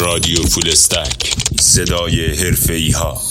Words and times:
رادیو 0.00 0.42
فول 0.42 0.68
استک 0.68 1.34
صدای 1.60 2.26
حرفه 2.26 2.90
ها 2.94 3.22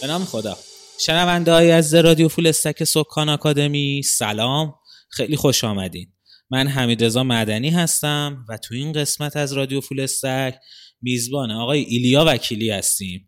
به 0.00 0.06
نام 0.06 0.24
خدا. 0.24 0.58
شنونده 1.00 1.52
های 1.52 1.70
از 1.70 1.94
رادیو 1.94 2.28
فول 2.28 2.46
استک 2.46 2.84
سکان 2.84 3.28
آکادمی 3.28 4.02
سلام. 4.02 4.74
خیلی 5.10 5.36
خوش 5.36 5.64
آمدین. 5.64 6.12
من 6.50 6.68
حمید 6.68 7.04
مدنی 7.04 7.70
هستم 7.70 8.44
و 8.48 8.56
تو 8.56 8.74
این 8.74 8.92
قسمت 8.92 9.36
از 9.36 9.52
رادیو 9.52 9.80
فول 9.80 10.00
استک 10.00 10.54
میزبان 11.02 11.50
آقای 11.50 11.80
ایلیا 11.80 12.24
وکیلی 12.28 12.70
هستیم. 12.70 13.27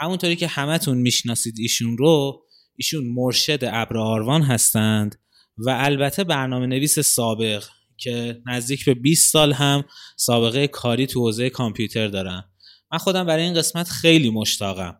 همونطوری 0.00 0.36
که 0.36 0.46
همتون 0.46 0.98
می‌شناسید 0.98 1.54
ایشون 1.58 1.98
رو 1.98 2.42
ایشون 2.76 3.04
مرشد 3.14 3.58
ابر 3.62 3.96
آروان 3.96 4.42
هستند 4.42 5.20
و 5.58 5.70
البته 5.70 6.24
برنامه 6.24 6.66
نویس 6.66 6.98
سابق 6.98 7.64
که 7.96 8.42
نزدیک 8.46 8.84
به 8.84 8.94
20 8.94 9.32
سال 9.32 9.52
هم 9.52 9.84
سابقه 10.16 10.66
کاری 10.66 11.06
تو 11.06 11.20
حوزه 11.20 11.50
کامپیوتر 11.50 12.08
دارم 12.08 12.44
من 12.92 12.98
خودم 12.98 13.26
برای 13.26 13.44
این 13.44 13.54
قسمت 13.54 13.88
خیلی 13.88 14.30
مشتاقم. 14.30 14.96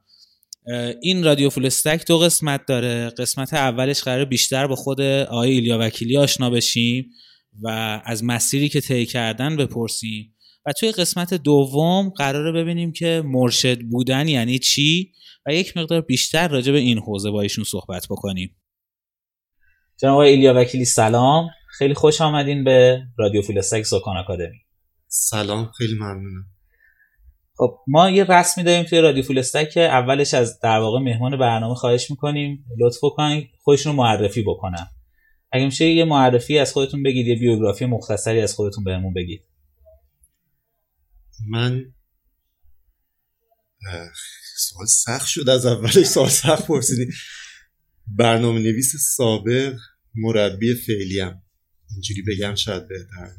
این 1.03 1.25
رادیو 1.25 1.51
فول 1.51 1.67
استک 1.67 2.07
دو 2.07 2.19
قسمت 2.19 2.67
داره. 2.67 3.11
قسمت 3.11 3.55
اولش 3.55 4.03
قرار 4.03 4.25
بیشتر 4.25 4.67
با 4.67 4.77
خود 4.77 5.01
آقای 5.01 5.51
ایلیا 5.51 5.79
وکیلی 5.81 6.17
آشنا 6.17 6.51
بشیم 6.51 7.11
و 7.63 7.69
از 8.05 8.25
مسیری 8.25 8.69
که 8.69 8.81
طی 8.81 9.07
کردن 9.07 9.57
بپرسیم. 9.57 10.35
و 10.69 10.73
توی 10.73 10.93
قسمت 10.93 11.35
دوم 11.35 12.09
قراره 12.09 12.53
ببینیم 12.53 12.93
که 12.93 13.23
مرشد 13.25 13.81
بودن 13.81 14.29
یعنی 14.29 14.59
چی 14.59 15.13
و 15.47 15.55
یک 15.55 15.77
مقدار 15.77 16.01
بیشتر 16.01 16.49
راجع 16.49 16.73
به 16.73 16.79
این 16.79 16.99
حوزه 16.99 17.31
با 17.31 17.43
ایشون 17.43 17.65
صحبت 17.65 18.07
بکنیم. 18.11 18.57
جناب 20.01 20.15
آقای 20.15 20.31
ایلیا 20.31 20.55
وکیلی 20.57 20.85
سلام. 20.85 21.49
خیلی 21.79 21.95
خوش 21.95 22.21
آمدین 22.21 22.65
به 22.65 23.03
رادیو 23.19 23.43
استک 23.57 23.83
سکان 23.83 24.17
آکادمی 24.17 24.59
سلام 25.07 25.71
خیلی 25.79 25.95
ممنونم. 25.95 26.45
خب 27.57 27.79
ما 27.87 28.11
یه 28.11 28.25
رسمی 28.25 28.65
داریم 28.65 28.83
توی 28.83 29.01
رادیو 29.01 29.23
فول 29.23 29.43
که 29.43 29.81
اولش 29.81 30.35
از 30.35 30.61
در 30.61 30.79
واقع 30.79 31.01
مهمان 31.01 31.39
برنامه 31.39 31.75
خواهش 31.75 32.11
می‌کنیم. 32.11 32.65
لطف 32.79 32.99
کنید 33.01 33.51
خودشون 33.59 33.93
رو 33.93 33.99
معرفی 33.99 34.43
بکنن. 34.43 34.87
اگه 35.53 35.65
میشه 35.65 35.87
یه 35.87 36.05
معرفی 36.05 36.59
از 36.59 36.73
خودتون 36.73 37.03
بگید 37.03 37.27
یه 37.27 37.35
بیوگرافی 37.35 37.85
مختصری 37.85 38.41
از 38.41 38.55
خودتون 38.55 38.85
بهمون 38.85 39.15
بگید. 39.15 39.48
من 41.47 41.95
سوال 44.57 44.87
سخت 44.87 45.27
شد 45.27 45.49
از 45.49 45.67
اولش 45.67 46.03
سوال 46.03 46.29
سخت 46.29 46.67
پرسیدی. 46.67 47.13
برنامه 48.07 48.61
نویس 48.61 48.97
سابق 48.97 49.79
مربی 50.15 50.75
فعلیم. 50.75 51.43
اینجوری 51.91 52.23
بگم 52.23 52.55
شاید 52.55 52.89
بهتر 52.89 53.31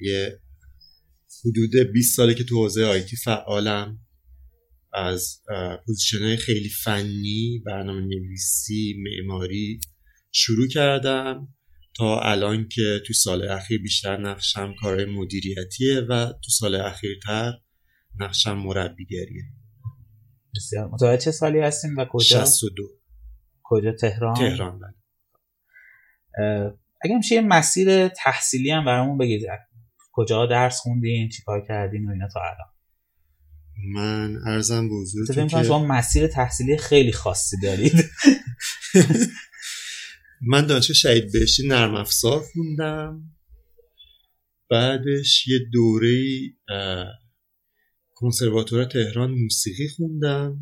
یه 0.00 0.40
حدود 1.44 1.76
20 1.76 2.16
ساله 2.16 2.34
که 2.34 2.44
تو 2.44 2.56
حوزه 2.56 2.84
آیتی 2.84 3.16
فعالم. 3.16 4.00
از 4.92 5.40
پوزیشن 5.86 6.36
خیلی 6.36 6.68
فنی 6.68 7.62
برنامه 7.66 8.00
نویسی 8.00 8.96
معماری 8.98 9.80
شروع 10.32 10.68
کردم. 10.68 11.54
تا 11.96 12.20
الان 12.20 12.68
که 12.68 13.00
تو 13.06 13.12
سال 13.12 13.48
اخیر 13.48 13.82
بیشتر 13.82 14.16
نقشم 14.16 14.74
کارهای 14.80 15.04
مدیریتیه 15.04 16.00
و 16.00 16.26
تو 16.26 16.50
سال 16.50 16.74
اخیرتر 16.74 17.52
نقشم 18.20 18.52
مربیگریه. 18.52 19.44
بسیار. 20.56 21.16
چه 21.16 21.30
سالی 21.30 21.60
هستیم 21.60 21.96
و 21.96 22.04
کجا؟ 22.04 22.44
62 22.44 22.82
کجا؟ 23.62 23.92
تهران؟ 23.92 24.34
تهران 24.34 24.80
بله. 24.80 24.94
اگه 27.00 27.16
میشه 27.16 27.34
یه 27.34 27.40
مسیر 27.40 28.08
تحصیلی 28.08 28.70
هم 28.70 28.84
برامون 28.84 29.18
بگید. 29.18 29.42
کجا 30.12 30.46
درس 30.46 30.80
خوندین؟ 30.80 31.28
چیکار 31.28 31.66
کردین؟ 31.68 32.08
و 32.08 32.10
اینا 32.10 32.28
تا 32.34 32.40
الان. 32.40 32.74
من 33.94 34.36
ارزم 34.46 34.88
به 34.88 34.94
حضورتون 34.94 35.48
که 35.48 35.62
شما 35.62 35.86
مسیر 35.86 36.26
تحصیلی 36.26 36.76
خیلی 36.76 37.12
خاصی 37.12 37.56
دارید. 37.62 37.92
من 40.46 40.66
دانشگاه 40.66 40.94
شهید 40.94 41.32
بهشتی 41.32 41.68
نرم 41.68 41.94
افزار 41.94 42.42
خوندم. 42.52 43.22
بعدش 44.70 45.48
یه 45.48 45.58
دوره 45.72 46.24
کنسرواتور 48.14 48.84
تهران 48.84 49.30
موسیقی 49.30 49.88
خوندم. 49.88 50.60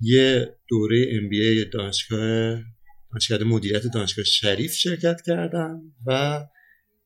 یه 0.00 0.56
دوره 0.68 1.06
ام 1.10 1.28
بی 1.28 1.64
دانشگاه 1.64 2.62
دانشگاه 3.10 3.42
مدیریت 3.42 3.86
دانشگاه 3.86 4.24
شریف 4.24 4.72
شرکت 4.72 5.20
کردم 5.26 5.94
و 6.06 6.40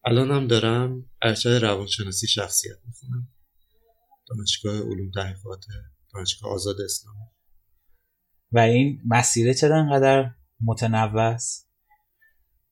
الان 0.05 0.31
هم 0.31 0.47
دارم 0.47 1.11
ارشد 1.23 1.49
روانشناسی 1.49 2.27
شخصیت 2.27 2.77
می‌خونم. 2.87 3.29
دانشگاه 4.29 4.81
علوم 4.81 5.11
تحقیقات 5.11 5.65
دانشگاه 6.15 6.53
آزاد 6.53 6.81
اسلام 6.81 7.17
و 8.53 8.59
این 8.59 9.01
مسیره 9.07 9.55
چرا 9.55 9.77
انقدر 9.77 10.31
متنوع 10.65 11.23
است 11.23 11.71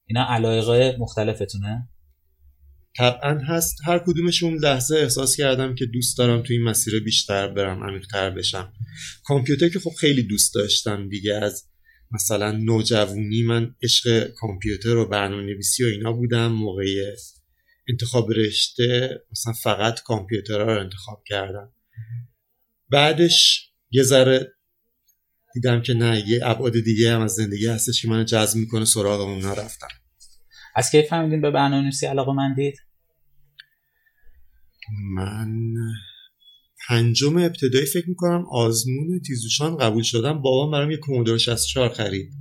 اینا 0.06 0.26
علایق 0.28 0.96
مختلفتونه. 0.98 1.88
طبعا 2.96 3.38
هست. 3.38 3.76
هر 3.84 3.98
کدومشون 3.98 4.54
لحظه 4.54 4.96
احساس 4.96 5.36
کردم 5.36 5.74
که 5.74 5.86
دوست 5.86 6.18
دارم 6.18 6.42
تو 6.42 6.52
این 6.52 6.62
مسیر 6.62 7.04
بیشتر 7.04 7.48
برم 7.48 7.84
عمیقتر 7.84 8.30
بشم. 8.30 8.72
کامپیوتر 9.24 9.68
که 9.68 9.78
خب 9.78 9.90
خیلی 10.00 10.22
دوست 10.22 10.54
داشتم 10.54 11.08
دیگه 11.08 11.34
از 11.34 11.68
مثلا 12.10 12.52
نوجوانی 12.52 13.42
من 13.42 13.74
عشق 13.82 14.28
کامپیوتر 14.28 14.96
و 14.96 15.08
برنامه 15.08 15.42
نویسی 15.42 15.84
و 15.84 15.86
اینا 15.86 16.12
بودم. 16.12 16.52
موقع 16.52 16.84
انتخاب 17.88 18.32
رشته 18.32 19.20
مثلا 19.30 19.52
فقط 19.52 20.02
کامپیوترها 20.02 20.72
رو 20.72 20.80
انتخاب 20.80 21.22
کردم. 21.26 21.72
بعدش 22.88 23.68
یه 23.90 24.02
ذره 24.02 24.52
دیدم 25.54 25.82
که 25.82 25.94
نه 25.94 26.28
یه 26.28 26.40
ابعاد 26.42 26.72
دیگه 26.80 27.12
هم 27.12 27.20
از 27.20 27.32
زندگی 27.32 27.66
هستش 27.66 28.02
که 28.02 28.08
من 28.08 28.24
جذب 28.24 28.56
می‌کنه 28.58 28.84
سراغ 28.84 29.20
اونا 29.20 29.52
رفتم 29.52 29.88
از 30.76 30.90
کی 30.90 31.02
فهمیدین 31.02 31.40
به 31.40 31.50
برنامه 31.50 31.82
نویسی 31.82 32.06
علاقه 32.06 32.32
من 32.32 32.54
دید؟ 32.54 32.74
من 35.14 35.74
پنجم 36.88 37.36
ابتدایی 37.36 37.86
فکر 37.86 38.08
می‌کنم 38.08 38.44
آزمون 38.50 39.20
تیزوشان 39.26 39.76
قبول 39.76 40.02
شدم. 40.02 40.42
بابام 40.42 40.70
برام 40.70 40.90
یه 40.90 40.96
کومودور 40.96 41.38
64 41.38 41.88
خرید. 41.88 42.32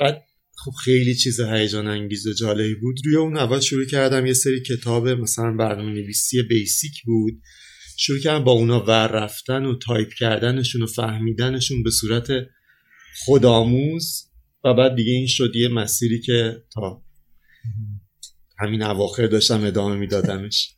بعد 0.00 0.22
خب 0.64 0.70
خیلی 0.84 1.14
چیز 1.14 1.40
هیجان 1.40 1.86
انگیز 1.86 2.26
و 2.26 2.32
جالبی 2.32 2.74
بود. 2.74 2.96
روی 3.04 3.16
اون 3.16 3.36
اول 3.36 3.60
شروع 3.60 3.84
کردم. 3.84 4.26
یه 4.26 4.32
سری 4.32 4.62
کتاب 4.62 5.08
مثلا 5.08 5.56
برنامه 5.56 5.92
نویسی 5.92 6.42
بیسیک 6.42 7.02
بود. 7.04 7.42
شروع 8.00 8.18
کردم 8.18 8.44
با 8.44 8.52
اونا 8.52 8.80
ور 8.80 9.06
رفتن 9.06 9.64
و 9.64 9.78
تایپ 9.78 10.08
کردنشون 10.18 10.82
و 10.82 10.86
فهمیدنشون 10.86 11.82
به 11.82 11.90
صورت 11.90 12.28
خودآموز 13.24 14.30
و 14.64 14.74
بعد 14.74 14.94
دیگه 14.94 15.12
این 15.12 15.26
شد 15.26 15.56
یه 15.56 15.68
مسیری 15.68 16.20
که 16.20 16.62
تا 16.74 17.02
همین 18.58 18.82
اواخر 18.82 19.26
داشتم 19.26 19.64
ادامه 19.64 19.96
میدادمش. 19.96 20.74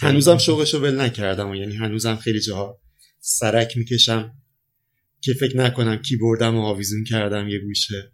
هنوزم 0.00 0.38
شوقشو 0.38 0.78
ول 0.78 1.00
نکردم 1.00 1.50
و 1.50 1.54
یعنی 1.54 1.76
هنوزم 1.76 2.16
خیلی 2.16 2.40
جاها 2.40 2.80
سرک 3.20 3.76
می‌کشم 3.76 4.32
که 5.20 5.32
فکر 5.34 5.56
نکنم 5.56 5.96
کیبوردم 5.96 6.56
و 6.56 6.60
آویزون 6.60 7.04
کردم 7.04 7.48
یه 7.48 7.58
گوشه. 7.58 8.12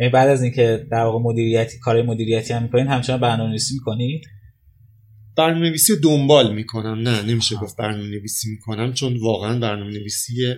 یعنی 0.00 0.12
بعد 0.12 0.28
از 0.28 0.42
اینکه 0.42 0.86
در 0.90 1.02
واقع 1.02 1.18
مدیریتی 1.24 1.78
کار 1.78 2.02
مدیریتی 2.02 2.52
هم 2.52 2.62
می‌کنین 2.62 2.86
همچنان 2.86 3.20
برنامه‌نویسی 3.20 3.74
می‌کنید؟ 3.74 4.35
برنامه 5.36 5.68
نویسی 5.68 5.96
دنبال 5.96 6.54
می‌کنم. 6.54 7.08
نه 7.08 7.22
نمیشه 7.22 7.56
گفت 7.56 7.76
برنامه 7.76 8.08
نویسی 8.08 8.50
می‌کنم 8.50 8.92
چون 8.92 9.16
واقعا 9.16 9.58
برنامه 9.58 9.90
نویسی 9.90 10.54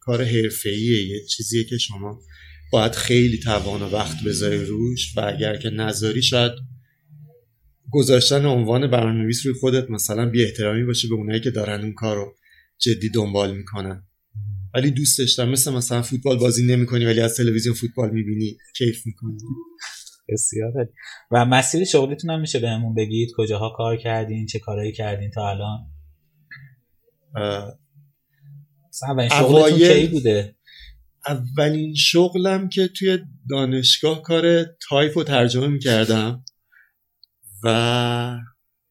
کار 0.00 0.24
حرفه‌ایه 0.24 1.08
یه 1.08 1.26
چیزیه 1.26 1.64
که 1.64 1.78
شما 1.78 2.20
باید 2.72 2.92
خیلی 2.92 3.38
توان 3.38 3.82
و 3.82 3.90
وقت 3.90 4.24
بذاری 4.24 4.64
روش 4.64 5.16
و 5.16 5.20
اگر 5.34 5.56
که 5.56 5.70
نذاری 5.70 6.22
شاید 6.22 6.52
گذاشتن 7.90 8.44
عنوان 8.44 8.90
برنامه‌نویس 8.90 9.46
روی 9.46 9.54
خودت 9.54 9.90
مثلا 9.90 10.30
بی 10.30 10.44
احترامی 10.44 10.84
باشه 10.84 11.08
به 11.08 11.14
اونایی 11.14 11.40
که 11.40 11.50
دارن 11.50 11.80
اون 11.80 11.92
کار 11.92 12.16
رو 12.16 12.36
جدی 12.78 13.08
دنبال 13.08 13.56
می‌کنن. 13.56 14.06
ولی 14.74 14.90
دوست 14.90 15.18
داشتم 15.18 15.48
مثل 15.48 15.72
مثلا 15.72 16.02
فوتبال 16.02 16.38
بازی 16.38 16.66
نمی‌کنی 16.66 17.04
ولی 17.04 17.20
از 17.20 17.36
تلویزیون 17.36 17.74
فوتبال 17.74 18.10
می‌بینی 18.10 18.56
کیف 18.76 19.06
می‌کنی. 19.06 19.38
بسیار 20.32 20.72
و 21.30 21.44
مسیر 21.44 21.84
شغلیتون 21.84 22.30
هم 22.30 22.40
میشه 22.40 22.58
بهمون 22.58 22.94
بگید؟ 22.94 23.30
کجاها 23.36 23.70
کار 23.76 23.96
کردین؟ 23.96 24.46
چه 24.46 24.58
کارهایی 24.58 24.92
کردین 24.92 25.30
تا 25.30 25.50
الان؟ 25.50 25.86
اولین 29.02 29.28
شغلتون 29.28 29.78
کی 29.78 30.06
بوده؟ 30.06 30.56
اولین 31.26 31.94
شغلم 31.94 32.68
که 32.68 32.88
توی 32.88 33.18
دانشگاه 33.50 34.22
کار 34.22 34.64
تایپ 34.88 35.16
و 35.16 35.24
ترجمه 35.24 35.66
می‌کردم 35.66 36.44
و 37.64 38.38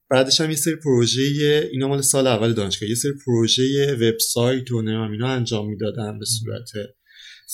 بعدش 0.09 0.41
هم 0.41 0.49
یه 0.49 0.55
سری 0.55 0.75
پروژه 0.75 1.21
اینا 1.71 1.87
مال 1.87 2.01
سال 2.01 2.27
اول 2.27 2.53
دانشگاه. 2.53 2.89
یه 2.89 2.95
سری 2.95 3.11
پروژه 3.25 3.93
وبسایت 3.95 4.71
و 4.71 4.81
نمی‌دونم 4.81 5.11
اینا 5.11 5.27
انجام 5.27 5.69
می‌دادم 5.69 6.19
به 6.19 6.25
صورت 6.25 6.69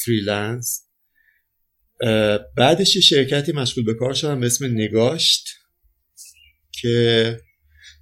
freelance 0.06 0.85
بعدش 2.58 2.96
یه 2.96 3.02
شرکتی 3.02 3.52
مشغول 3.52 3.86
به 3.86 3.94
کار 3.94 4.14
شدم 4.14 4.40
به 4.40 4.46
اسم 4.46 4.66
نگاشت 4.66 5.48
که 6.82 7.38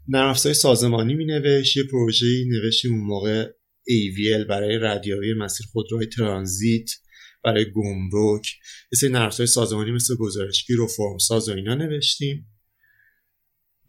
نرم 0.07 0.29
افزار 0.29 0.53
سازمانی 0.53 1.13
می 1.13 1.25
نوشت 1.25 1.77
یه 1.77 1.83
پروژه 1.83 2.45
نوشتیم 2.47 2.93
اون 2.93 3.03
موقع 3.03 3.49
AVL 3.89 4.47
برای 4.49 4.77
ردیابی 4.77 5.33
مسیر 5.33 5.65
خودروهای 5.71 6.07
ترانزیت 6.07 6.89
برای 7.43 7.65
گمرک. 7.71 8.47
یه 9.03 9.31
سری 9.31 9.47
سازمانی 9.47 9.91
مثل 9.91 10.15
گزارشگیر 10.15 10.81
و 10.81 10.87
فرم 10.87 11.17
ساز 11.17 11.49
و 11.49 11.53
اینا 11.53 11.75
نوشتیم. 11.75 12.47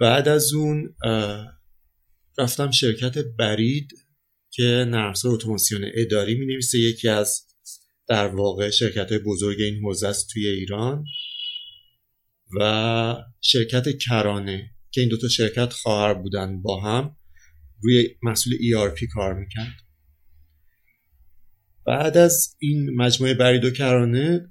بعد 0.01 0.29
از 0.29 0.53
اون 0.53 0.95
رفتم 2.39 2.71
شرکت 2.71 3.19
برید 3.39 3.89
که 4.51 4.63
نرمسار 4.89 5.33
اتوماسیون 5.33 5.91
اداری 5.95 6.35
می 6.35 6.47
نویسه 6.47 6.79
یکی 6.79 7.09
از 7.09 7.47
در 8.09 8.27
واقع 8.27 8.71
شرکت 8.71 9.13
های 9.13 9.19
بزرگ 9.19 9.61
این 9.61 9.83
حوزه 9.85 10.09
است 10.09 10.31
توی 10.33 10.49
ایران 10.49 11.05
و 12.61 13.17
شرکت 13.41 13.99
کرانه 13.99 14.71
که 14.91 15.01
این 15.01 15.11
دوتا 15.11 15.29
شرکت 15.29 15.73
خواهر 15.73 16.15
بودن 16.15 16.63
با 16.63 16.81
هم 16.81 17.17
روی 17.83 18.09
محصول 18.23 18.53
ERP 18.55 19.05
کار 19.15 19.35
می‌کرد. 19.35 19.77
بعد 21.87 22.17
از 22.17 22.57
این 22.59 22.97
مجموعه 22.97 23.35
برید 23.35 23.65
و 23.65 23.71
کرانه 23.71 24.51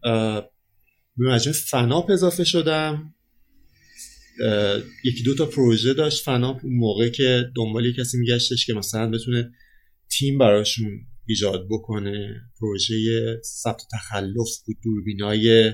به 1.17 1.29
مجموعه 1.29 1.59
فناپ 1.59 2.11
اضافه 2.11 2.44
شدم. 2.44 3.15
یکی 5.03 5.23
دو 5.25 5.35
تا 5.35 5.45
پروژه 5.45 5.94
داشت 5.94 6.23
فناپ 6.23 6.59
اون 6.63 6.75
موقع 6.75 7.09
که 7.09 7.51
دنبال 7.55 7.94
کسی 7.94 8.17
میگشتش 8.17 8.65
که 8.65 8.73
مثلا 8.73 9.09
بتونه 9.09 9.51
تیم 10.09 10.38
براشون 10.38 11.07
ایجاد 11.25 11.68
بکنه. 11.70 12.42
پروژه 12.60 12.96
ثبت 13.44 13.81
تخلف 13.92 14.64
بود 14.66 14.78
دوربینای 14.84 15.74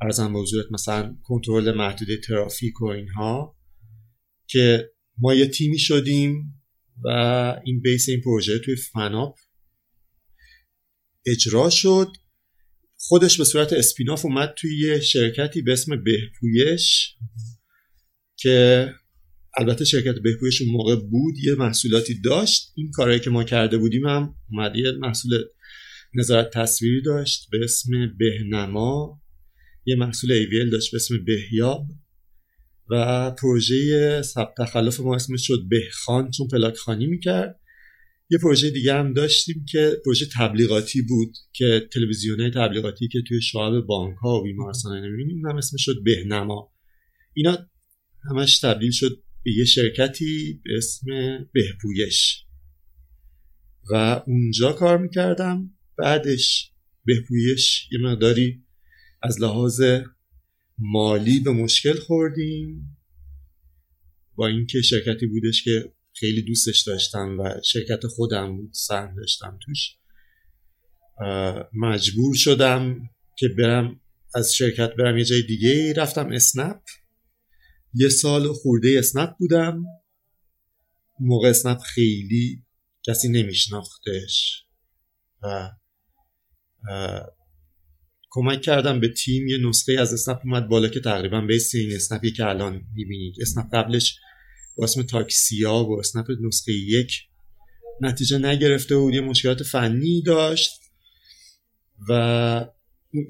ارزم 0.00 0.32
به 0.32 0.38
حضورت 0.38 0.66
مثلا 0.72 1.16
کنترل 1.22 1.76
محدوده 1.76 2.16
ترافیک 2.16 2.82
و 2.82 2.84
اینها 2.84 3.56
که 4.46 4.90
ما 5.18 5.34
یه 5.34 5.46
تیمی 5.46 5.78
شدیم 5.78 6.62
و 7.04 7.08
این 7.64 7.80
بیس 7.80 8.08
این 8.08 8.20
پروژه 8.20 8.58
توی 8.58 8.76
فناپ 8.76 9.38
اجرا 11.26 11.70
شد. 11.70 12.12
خودش 12.96 13.38
به 13.38 13.44
صورت 13.44 13.72
اسپیناف 13.72 14.24
اومد 14.24 14.54
توی 14.58 14.78
یه 14.80 15.00
شرکتی 15.00 15.62
به 15.62 15.72
اسم 15.72 16.04
بهپویش 16.04 17.16
که 18.36 18.88
البته 19.58 19.84
شرکت 19.84 20.14
بهپویش 20.14 20.62
اون 20.62 20.70
موقع 20.70 20.96
بود 20.96 21.34
یه 21.44 21.54
محصولاتی 21.54 22.20
داشت. 22.20 22.72
این 22.74 22.90
کارهایی 22.90 23.20
که 23.20 23.30
ما 23.30 23.44
کرده 23.44 23.78
بودیم 23.78 24.06
هم 24.06 24.34
اومد 24.50 24.76
یه 24.76 24.92
محصول 24.92 25.38
نظارت 26.14 26.50
تصویری 26.50 27.02
داشت 27.02 27.48
به 27.50 27.64
اسم 27.64 27.90
بهنما. 28.18 29.20
یه 29.86 29.96
محصول 29.96 30.32
ایویل 30.32 30.70
داشت 30.70 30.90
به 30.92 30.96
اسم 30.96 31.24
بهیاب. 31.24 31.86
و 32.90 33.30
پروژه 33.30 34.22
ثبت 34.22 34.54
تخلف 34.58 35.00
ما 35.00 35.14
اسمش 35.14 35.46
شد 35.46 35.62
بهخان 35.68 36.30
چون 36.30 36.48
پلاک 36.48 36.76
خانی 36.76 37.06
می‌کرد. 37.06 37.60
یه 38.30 38.38
پروژه 38.38 38.70
دیگه 38.70 38.94
هم 38.94 39.12
داشتیم 39.12 39.64
که 39.68 39.96
پروژه 40.04 40.26
تبلیغاتی 40.36 41.02
بود 41.02 41.36
که 41.52 41.88
تلویزیون 41.92 42.50
تبلیغاتی 42.50 43.08
که 43.08 43.22
توی 43.28 43.40
شعب 43.40 43.80
بانک 43.80 44.16
ها 44.16 44.40
و 44.40 44.42
بیمارستان 44.42 45.04
نمی‌بینیم 45.04 45.46
هم 45.46 45.56
اسمش 45.56 45.84
شد 45.84 46.02
بهنما. 46.04 46.72
اینا 47.34 47.58
همش 48.30 48.58
تبدیل 48.58 48.90
شد 48.90 49.23
به 49.44 49.52
یه 49.52 49.64
شرکتی 49.64 50.60
به 50.64 50.70
اسم 50.76 51.06
بهپویش. 51.52 52.44
و 53.90 54.22
اونجا 54.26 54.72
کار 54.72 54.98
می‌کردم. 54.98 55.70
بعدش 55.98 56.72
بهپویش 57.04 57.88
یه 57.92 57.98
مقداری 57.98 58.64
از 59.22 59.40
لحاظ 59.40 59.82
مالی 60.78 61.40
به 61.40 61.50
مشکل 61.50 61.94
خوردیم. 61.94 62.96
با 64.36 64.46
اینکه 64.46 64.82
شرکتی 64.82 65.26
بودش 65.26 65.64
که 65.64 65.92
خیلی 66.12 66.42
دوستش 66.42 66.80
داشتم 66.80 67.40
و 67.40 67.60
شرکت 67.64 68.06
خودم 68.06 68.56
بود 68.56 68.70
سهم 68.72 69.16
داشتم 69.16 69.58
توش 69.62 69.96
مجبور 71.72 72.34
شدم 72.34 73.10
که 73.38 73.48
برم 73.48 74.00
از 74.34 74.54
شرکت 74.54 74.94
برم 74.98 75.18
یه 75.18 75.24
جای 75.24 75.42
دیگه 75.42 75.92
رفتم 75.92 76.28
اسنپ. 76.32 76.80
یه 77.94 78.08
سال 78.08 78.52
خورده 78.52 78.96
اسنپ 78.98 79.30
بودم. 79.38 79.84
موقع 81.20 81.48
اسنپ 81.48 81.78
خیلی 81.78 82.62
کسی 83.06 83.28
نمیشناختش 83.28 84.64
و 85.42 85.70
کمک 88.30 88.62
کردم 88.62 89.00
به 89.00 89.08
تیم. 89.08 89.48
یه 89.48 89.58
نسخه 89.58 89.92
از 90.00 90.12
اسنپ 90.12 90.38
اومد 90.44 90.68
بالا 90.68 90.88
که 90.88 91.00
تقریبا 91.00 91.40
بیس 91.40 91.74
این 91.74 91.92
اسنپی 91.92 92.32
که 92.32 92.46
الان 92.46 92.82
می‌بینید. 92.94 93.34
اسنپ 93.40 93.74
قبلش 93.74 94.18
با 94.76 94.84
اسم 94.84 95.02
تاکسیا 95.02 95.74
و 95.74 95.98
اسنپ 95.98 96.26
نسخه 96.46 96.72
یک 96.72 97.12
نتیجه 98.00 98.38
نگرفته 98.38 98.96
بود. 98.96 99.14
یه 99.14 99.20
مشکلات 99.20 99.62
فنی 99.62 100.22
داشت 100.22 100.70
و 102.08 102.12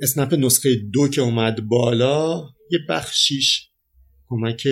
اسنپ 0.02 0.34
نسخه 0.34 0.74
دو 0.92 1.08
که 1.08 1.20
اومد 1.20 1.68
بالا 1.68 2.48
یه 2.70 2.78
بخشیش 2.88 3.70
کمک 4.28 4.68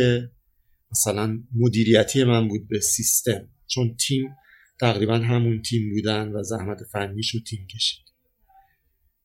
مثلا 0.90 1.42
مدیریتی 1.54 2.24
من 2.24 2.48
بود 2.48 2.68
به 2.68 2.80
سیستم. 2.80 3.48
چون 3.66 3.96
تیم 3.96 4.36
تقریبا 4.80 5.18
همون 5.18 5.62
تیم 5.62 5.90
بودن 5.94 6.28
و 6.28 6.42
زحمت 6.42 6.78
فنیش 6.92 7.34
رو 7.34 7.40
تیم 7.40 7.66
کشید. 7.66 8.04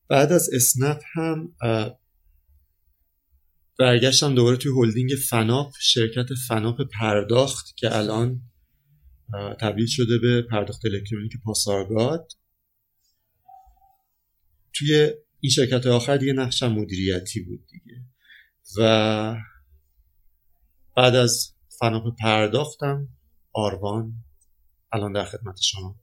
بعد 0.08 0.32
از 0.32 0.50
اسنپ 0.52 1.00
هم 1.14 1.54
برگشتم 3.78 4.34
دوباره 4.34 4.56
توی 4.56 4.72
هلدینگ 4.76 5.10
فناپ 5.30 5.72
شرکت 5.80 6.26
فناپ 6.48 6.80
پرداخت 6.92 7.76
که 7.76 7.96
الان 7.96 8.42
تبدیل 9.60 9.86
شده 9.86 10.18
به 10.18 10.42
پرداخت 10.42 10.84
الکترونیک 10.84 11.32
پاسارگاد. 11.44 12.32
توی 14.72 15.10
این 15.40 15.50
شرکت 15.50 15.86
آخر 15.86 16.16
دیگه 16.16 16.32
نقشم 16.32 16.72
مدیریتی 16.72 17.40
بود 17.40 17.66
دیگه. 17.66 18.04
و 18.78 19.36
بعد 20.98 21.14
از 21.14 21.54
فناپ 21.80 22.04
پرداختم 22.20 23.08
آروان 23.52 24.12
الان 24.92 25.12
در 25.12 25.24
خدمت 25.24 25.56
شما. 25.62 25.96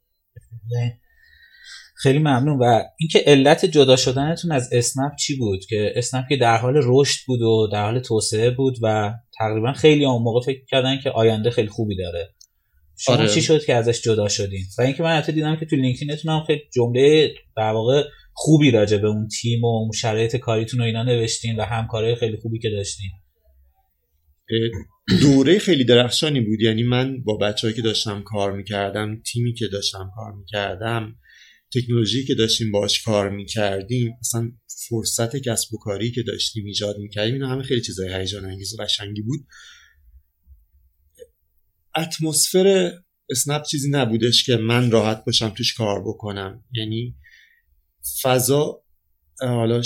خیلی 1.97 2.19
ممنون. 2.19 2.59
و 2.59 2.83
اینکه 2.99 3.23
علت 3.25 3.65
جدا 3.65 3.95
شدنتون 3.95 4.51
از 4.51 4.69
اسنپ 4.73 5.15
چی 5.15 5.37
بود؟ 5.37 5.59
که 5.69 5.93
اسنپ 5.95 6.25
که 6.29 6.37
در 6.37 6.57
حال 6.57 6.73
رشد 6.83 7.19
بود 7.27 7.41
و 7.41 7.67
در 7.71 7.83
حال 7.83 7.99
توسعه 7.99 8.51
بود 8.51 8.77
و 8.81 9.13
تقریبا 9.39 9.73
خیلی 9.73 10.05
اون 10.05 10.21
موقع 10.21 10.45
فکر 10.45 10.65
کردن 10.65 10.99
که 10.99 11.09
آینده 11.09 11.49
خیلی 11.49 11.69
خوبی 11.69 11.97
داره. 11.97 12.35
شما 12.97 13.15
آره. 13.15 13.27
چی 13.27 13.41
شد 13.41 13.65
که 13.65 13.75
ازش 13.75 14.01
جدا 14.01 14.27
شدین؟ 14.27 14.65
و 14.77 14.81
اینکه 14.81 15.03
من 15.03 15.17
حتی 15.17 15.31
دیدم 15.31 15.55
که 15.55 15.65
تو 15.65 15.75
لینکدینتون 15.75 16.31
هم 16.31 16.43
خیلی 16.47 16.61
جمله 16.75 17.33
در 17.57 17.71
واقع 17.71 18.03
خوبی 18.33 18.71
راجع 18.71 18.97
به 18.97 19.07
اون 19.07 19.27
تیم 19.27 19.63
و 19.63 19.91
شرایط 19.93 20.35
کاریتون 20.35 20.81
و 20.81 20.83
اینا 20.83 21.03
نوشتین 21.03 21.55
و 21.55 21.63
همکارای 21.63 22.15
خیلی 22.15 22.37
خوبی 22.37 22.59
که 22.59 22.69
داشتین. 22.69 23.11
دوره 25.21 25.59
خیلی 25.59 25.83
درخشانی 25.83 26.41
بود. 26.41 26.61
یعنی 26.61 26.83
من 26.83 27.23
با 27.23 27.37
بچههایی 27.37 27.75
که 27.75 27.81
داشتم 27.81 28.23
کار 28.23 28.57
می‌کردم 28.57 29.21
تیمی 29.21 29.53
که 29.53 29.67
داشتم 29.67 30.11
کار 30.15 30.33
می‌کردم 30.33 31.15
تکنولوژی 31.73 32.25
که 32.25 32.35
داشتیم 32.35 32.71
باش 32.71 33.03
کار 33.03 33.29
می‌کردیم 33.29 34.13
مثلا 34.19 34.51
فرصت 34.89 35.35
کسب 35.35 35.73
و 35.73 35.77
کاری 35.77 36.11
که 36.11 36.23
داشتیم 36.23 36.65
ایجاد 36.65 36.97
می‌کردیم 36.97 37.33
اینا 37.33 37.49
همه 37.49 37.63
خیلی 37.63 37.81
چیزای 37.81 38.13
هیجان 38.13 38.45
انگیز 38.45 38.79
و 38.79 38.83
قشنگی 38.83 39.21
بود. 39.21 39.39
اتمسفر 41.97 42.91
اسنپ 43.29 43.63
چیزی 43.63 43.89
نبودش 43.89 44.43
که 44.43 44.57
من 44.57 44.91
راحت 44.91 45.25
باشم 45.25 45.49
توش 45.49 45.73
کار 45.73 46.01
بکنم. 46.01 46.63
یعنی 46.71 47.15
فضا 48.21 48.83
حالا 49.39 49.81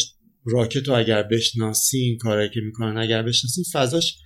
راکت 0.46 0.88
رو 0.88 0.96
اگر 0.96 1.24
بشناسین 1.24 2.18
کاری 2.18 2.50
که 2.50 2.62
می‌کنن 2.62 2.98
اگر 2.98 3.24
بشناسین 3.24 3.63
فضاش 3.74 4.18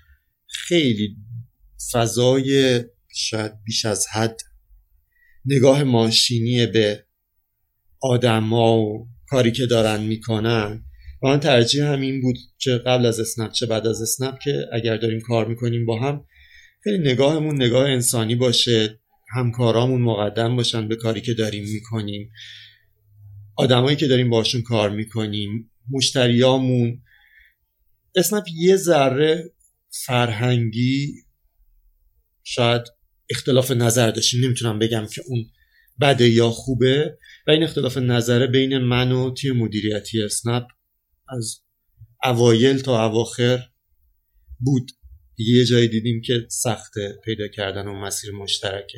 خیلی 0.53 1.17
فضای 1.91 2.81
شاید 3.15 3.63
بیش 3.63 3.85
از 3.85 4.07
حد 4.07 4.41
نگاه 5.45 5.83
ماشینی 5.83 6.65
به 6.65 7.05
آدما 8.01 8.77
و 8.77 9.07
کاری 9.27 9.51
که 9.51 9.65
دارن 9.65 10.03
می‌کنن. 10.03 10.85
و 11.23 11.27
من 11.27 11.39
ترجیح 11.39 11.83
همین 11.83 12.21
بود 12.21 12.35
چه 12.57 12.77
قبل 12.77 13.05
از 13.05 13.19
اسنپ 13.19 13.51
چه 13.51 13.65
بعد 13.65 13.87
از 13.87 14.01
اسنپ 14.01 14.39
که 14.39 14.65
اگر 14.73 14.97
داریم 14.97 15.21
کار 15.21 15.47
می‌کنیم 15.47 15.85
با 15.85 15.99
هم 15.99 16.25
خیلی 16.83 16.97
نگاهمون 16.97 17.55
نگاه 17.55 17.89
انسانی 17.89 18.35
باشه 18.35 18.99
همکارامون 19.35 20.01
مقدم 20.01 20.55
باشن 20.55 20.87
به 20.87 20.95
کاری 20.95 21.21
که 21.21 21.33
داریم 21.33 21.63
می‌کنیم. 21.63 22.31
آدمایی 23.55 23.97
که 23.97 24.07
داریم 24.07 24.29
باشون 24.29 24.61
کار 24.61 24.89
می‌کنیم 24.89 25.71
مشتریامون. 25.91 27.01
اسنپ 28.15 28.43
یه 28.55 28.75
ذره 28.75 29.51
فرهنگی 30.05 31.13
شاید 32.43 32.81
اختلاف 33.29 33.71
نظر 33.71 34.11
داشتیم. 34.11 34.45
نمی‌تونم 34.45 34.79
بگم 34.79 35.07
که 35.13 35.21
اون 35.27 35.45
بده 36.01 36.29
یا 36.29 36.49
خوبه. 36.49 37.17
و 37.47 37.51
این 37.51 37.63
اختلاف 37.63 37.97
نظره 37.97 38.47
بین 38.47 38.77
من 38.77 39.11
و 39.11 39.33
تیم 39.33 39.57
مدیریتی 39.57 40.23
اسنپ 40.23 40.67
از 41.29 41.61
اوایل 42.23 42.81
تا 42.81 43.05
اواخر 43.05 43.59
بود. 44.59 44.91
یه 45.37 45.65
جایی 45.65 45.87
دیدیم 45.87 46.21
که 46.21 46.47
سخته 46.49 47.19
پیدا 47.25 47.47
کردن 47.47 47.87
اون 47.87 48.01
مسیر 48.01 48.31
مشترکه. 48.31 48.97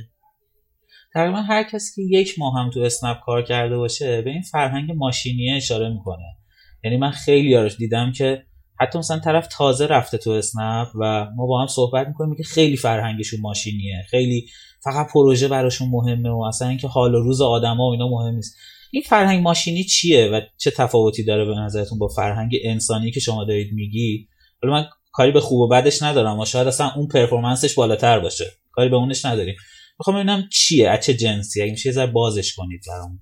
تقریبا 1.14 1.42
هر 1.42 1.64
کسی 1.64 1.96
که 1.96 2.18
یک 2.18 2.40
ماه 2.40 2.54
هم 2.60 2.72
تو 2.72 2.80
اسنپ 2.80 3.18
کار 3.26 3.44
کرده 3.44 3.78
باشه 3.78 4.22
به 4.22 4.30
این 4.30 4.42
فرهنگ 4.42 4.92
ماشینیه 4.92 5.56
اشاره 5.56 5.90
می‌کنه. 5.90 6.38
یعنی 6.84 6.98
من 6.98 7.12
خیلی 7.12 7.50
یارش 7.50 7.76
دیدم 7.78 8.12
که 8.12 8.46
حتی 8.80 9.00
مثلا 9.00 9.20
طرف 9.20 9.48
تازه 9.52 9.86
رفته 9.86 10.18
تو 10.18 10.32
اسنپ 10.32 10.88
و 10.96 11.28
ما 11.36 11.46
با 11.46 11.62
هم 11.62 11.68
صحبت 11.68 12.08
می‌کنیم 12.08 12.36
که 12.36 12.44
خیلی 12.44 12.78
فرهنگشون 12.78 13.40
ماشینیه 13.40 14.06
خیلی 14.10 14.48
فقط 14.84 15.08
پروژه 15.14 15.48
براشون 15.48 15.90
مهمه 15.90 16.30
و 16.30 16.42
اصلا 16.42 16.68
اینکه 16.68 16.88
حال 16.88 17.16
و 17.16 17.24
روز 17.24 17.42
آدما 17.42 17.88
و 17.88 17.92
اینا 17.92 18.08
مهم 18.08 18.36
نیست. 18.36 18.56
این 18.92 19.04
فرهنگ 19.04 19.44
ماشینی 19.44 19.84
چیه 19.84 20.28
و 20.28 20.42
چه 20.58 20.72
تفاوتی 20.72 21.24
داره 21.24 21.46
به 21.46 21.56
نظرتون 21.56 22.00
با 22.00 22.08
فرهنگ 22.08 22.56
انسانی 22.64 23.12
که 23.12 23.20
شما 23.20 23.44
دارید 23.44 23.74
میگی؟ 23.74 24.28
حالا 24.64 24.74
من 24.74 24.86
کاری 25.12 25.32
به 25.32 25.42
خوب 25.42 25.60
و 25.60 25.68
بدش 25.68 26.04
ندارم 26.04 26.40
و 26.40 26.46
شاید 26.46 26.68
اصلا 26.68 26.92
اون 26.96 27.08
پرفورمنسش 27.08 27.74
بالاتر 27.74 28.20
باشه. 28.20 28.46
کاری 28.72 28.90
به 28.90 28.96
اونش 28.96 29.26
نداریم. 29.26 29.56
می‌خوام 30.00 30.16
ببینم 30.16 30.50
چیه 30.52 30.90
از 30.90 31.06
چه 31.06 31.14
جنسی 31.14 31.62
اگه 31.62 31.72
میشه 31.72 32.06
بازش 32.08 32.54
کنید 32.56 32.82
برام 32.88 33.22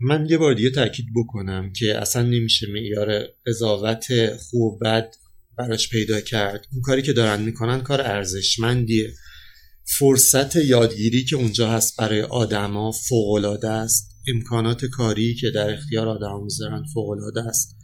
من 0.00 0.26
یه 0.30 0.38
بار 0.38 0.54
دیگه 0.54 0.70
تاکید 0.70 1.06
بکنم 1.16 1.72
که 1.72 1.98
اصلا 1.98 2.22
نمیشه 2.22 2.66
معیار 2.72 3.24
قضاوت 3.46 4.36
خوب 4.36 4.84
بد 4.84 5.14
براش 5.58 5.88
پیدا 5.88 6.20
کرد. 6.20 6.66
اون 6.72 6.82
کاری 6.82 7.02
که 7.02 7.12
دارن 7.12 7.42
می‌کنن 7.42 7.80
کار 7.80 8.00
ارزشمندیه. 8.00 9.12
فرصت 9.98 10.56
یادگیری 10.56 11.24
که 11.24 11.36
اونجا 11.36 11.70
هست 11.70 11.96
برای 11.96 12.22
آدما 12.22 12.90
فوق 12.90 13.58
است. 13.64 14.10
امکانات 14.28 14.84
کاری 14.84 15.34
که 15.34 15.50
در 15.50 15.70
اختیار 15.70 16.08
آدم 16.08 16.42
می‌ذارن 16.42 16.84
فوق 16.94 17.18
است. 17.48 17.76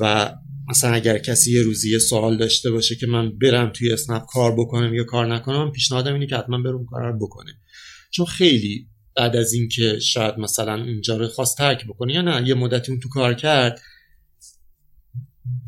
و 0.00 0.34
مثلا 0.68 0.92
اگر 0.92 1.18
کسی 1.18 1.52
یه 1.52 1.62
روزی 1.62 1.90
یه 1.90 1.98
سوال 1.98 2.36
داشته 2.36 2.70
باشه 2.70 2.94
که 2.96 3.06
من 3.06 3.38
برم 3.38 3.72
توی 3.74 3.92
اسنپ 3.92 4.22
کار 4.28 4.52
بکنم 4.52 4.94
یا 4.94 5.04
کار 5.04 5.34
نکنم 5.34 5.72
پیشنهادم 5.72 6.12
اینه 6.12 6.26
که 6.26 6.36
حتما 6.36 6.62
برم 6.62 6.86
کار 6.86 7.16
بکنه. 7.20 7.52
چون 8.10 8.26
خیلی 8.26 8.88
بعد 9.16 9.36
از 9.36 9.52
اینکه 9.52 9.98
شاید 9.98 10.38
مثلا 10.38 10.74
اونجا 10.74 11.16
رو 11.16 11.28
خواست 11.28 11.58
ترک 11.58 11.86
بکنه 11.86 12.14
یا 12.14 12.22
نه 12.22 12.48
یه 12.48 12.54
مدتی 12.54 12.92
اون 12.92 13.00
تو 13.00 13.08
کار 13.08 13.34
کرد. 13.34 13.80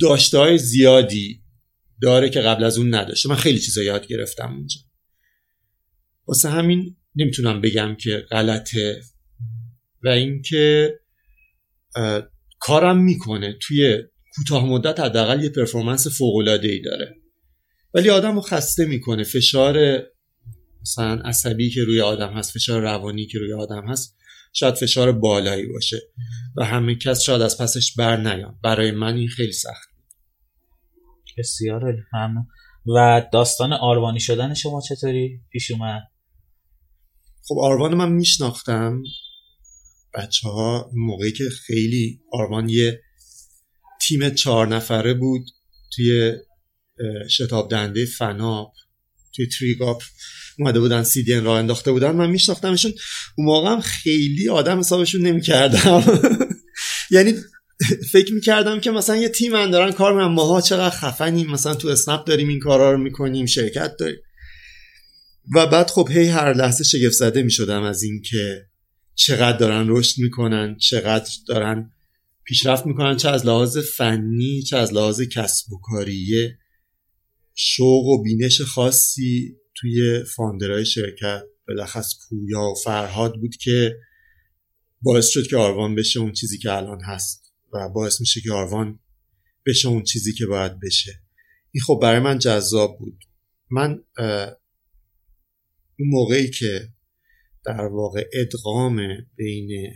داشته 0.00 0.38
های 0.38 0.59
زیادی 0.59 1.43
داره 2.02 2.31
که 2.31 2.40
قبل 2.40 2.64
از 2.64 2.78
اون 2.78 2.95
نداشته 2.95 3.28
من 3.28 3.37
خیلی 3.37 3.59
چیزا 3.59 3.83
یاد 3.83 4.07
گرفتم 4.07 4.55
اونجا. 4.55 4.81
واسه 6.26 6.49
همین 6.49 6.97
نمی‌تونم 7.17 7.61
بگم 7.61 7.97
که 8.00 8.26
غلطه 8.31 9.00
و 10.05 10.09
اینکه 10.09 10.95
کارم 12.59 13.05
می‌کنه 13.05 13.59
توی 13.62 14.02
کوتاه 14.37 14.67
مدت 14.67 15.00
حداقل 15.00 15.45
یه 15.45 15.49
پرفورمنس 15.49 16.19
فوق 16.19 16.37
العاده 16.37 16.69
ای 16.69 16.81
داره. 16.81 17.14
ولی 17.95 18.11
آدم 18.11 18.35
رو 18.35 18.40
خسته 18.40 18.85
می‌کنه 18.85 19.25
فشار 19.25 20.02
مثلا 20.88 21.21
عصبی 21.25 21.71
که 21.71 21.85
روی 21.85 22.00
آدم 22.00 22.33
هست 22.33 22.52
فشار 22.52 22.83
روانی 22.83 23.26
که 23.26 23.38
روی 23.38 23.52
آدم 23.52 23.88
هست 23.88 24.16
شاید 24.52 24.75
فشار 24.75 25.12
بالایی 25.12 25.66
باشه. 25.66 25.97
و 26.57 26.64
همه 26.64 26.95
کس 26.95 27.21
شاید 27.21 27.42
از 27.42 27.59
پسش 27.59 27.95
بر 27.97 28.16
نیان 28.16 28.59
برای 28.62 28.90
من 28.90 29.14
این 29.14 29.28
خیلی 29.28 29.52
سخت. 29.52 29.88
بسیار 31.38 31.95
ممنون. 32.12 32.47
و 32.97 33.26
داستان 33.33 33.73
آروانی 33.73 34.21
شدن 34.21 34.54
شما 34.54 34.80
چطوری 34.80 35.40
پیش 35.52 35.71
اومد؟ 35.71 36.02
خب 37.49 37.59
آروان 37.59 37.95
من 37.95 38.12
میشناختم. 38.12 39.02
بچه 40.14 40.49
ها 40.49 40.90
موقعی 40.95 41.33
که 41.33 41.45
خیلی 41.66 42.21
آروان 42.33 42.68
یه 42.68 43.00
تیم 44.00 44.30
چهار 44.30 44.68
نفره 44.68 45.14
بود 45.14 45.47
توی 45.97 46.33
شتاب 47.30 47.71
دنده 47.71 48.07
فناب 48.07 48.73
توی 49.35 49.47
تریگاپ. 49.59 50.02
اومده 50.59 50.81
بودن 50.81 51.03
سی 51.03 51.23
دی 51.23 51.35
راه 51.35 51.59
انداخته 51.59 51.93
بودن 51.93 52.11
من 52.11 52.31
میشناختمشون. 52.31 52.93
اون 53.37 53.47
موقع 53.47 53.71
هم 53.71 53.81
خیلی 53.81 54.49
آدم 54.49 54.79
حسابشون 54.79 55.23
نمی‌کردم. 55.23 56.21
یعنی 57.11 57.35
فکر 58.12 58.35
می‌کردم 58.35 58.81
که 58.81 58.91
مثلا 58.91 59.17
یه 59.17 59.29
تیم 59.29 59.53
من 59.53 59.71
دارن 59.71 59.93
کار 59.93 60.12
من 60.15 60.35
ماها 60.35 60.61
چقدر 60.61 60.97
خفنیم 60.97 61.50
مثلا 61.50 61.75
تو 61.75 61.88
اسنپ 61.88 62.25
داریم 62.25 62.49
این 62.49 62.61
کارا 62.61 62.93
رو 62.93 62.99
می‌کنیم 62.99 63.47
شرکت 63.47 63.97
داریم. 63.99 64.19
و 65.55 65.67
بعد 65.67 65.91
خب 65.91 66.09
هی 66.12 66.27
هر 66.27 66.55
لحظه 66.55 66.85
شگفت 66.85 67.15
زده 67.15 67.43
می‌شدم 67.43 67.83
از 67.83 68.03
اینکه 68.03 68.67
چقدر 69.15 69.59
دارن 69.59 69.87
رشد 69.88 70.15
می‌کنن 70.19 70.77
چقدر 70.77 71.31
دارن 71.49 71.91
پیشرفت 72.45 72.87
می‌کنن. 72.87 73.17
چه 73.17 73.29
از 73.29 73.47
لحاظ 73.47 73.79
فنی 73.79 74.62
چه 74.62 74.77
از 74.77 74.93
لحاظ 74.93 75.21
کسب 75.21 75.73
و 75.73 75.81
کاریه. 75.83 76.59
شوق 77.55 78.05
و 78.05 78.23
بینش 78.23 78.61
خاصی. 78.61 79.57
توی 79.81 80.25
فاندرهای 80.25 80.85
شرکت 80.85 81.43
بلخص 81.69 82.15
پویا 82.29 82.61
و 82.61 82.75
فرهاد 82.85 83.35
بود 83.35 83.57
که 83.57 83.97
باعث 85.03 85.29
شد 85.29 85.47
که 85.51 85.57
آروان 85.57 85.95
بشه 85.95 86.21
اون 86.21 86.33
چیزی 86.33 86.59
که 86.59 86.73
الان 86.73 87.01
هست 87.05 87.55
و 87.73 87.89
باعث 87.89 88.21
میشه 88.21 88.41
که 88.41 88.53
آروان 88.53 89.01
بشه 89.67 89.89
اون 89.89 90.03
چیزی 90.03 90.33
که 90.33 90.47
باید 90.47 90.81
بشه. 90.81 91.23
این 91.71 91.83
خب 91.87 91.99
برای 92.03 92.21
من 92.21 92.39
جذاب 92.39 92.99
بود. 92.99 93.25
من 93.71 94.05
اون 95.99 96.09
موقعی 96.11 96.51
که 96.51 96.89
در 97.65 97.87
واقع 97.87 98.29
ادغام 98.33 99.01
بین 99.37 99.93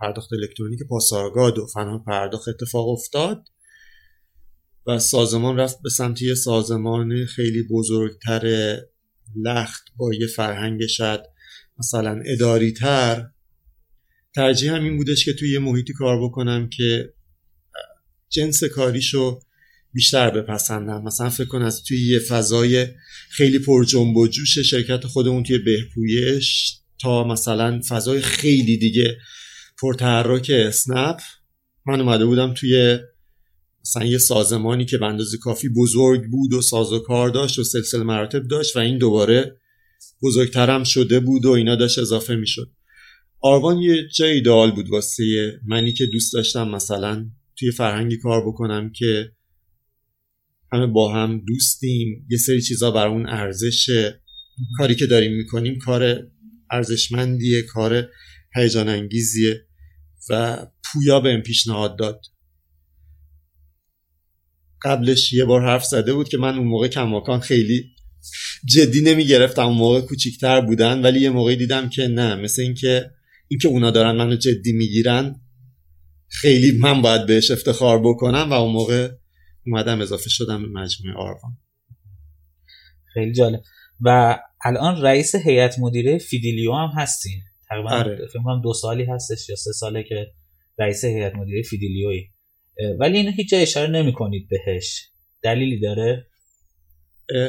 پرداخت 0.00 0.32
الکترونیک 0.32 0.80
پاسارگاد 0.88 1.58
و 1.58 1.66
فنا 1.66 1.98
پرداخت 1.98 2.48
اتفاق 2.48 2.88
افتاد 2.88 3.48
و 4.86 4.98
سازمان 4.98 5.56
رفت 5.56 5.82
به 5.82 5.90
سمت 5.90 6.22
یه 6.22 6.34
سازمان 6.34 7.26
خیلی 7.26 7.62
بزرگتر 7.70 8.76
لخت 9.36 9.82
با 9.96 10.14
یه 10.14 10.26
فرهنگ 10.26 10.86
شاید 10.86 11.20
مثلا 11.78 12.22
اداری 12.24 12.72
تر 12.72 13.26
ترجیح 14.34 14.72
هم 14.72 14.84
این 14.84 14.96
بودش 14.96 15.24
که 15.24 15.32
توی 15.32 15.52
یه 15.52 15.58
محیطی 15.58 15.92
کار 15.92 16.24
بکنم 16.24 16.68
که 16.68 17.14
جنس 18.28 18.64
کاریشو 18.64 19.40
بیشتر 19.92 20.30
بپسندم. 20.30 21.02
مثلا 21.02 21.30
فکر 21.30 21.46
کن 21.46 21.62
از 21.62 21.82
توی 21.82 22.08
یه 22.08 22.18
فضای 22.18 22.86
خیلی 23.30 23.58
پر 23.58 23.84
جنب 23.84 24.16
و 24.16 24.28
جوش 24.28 24.58
شرکت 24.58 25.06
خودمون 25.06 25.42
توی 25.42 25.58
بهپویش 25.58 26.78
تا 26.98 27.24
مثلا 27.24 27.80
فضای 27.88 28.20
خیلی 28.20 28.76
دیگه 28.76 29.18
پرتحرک 29.80 30.50
اسنپ. 30.54 31.16
من 31.86 32.00
اومده 32.00 32.26
بودم 32.26 32.54
توی 32.54 32.98
مثلا 33.86 34.04
یه 34.04 34.18
سازمانی 34.18 34.84
که 34.84 34.98
به 34.98 35.06
اندازه 35.06 35.38
کافی 35.38 35.68
بزرگ 35.68 36.30
بود 36.30 36.52
و 36.52 36.62
ساز 36.62 36.92
و 36.92 36.98
کار 36.98 37.28
داشت 37.28 37.58
و 37.58 37.64
سلسله 37.64 38.02
مراتب 38.02 38.48
داشت 38.48 38.76
و 38.76 38.78
این 38.78 38.98
دوباره 38.98 39.60
بزرگترم 40.22 40.84
شده 40.84 41.20
بود 41.20 41.44
و 41.44 41.50
اینا 41.50 41.76
داشت 41.76 41.98
اضافه 41.98 42.36
می‌شد. 42.36 42.72
آروان 43.40 43.78
یه 43.78 44.08
جای 44.08 44.30
ایدئال 44.30 44.70
بود 44.70 44.88
واسه 44.88 45.24
منی 45.66 45.92
که 45.92 46.06
دوست 46.06 46.32
داشتم 46.32 46.68
مثلا 46.68 47.30
توی 47.58 47.70
فرهنگی 47.70 48.16
کار 48.16 48.46
بکنم 48.46 48.92
که 48.92 49.32
همه 50.72 50.86
با 50.86 51.14
هم 51.14 51.44
دوستیم 51.46 52.26
یه 52.30 52.38
سری 52.38 52.62
چیزا 52.62 52.90
برای 52.90 53.12
اون 53.12 53.28
ارزش 53.28 53.90
کاری 54.76 54.94
که 54.94 55.06
داریم 55.06 55.36
می‌کنیم 55.36 55.78
کار 55.78 56.26
ارزشمندیه 56.70 57.62
کار 57.62 58.08
هیجان 58.56 58.88
انگیزیه 58.88 59.66
و 60.30 60.66
پویا 60.84 61.20
بهم 61.20 61.40
پیشنهاد 61.40 61.98
داد. 61.98 62.20
قبلش 64.82 65.32
یه 65.32 65.44
بار 65.44 65.62
حرف 65.62 65.84
زده 65.84 66.12
بود 66.12 66.28
که 66.28 66.38
من 66.38 66.58
اون 66.58 66.66
موقع 66.66 66.88
کماکان 66.88 67.40
خیلی 67.40 67.84
جدی 68.64 69.00
نمی 69.00 69.26
گرفتم 69.26 69.66
اون 69.66 69.76
موقع 69.76 70.00
کوچیکتر 70.00 70.60
بودن 70.60 71.02
ولی 71.02 71.20
یه 71.20 71.30
موقعی 71.30 71.56
دیدم 71.56 71.88
که 71.88 72.02
نه 72.02 72.34
مثل 72.34 72.62
اینکه 72.62 73.10
اینکه 73.48 73.68
اونا 73.68 73.90
دارن 73.90 74.16
منو 74.16 74.36
جدی 74.36 74.72
می‌گیرن 74.72 75.40
خیلی 76.28 76.78
من 76.78 77.02
باید 77.02 77.26
بهش 77.26 77.50
افتخار 77.50 78.02
بکنم 78.02 78.46
و 78.50 78.52
اون 78.52 78.72
موقع 78.72 79.08
اومدم 79.66 80.00
اضافه 80.00 80.30
شدم 80.30 80.62
به 80.62 80.68
مجموعه 80.68 81.16
آروان. 81.16 81.58
خیلی 83.14 83.32
جالب. 83.32 83.60
و 84.00 84.38
الان 84.64 85.02
رئیس 85.02 85.34
هیئت 85.34 85.78
مدیره 85.78 86.18
فیدیلیو 86.18 86.72
هم 86.72 86.90
هستین. 86.96 87.40
تقریبا 87.68 87.90
آره. 87.90 88.26
فکر 88.26 88.42
کنم 88.44 88.60
دو 88.62 88.72
سالی 88.72 89.04
هستش 89.04 89.48
یا 89.48 89.56
سه 89.56 89.72
ساله 89.72 90.02
که 90.02 90.26
رئیس 90.78 91.04
هیئت 91.04 91.34
مدیره 91.34 91.62
فیدیلیوی 91.62 92.28
ولی 92.98 93.18
اینو 93.18 93.30
هیچ 93.30 93.50
جای 93.50 93.62
اشاره 93.62 93.90
نمی 93.90 94.12
کنید 94.12 94.48
بهش. 94.48 95.08
دلیلی 95.42 95.80
داره؟ 95.80 96.26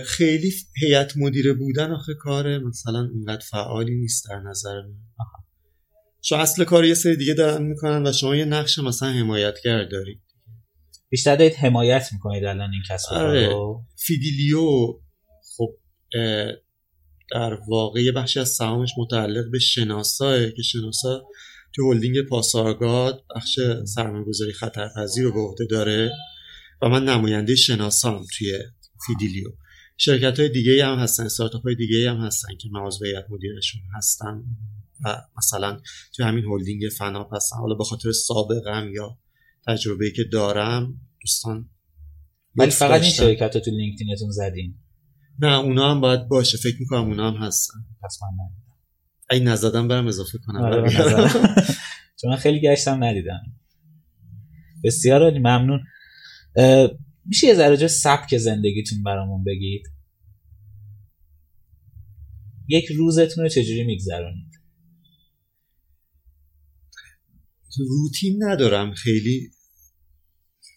خیلی 0.06 0.52
هیئت 0.82 1.18
مدیره 1.18 1.54
بودن 1.54 1.92
آخه 1.92 2.14
کار 2.20 2.58
مثلا 2.58 3.10
اونقدر 3.14 3.46
فعالی 3.52 3.96
نیست 3.96 4.26
در 4.30 4.40
نظر 4.40 4.82
من. 4.82 4.96
چون 6.22 6.40
اصل 6.40 6.64
کار 6.64 6.86
یه 6.86 6.94
سری 6.94 7.16
دیگه 7.16 7.34
دارن 7.34 7.64
می‌کنن 7.64 8.08
و 8.08 8.12
شما 8.12 8.36
یه 8.36 8.46
نقش 8.46 8.80
مثلا 8.80 9.10
حمایتگر 9.10 9.84
دارید. 9.84 10.22
بیشتر 11.10 11.36
دارید 11.36 11.54
حمایت 11.54 12.10
می‌کنید 12.14 12.46
الان 12.46 12.72
این 12.72 12.82
کسب 12.90 13.14
آره. 13.14 13.56
فیدیلیو 13.96 14.62
خب 15.58 15.70
در 17.32 17.54
واقع 17.68 18.02
یه 18.02 18.12
بخشی 18.12 18.40
از 18.40 18.50
سهامش 18.50 18.90
متعلق 18.98 19.52
به 19.52 19.60
شناساه 19.60 20.50
که 20.50 20.62
شناسا 20.62 21.28
تو 21.74 21.94
هلدینگ 21.94 22.22
پاسارگاد 22.22 23.24
بخش 23.36 23.60
سرمایه‌گذاری 23.86 24.54
خطرپذیر 24.54 25.24
رو 25.24 25.34
به 25.34 25.40
عهده 25.40 25.66
داره 25.66 26.12
و 26.82 26.90
من 26.90 27.04
نماینده 27.04 27.56
شناسام 27.56 28.26
توی 28.38 28.60
فیدیلیو. 29.08 29.50
شرکت 29.98 30.40
های 30.40 30.50
دیگه 30.50 30.86
هم 30.86 30.98
هستن 30.98 31.24
استارتاپ 31.24 31.64
های 31.64 31.76
دیگه 31.76 32.12
هم 32.12 32.18
هستن 32.18 32.48
که 32.62 32.70
من 32.72 32.80
عضو 32.80 33.06
هیئت 33.06 33.26
مدیرشون 33.30 33.82
هستم 33.98 34.44
و 35.06 35.22
مثلا 35.38 35.80
توی 36.16 36.26
همین 36.26 36.46
هلدینگ 36.46 36.82
فناپ 36.98 37.34
هستم 37.34 37.56
حالا 37.56 37.76
به 37.76 37.84
خاطر 37.84 38.12
سابقم 38.12 38.92
یا 38.94 39.18
تجربه 39.68 40.12
که 40.12 40.24
دارم 40.24 41.02
دوستان 41.22 41.70
ولی 42.56 42.68
لطف 42.68 42.78
فقط 42.78 43.02
این. 43.02 43.12
شرکت 43.12 43.56
رو 43.56 43.62
تو 43.62 43.72
لینکدینتون 43.72 44.32
زدین. 44.32 44.76
نه 45.40 45.60
اونا 45.60 45.92
هم 45.92 46.02
باید 46.02 46.28
باشه. 46.28 46.58
فکر 46.58 46.76
می‌کنم 46.80 47.06
اونا 47.06 47.32
هم 47.32 47.38
هستن. 47.38 47.80
پس 48.04 48.20
من 48.22 48.46
ندیدم 48.46 48.77
اگه 49.30 49.44
نزدم 49.44 49.88
برم 49.88 50.08
اضافه 50.08 50.38
کنم. 50.46 50.62
آره،. 50.62 50.90
چون 52.22 52.32
من 52.32 52.36
خیلی 52.36 52.62
گشتم 52.62 53.04
ندیدم. 53.04 53.42
بسیار 54.84 55.24
عالی 55.24 55.40
ممنون. 55.40 55.84
میشه 57.26 57.48
یه 57.48 57.56
ذره 57.56 57.88
سبک 57.88 58.38
زندگیتون 58.38 59.04
برامون 59.04 59.44
بگید؟ 59.44 59.84
یک 62.68 62.86
روزتون 62.92 63.44
رو 63.44 63.50
چجوری 63.50 63.84
میگذرونید؟ 63.84 64.52
روتین 67.80 68.44
ندارم. 68.44 68.94
خیلی 68.94 69.52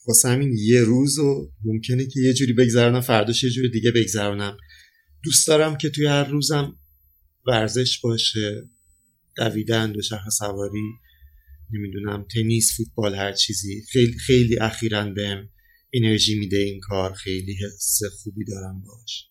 واسه 0.09 0.29
همین 0.29 0.57
یه 0.59 0.81
روز 0.81 1.19
و 1.19 1.51
ممکنه 1.65 2.07
که 2.07 2.21
یه 2.21 2.33
جوری 2.33 2.53
بگذرونم 2.53 3.01
فرداش 3.01 3.45
یه 3.45 3.51
جوری 3.51 3.71
دیگه 3.71 3.91
بگذرونم. 3.91 4.57
دوست 5.25 5.49
دارم 5.49 5.77
که 5.77 5.91
توی 5.91 6.07
هر 6.07 6.25
روزم 6.25 6.80
ورزش 7.47 8.01
باشه 8.01 8.69
دویدن 9.37 9.93
دوچرخه 9.93 10.31
سواری 10.31 10.83
نمی‌دونم 11.73 12.27
تنیس 12.35 12.77
فوتبال 12.77 13.15
هر 13.15 13.33
چیزی. 13.33 13.83
خیلی 13.93 14.19
خیلی 14.19 14.59
اخیرا 14.59 15.05
بهم 15.05 15.49
انرژی 15.93 16.39
میده 16.39 16.57
این 16.57 16.81
کار. 16.81 17.15
خیلی 17.15 17.57
حس 17.65 18.01
خوبی 18.23 18.45
دارم 18.45 18.83
باش 18.83 19.27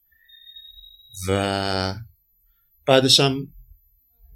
و 1.28 1.96
بعدش 2.88 3.20
هم 3.20 3.54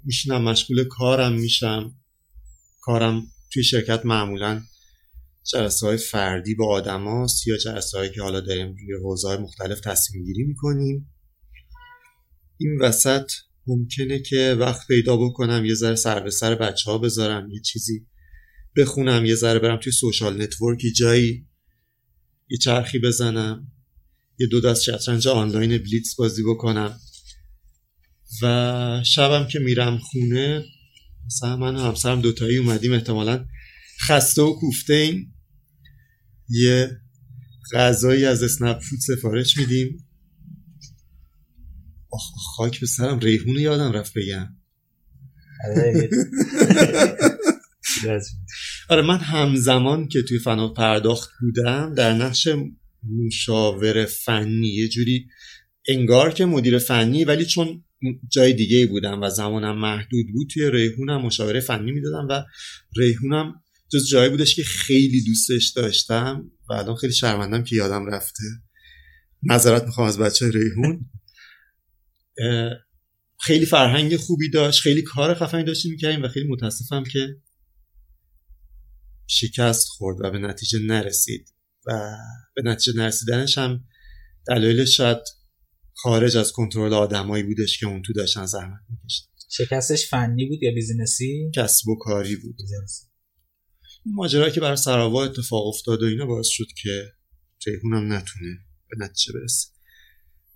میشینم 0.04 0.42
مشغول 0.42 0.84
کارم 0.84 1.32
میشم. 1.32 1.96
کارم 2.80 3.26
توی 3.52 3.64
شرکت 3.64 4.06
معمولا 4.06 4.62
جلسه 5.52 5.86
های 5.86 5.96
فردی 5.96 6.54
با 6.54 6.66
آدم 6.66 7.04
هاست 7.04 7.46
یا 7.46 7.56
جلسه 7.56 7.98
هایی 7.98 8.10
که 8.10 8.22
حالا 8.22 8.40
داریم 8.40 8.76
روی 8.76 9.16
های 9.24 9.36
مختلف 9.36 9.80
تصمیم 9.80 10.24
گیری 10.24 10.44
می‌کنیم. 10.44 11.14
این 12.58 12.78
وسط 12.80 13.30
ممکنه 13.66 14.18
که 14.18 14.56
وقت 14.60 14.86
پیدا 14.88 15.16
بکنم 15.16 15.64
یه 15.64 15.74
ذره 15.74 15.94
سر 15.94 16.20
به 16.20 16.30
سر 16.30 16.54
بچه 16.54 16.90
ها 16.90 16.98
بذارم 16.98 17.50
یه 17.50 17.60
چیزی 17.60 18.06
بخونم 18.76 19.24
یه 19.24 19.34
ذره 19.34 19.58
برم 19.58 19.76
توی 19.76 19.92
social 19.92 20.42
network 20.42 20.86
ی 20.86 20.92
جایی 20.92 21.46
یه 22.48 22.58
چرخی 22.58 22.98
بزنم 22.98 23.72
یه 24.38 24.46
دو 24.46 24.60
دست 24.60 24.82
شطرنج 24.82 25.28
آنلاین 25.28 25.78
blitz 25.78 26.16
بازی 26.16 26.42
بکنم. 26.42 27.00
و 28.42 29.02
شبم 29.04 29.46
که 29.46 29.58
میرم 29.58 29.98
خونه 29.98 30.64
مثلا 31.26 31.56
من 31.56 31.76
و 31.76 31.78
همسرم 31.78 32.20
دوتایی 32.20 32.56
اومدیم 32.56 32.92
احتمالا 32.92 33.46
خسته 34.00 34.42
و 34.42 34.52
کوفته 34.52 34.94
ایم. 34.94 35.34
یه 36.48 36.90
غذایی 37.72 38.24
از 38.24 38.42
اسنپ 38.42 38.78
فود 38.78 38.98
سفارش 38.98 39.56
میدیم. 39.56 40.03
خاک 42.56 42.80
به 42.80 42.86
سرم. 42.86 43.18
ریحون 43.18 43.56
یادم 43.56 43.92
رفت 43.92 44.12
بگم. 44.16 44.48
آره، 45.68 46.08
آره 48.88 49.02
من 49.02 49.18
همزمان 49.18 50.08
که 50.08 50.22
توی 50.22 50.38
فنا 50.38 50.68
پرداخت 50.68 51.30
بودم 51.40 51.94
در 51.94 52.12
نقش 52.12 52.48
مشاور 53.26 54.04
فنی 54.04 54.68
یه 54.68 54.88
جوری 54.88 55.26
انگار 55.88 56.32
که 56.32 56.44
مدیر 56.44 56.78
فنی 56.78 57.24
ولی 57.24 57.46
چون 57.46 57.84
جای 58.32 58.52
دیگه 58.52 58.86
بودم 58.86 59.22
و 59.22 59.30
زمانم 59.30 59.78
محدود 59.78 60.26
بود 60.32 60.48
توی 60.54 60.70
ریحونم 60.70 61.22
مشاوره 61.22 61.60
فنی 61.60 61.92
می‌دادم 61.92 62.26
و 62.30 62.44
ریحونم 62.96 63.54
جز 63.92 64.08
جایی 64.08 64.30
بودش 64.30 64.54
که 64.54 64.62
خیلی 64.62 65.24
دوستش 65.24 65.72
داشتم 65.76 66.50
و 66.68 66.72
الان 66.72 66.96
خیلی 66.96 67.12
شرمندم 67.12 67.64
که 67.64 67.76
یادم 67.76 68.06
رفته. 68.06 68.44
نظرت 69.42 69.84
می‌خوام 69.84 70.08
از 70.08 70.18
بچه 70.18 70.50
ریحون. 70.50 71.10
خیلی 73.40 73.66
فرهنگ 73.66 74.16
خوبی 74.16 74.50
داشت 74.50 74.80
خیلی 74.80 75.02
کار 75.02 75.34
خفنی 75.34 75.64
داشتیم 75.64 75.90
می‌کردیم 75.90 76.22
و 76.22 76.28
خیلی 76.28 76.48
متاسفم 76.48 77.04
که 77.12 77.36
شکست 79.26 79.88
خورد 79.88 80.16
و 80.20 80.30
به 80.30 80.38
نتیجه 80.38 80.78
نرسید 80.78 81.54
و 81.86 82.16
به 82.54 82.62
نتیجه 82.62 82.98
نرسیدنش 82.98 83.58
هم 83.58 83.84
دلایلش 84.46 84.96
شاید 84.96 85.18
خارج 85.94 86.36
از 86.36 86.52
کنترل 86.52 86.92
آدمایی 86.92 87.42
بودش 87.42 87.78
که 87.78 87.86
اون 87.86 88.02
تو 88.02 88.12
داشتن 88.12 88.46
زحمت 88.46 88.80
میکشتن 88.88 89.34
شکستش 89.56 90.08
فنی 90.08 90.46
بود 90.48 90.62
یا 90.62 90.72
business 90.72 91.34
ی؟ 91.34 91.50
کسب 91.54 91.88
و 91.88 91.98
کاری 91.98 92.36
بود. 92.36 92.56
business 92.56 92.96
ی. 92.96 93.06
اون 94.06 94.14
ماجرا 94.14 94.50
که 94.50 94.60
بر 94.60 94.76
سر 94.76 94.92
سرآوا 94.92 95.24
اتفاق 95.24 95.66
افتاد 95.66 96.02
و 96.02 96.06
اینا 96.06 96.26
باعث 96.26 96.46
شد 96.46 96.66
که 96.82 97.12
ریحونم 97.66 98.12
نتونه 98.12 98.58
به 98.90 99.04
نتیجه 99.04 99.32
برسه. 99.32 99.68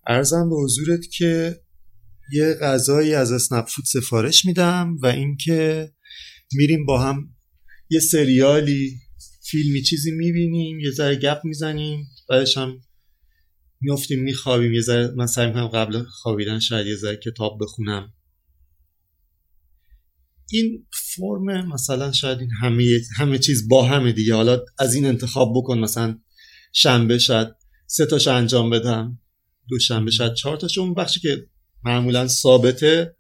عرضم 0.07 0.51
به 0.51 0.57
حضورت 0.57 1.01
که 1.13 1.61
یه 2.33 2.55
غذایی 2.55 3.15
از 3.15 3.33
اسنپ 3.33 3.69
فود 3.69 3.85
سفارش 3.85 4.45
میدم 4.45 4.97
و 5.03 5.07
اینکه 5.07 5.93
میریم 6.53 6.87
با 6.87 7.03
هم 7.03 7.35
یه 7.91 8.01
سریالی 8.01 9.01
فیلمی 9.51 9.83
چیزی 9.83 10.11
می‌بینیم 10.11 10.81
یه 10.81 10.91
ذره 10.91 11.17
گپ 11.17 11.41
می‌زنیم 11.45 12.07
بعدش 12.29 12.57
هم 12.57 12.81
میافتیم 13.81 14.23
میخوابیم. 14.23 14.73
یه 14.73 14.81
ذره 14.81 15.15
من 15.17 15.27
سعی 15.27 15.47
می‌کنم 15.47 15.69
قبل 15.69 16.03
خوابیدن 16.03 16.59
شاید 16.59 16.87
یه 16.87 16.97
ذره 16.97 17.17
کتاب 17.17 17.59
بخونم. 17.63 18.13
این 20.53 20.87
فرم 20.93 21.69
مثلا 21.73 22.13
شاید 22.13 22.39
این 22.39 22.51
همه 22.63 23.01
همه 23.17 23.39
چیز 23.39 23.69
با 23.69 23.85
همه 23.85 24.13
دیگه. 24.13 24.35
حالا 24.35 24.61
از 24.79 24.95
این 24.95 25.07
انتخاب 25.07 25.53
بکن 25.57 25.79
مثلا 25.79 26.19
شنبه 26.73 27.19
شاید 27.19 27.49
سه 27.87 28.07
تاش 28.07 28.29
انجام 28.29 28.71
بدم 28.71 29.19
دوشنبه 29.69 30.11
شاید 30.11 30.35
چهار 30.35 30.57
تاش. 30.57 30.79
اون 30.79 30.95
بخشی 30.95 31.21
که 31.21 31.47
معمولا 31.85 32.29
ثابته 32.29 33.17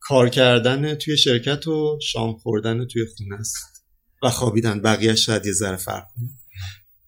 کار 0.00 0.28
کردن 0.28 0.94
توی 0.94 1.16
شرکت 1.16 1.66
و 1.66 1.98
شام 2.02 2.36
خوردن 2.36 2.86
توی 2.86 3.06
خونه 3.16 3.40
است 3.40 3.86
و 4.22 4.30
خوابیدن 4.30 4.82
بقیه 4.82 5.14
شاید 5.14 5.46
یه 5.46 5.52
ذره 5.52 5.76
فرق 5.76 6.04
کنه 6.14 6.28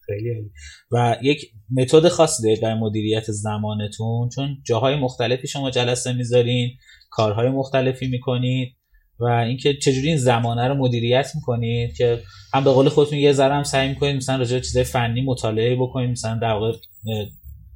خیلی. 0.06 0.50
و 0.92 1.16
یک 1.22 1.50
متد 1.76 2.08
خاصی 2.08 2.42
دارید 2.42 2.60
برای 2.60 2.80
مدیریت 2.80 3.30
زمانتون 3.30 4.28
چون 4.28 4.62
جاهای 4.66 4.96
مختلفی 4.96 5.48
شما 5.48 5.70
جلسه 5.70 6.12
می‌ذارین 6.12 6.70
کارهای 7.10 7.48
مختلفی 7.48 8.06
می‌کنید 8.06 8.76
و 9.18 9.24
اینکه 9.24 9.74
چجوری 9.74 10.08
این 10.08 10.16
زمانه 10.16 10.68
رو 10.68 10.74
مدیریت 10.74 11.30
می‌کنید 11.34 11.96
که 11.96 12.22
هم 12.54 12.64
به 12.64 12.70
قول 12.70 12.88
خودتون 12.88 13.18
یه 13.18 13.32
ذره 13.32 13.54
هم 13.54 13.62
سعی 13.62 13.88
می‌کنید 13.88 14.16
مثلا 14.16 14.36
راجع 14.36 14.54
به 14.54 14.60
چیزای 14.60 14.84
فنی 14.84 15.20
مطالعه 15.20 15.76
بکنید 15.76 16.10
مثلا 16.10 16.38
در 16.42 16.52
واقع 16.52 16.78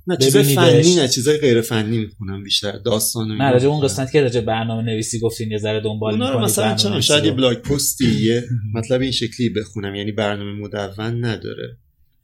نه 0.07 0.17
چیزای 0.17 0.43
ببینیدش. 0.43 0.85
فنی 0.85 0.95
نه 0.95 1.09
چیزای 1.09 1.39
غیر 1.39 1.61
فنی 1.61 1.99
می‌خونم 1.99 2.43
بیشتر 2.43 2.73
داستان 2.73 3.29
نه 3.29 3.51
راجع 3.51 3.69
اون. 3.69 3.85
قسمت 3.85 4.13
که 4.13 4.21
راجع 4.21 4.41
برنامه 4.41 4.83
نویسی 4.83 5.19
گفتین 5.19 5.51
یه 5.51 5.59
ذره 5.59 5.81
دنبال 5.81 6.13
اونا 6.13 6.31
رو 6.31 6.41
مثلا 6.41 6.75
چون 6.75 7.01
شاید 7.01 7.25
یه. 7.25 7.33
بلاگ 7.33 7.59
پستی 7.59 8.21
یه 8.21 8.45
مطلب 8.75 9.01
این 9.01 9.11
شکلی 9.11 9.49
بخونم 9.49 9.95
یعنی 9.95 10.13
برنامه 10.13 10.53
مدون 10.53 11.25
نداره 11.25 11.79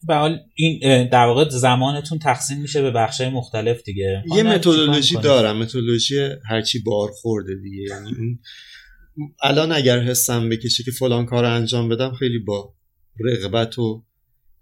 به 0.07 0.15
حال 0.15 0.39
این 0.55 1.09
در 1.09 1.27
واقع 1.27 1.49
زمانتون 1.49 2.19
تقسیم 2.19 2.61
میشه 2.61 2.83
به 2.83 2.91
بخشای 2.91 3.29
مختلف 3.29 3.83
دیگه 3.83 4.25
یه 4.37 4.43
متدولوژی 4.43 5.17
دارم 5.17 5.57
متدولوژی 5.57 6.29
هرچی 6.49 6.79
بار 6.79 7.11
خورده 7.11 7.55
دیگه 7.55 7.83
یعنی 7.83 8.39
الان 9.43 9.73
اگر 9.73 10.01
حسم 10.01 10.49
بکشه 10.49 10.83
که 10.85 10.91
فلان 10.91 11.27
کار 11.27 11.45
انجام 11.45 11.89
بدم 11.89 12.13
خیلی 12.13 12.39
با 12.39 12.75
رغبت 13.21 13.79
و 13.79 14.05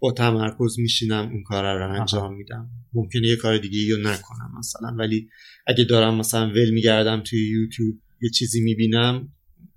با 0.01 0.11
تمرکز 0.11 0.79
میشینم 0.79 1.29
اون 1.31 1.43
کار 1.43 1.77
رو 1.77 1.99
انجام 1.99 2.37
میدم. 2.37 2.69
ممکنه 2.93 3.27
یه 3.27 3.35
کار 3.35 3.57
دیگه 3.57 3.95
رو 3.95 4.01
نکنم 4.01 4.51
مثلا 4.59 4.95
ولی 4.99 5.29
اگه 5.67 5.83
دارم 5.83 6.15
مثلا 6.15 6.49
ول 6.49 6.69
میگردم 6.69 7.23
توی 7.25 7.49
یوتیوب 7.49 7.95
یه 8.21 8.29
چیزی 8.29 8.61
می‌بینم 8.61 9.33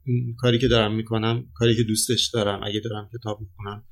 اون 0.06 0.34
کاری 0.38 0.58
که 0.58 0.68
دارم 0.68 0.94
می‌کنم 0.94 1.46
کاری 1.54 1.76
که 1.76 1.82
دوستش 1.82 2.30
دارم 2.34 2.60
اگه 2.64 2.80
دارم 2.80 3.10
کتاب 3.18 3.40
می‌خونم 3.40 3.84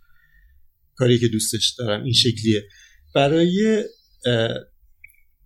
کاری 0.94 1.18
که 1.18 1.28
دوستش 1.28 1.74
دارم 1.78 2.04
این 2.04 2.12
شکلیه. 2.12 2.62
برای 3.14 3.84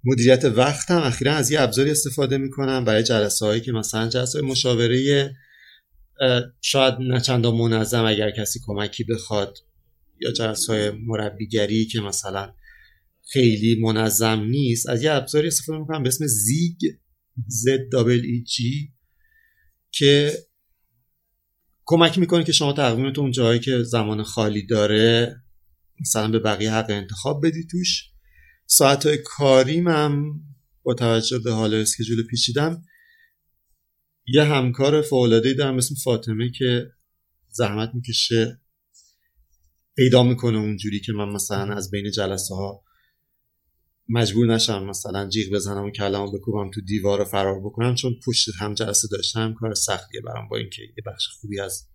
مدیریت 0.05 0.45
وقت 0.45 0.91
هم 0.91 1.03
اخیرا 1.03 1.33
از 1.33 1.51
یه 1.51 1.61
ابزاری 1.61 1.91
استفاده 1.91 2.39
می‌کنم 2.39 2.85
برای 2.85 3.03
جلسه 3.03 3.47
هایی 3.47 3.61
که 3.61 3.73
مثلا 3.73 4.09
جلسه 4.09 4.41
مشاوره 4.41 5.31
شاید 6.63 6.95
نه 7.01 7.21
چندان 7.21 7.55
منظم 7.55 8.05
اگر 8.05 8.31
کسی 8.31 8.61
کمکی 8.67 9.05
بخواد. 9.05 9.59
یا 10.21 10.33
جلسه 10.33 10.73
های 10.73 10.91
مربیگری 10.91 11.87
که 11.87 12.01
مثلا 12.01 12.55
خیلی 13.33 13.81
منظم 13.81 14.41
نیست 14.41 14.89
از 14.89 15.03
یه 15.03 15.13
ابزاری 15.13 15.49
استفاده 15.49 15.79
می‌کنم 15.79 16.03
به 16.03 16.09
اسم 16.09 16.27
زیگ 16.27 16.79
Z 17.37 17.95
ای 18.09 18.43
جی 18.43 18.93
که 19.91 20.33
کمک 21.85 22.19
می‌کنه 22.19 22.45
که 22.45 22.53
شما 22.53 22.73
تقویمتون 22.73 23.25
اون 23.25 23.33
جایی 23.33 23.61
که 23.61 23.83
زمان 23.83 24.23
خالی 24.23 24.67
داره 24.67 25.37
مثلا 26.01 26.31
به 26.31 26.39
بقیه 26.39 26.73
حق 26.73 26.91
انتخاب 26.91 27.47
بدی 27.47 27.67
توش. 27.71 28.05
ساعت 28.67 29.07
های 29.07 29.19
کاریم 29.25 29.89
هم 29.89 30.41
با 30.83 30.95
توجه 30.95 31.39
به 31.39 31.53
حال 31.53 31.75
اسکیجول 31.75 32.27
پیچیدم 32.27 32.83
یه 34.27 34.45
همکار 34.45 35.03
فوقلادهی 35.03 35.55
دارم 35.55 35.77
اسم 35.77 35.95
فاطمه 35.95 36.51
که 36.51 36.87
زحمت 37.49 37.91
می‌کشه 37.95 38.61
پیدا 39.97 40.23
می‌کنه 40.23 40.59
اونجوری 40.59 41.01
که 41.01 41.13
من 41.13 41.29
مثلا 41.29 41.75
از 41.75 41.91
بین 41.91 42.11
جلسه 42.11 42.55
ها 42.55 42.85
مجبور 44.09 44.47
نشم 44.47 44.85
مثلا 44.85 45.29
جیغ 45.29 45.55
بزنم 45.55 45.85
و 45.85 45.91
کلامو 45.91 46.33
بکوبم 46.33 46.71
تو 46.71 46.81
دیوار 46.81 47.19
رو 47.19 47.25
فرار 47.25 47.61
بکنم 47.61 47.95
چون 47.95 48.15
پشت 48.27 48.49
هم 48.61 48.75
جلسه 48.75 49.09
داشتم 49.13 49.55
کار 49.55 49.75
سختیه 49.75 50.21
برام 50.21 50.49
با 50.49 50.57
اینکه 50.57 50.83
یه 50.83 51.05
بخش 51.07 51.29
خوبی 51.41 51.61
از 51.61 51.89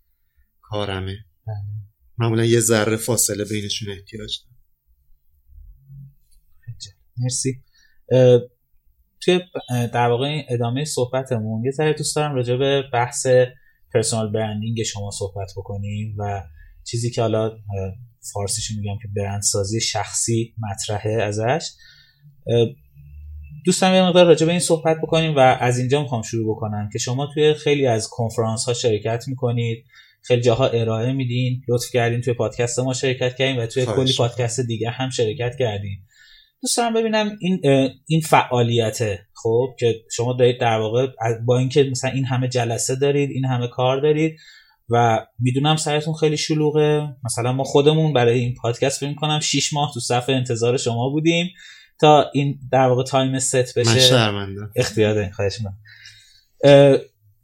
کارمه. 0.60 1.16
بله. 1.46 1.56
معمولا 2.18 2.44
یه 2.44 2.60
ذره 2.60 2.96
فاصله 2.96 3.44
بینشون 3.44 3.90
احتیاج 3.90 4.38
دارم. 4.44 4.52
مرسی. 7.16 7.62
توی 9.20 9.40
در 9.68 10.08
واقع 10.08 10.46
ادامه 10.48 10.84
صحبتمون 10.84 11.64
یه 11.64 11.70
ذره 11.70 11.92
دوست 11.92 12.16
دارم 12.16 12.34
راجع 12.34 12.56
به 12.56 12.82
بحث 12.92 13.26
پرسونال 13.94 14.32
برندینگ 14.32 14.82
شما 14.82 15.10
صحبت 15.10 15.52
بکنیم 15.56 16.16
و 16.18 16.42
چیزی 16.84 17.10
که 17.10 17.20
حالا 17.20 17.50
فارسیشو 18.32 18.74
میگم 18.74 18.98
که 19.02 19.08
برندسازی 19.16 19.80
شخصی 19.80 20.54
مطرحه 20.58 21.12
ازش. 21.12 21.70
دوستم 23.64 23.94
یه 23.94 24.02
مقدار 24.02 24.26
راجع 24.26 24.46
به 24.46 24.52
این 24.52 24.60
صحبت 24.60 24.96
بکنیم 25.02 25.36
و 25.36 25.38
از 25.38 25.78
اینجا 25.78 26.02
می‌خوام 26.02 26.22
شروع 26.22 26.56
بکنم 26.56 26.88
که 26.92 26.98
شما 26.98 27.28
توی 27.34 27.54
خیلی 27.54 27.86
از 27.86 28.08
کنفرانس 28.08 28.64
ها 28.64 28.74
شرکت 28.74 29.24
می‌کنید 29.28 29.84
خیلی 30.22 30.42
جاها 30.42 30.66
ارائه 30.66 31.12
میدین 31.12 31.62
لطف 31.68 31.90
کردین 31.92 32.20
توی 32.20 32.34
پادکست 32.34 32.78
ما 32.78 32.94
شرکت 32.94 33.36
کردین 33.36 33.56
و 33.56 33.66
توی 33.66 33.86
کلی 33.86 34.12
پادکست 34.18 34.60
دیگه 34.60 34.90
هم 34.90 35.10
شرکت 35.10 35.56
کردین. 35.58 35.98
دوست 36.62 36.76
دارم 36.76 36.94
ببینم 36.94 37.36
این 37.40 37.60
این 38.06 38.20
فعالیته 38.20 39.26
خب 39.34 39.74
که 39.78 39.94
شما 40.10 40.32
دارید 40.32 40.60
در 40.60 40.78
واقع 40.78 41.06
با 41.46 41.58
اینکه 41.58 41.82
مثلا 41.82 42.10
این 42.10 42.24
همه 42.24 42.48
جلسه 42.48 42.96
دارید 42.96 43.30
این 43.30 43.44
همه 43.44 43.68
کار 43.68 44.00
دارید 44.00 44.36
و 44.92 45.26
می‌دونم 45.38 45.76
سرتون 45.76 46.14
خیلی 46.14 46.36
شلوغه. 46.36 47.16
مثلا 47.24 47.52
ما 47.52 47.64
خودمون 47.64 48.12
برای 48.12 48.38
این 48.38 48.54
پادکست 48.54 49.00
فکر 49.00 49.14
کنم 49.14 49.40
6 49.40 49.72
ماه 49.72 49.90
تو 49.94 50.00
صفحه 50.00 50.34
انتظار 50.34 50.76
شما 50.76 51.08
بودیم 51.08 51.50
تا 52.00 52.30
این 52.34 52.58
در 52.72 52.88
واقع 52.88 53.02
time 53.02 53.38
set 53.38 53.78
بشه. 53.78 53.90
من 53.90 53.98
شرمنده. 53.98 54.60
اختیار 54.76 55.14
دارین 55.14 55.32
خواهش 55.32 55.58
می‌کنم. 55.58 55.78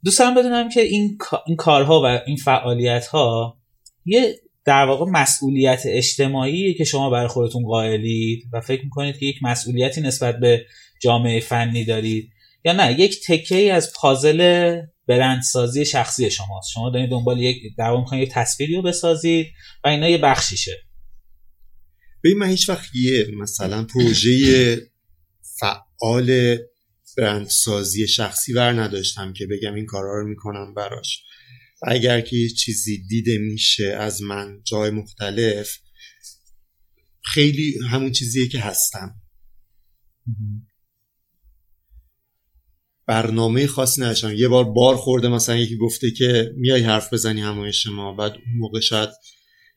دوست 0.05 0.19
دارم 0.19 0.35
بدونم 0.35 0.69
که 0.69 0.81
این 0.81 1.19
این 1.47 1.57
کارها 1.57 2.03
و 2.03 2.07
این 2.27 2.37
فعالیت 2.37 3.07
ها 3.07 3.59
یه 4.05 4.35
در 4.65 4.85
واقع 4.85 5.11
مسئولیت 5.11 5.83
اجتماعی 5.85 6.75
که 6.75 6.85
شما 6.85 7.11
برای 7.11 7.29
خودتون 7.29 7.63
قائلید 7.63 8.45
و 8.53 8.61
فکر 8.61 8.85
می‌کنید 8.85 9.19
که 9.19 9.27
یک 9.27 9.37
مسئولیتی 9.43 10.01
نسبت 10.01 10.39
به 10.39 10.67
جامعه 11.03 11.41
فنی 11.41 11.85
دارید 11.85 12.31
یا 12.65 12.73
نه. 12.73 13.01
یک 13.01 13.21
تکه 13.27 13.57
ای 13.57 13.71
از 13.71 13.93
پازل 13.93 14.81
برندسازی 15.09 15.85
شخصی 15.85 16.31
شماست. 16.31 16.71
شما 16.75 16.91
دارید 16.91 17.11
دنبال 17.11 17.41
یک 17.41 17.57
در 17.79 17.91
واقع 17.91 18.19
یک 18.19 18.31
تصویری 18.33 18.77
رو 18.77 18.83
بسازید 18.83 19.47
و 19.85 19.89
اینا 19.89 20.09
یه 20.09 20.19
بخشیشه. 20.19 20.73
ببین 22.25 22.39
من 22.39 22.49
هیچ 22.49 22.69
وقت 22.69 22.89
یه 22.95 23.27
مثلا 23.41 23.85
پروژه 23.85 24.91
فعال 25.61 26.59
برندسازی 27.17 28.09
شخصی 28.09 28.53
ور 28.53 28.83
نداشتم 28.83 29.33
که 29.33 29.47
بگم 29.47 29.75
این 29.75 29.87
کارا 29.87 30.21
رو 30.21 30.29
می‌کنم 30.29 30.75
براش. 30.75 31.23
اگر 31.83 32.21
که 32.21 32.49
چیزی 32.49 33.07
دیده 33.07 33.39
میشه 33.39 33.87
از 33.87 34.23
من 34.23 34.63
جای 34.65 34.91
مختلف 34.91 35.79
خیلی 37.25 37.75
همون 37.91 38.13
چیزیه 38.13 38.49
که 38.49 38.61
هستم. 38.61 39.15
برنامه 43.09 43.67
خاصی 43.67 44.03
نداشتم 44.03 44.35
یه 44.35 44.49
بار 44.49 44.65
بار 44.65 44.97
خورده 44.97 45.29
مثلا 45.29 45.57
یکی 45.57 45.77
گفته 45.77 46.11
که 46.11 46.51
میای 46.57 46.83
حرف 46.83 47.13
بزنی 47.13 47.41
همایش 47.41 47.87
ما. 47.87 48.13
بعد 48.13 48.33
اون 48.33 48.59
موقع 48.59 48.81
شاید 48.81 49.09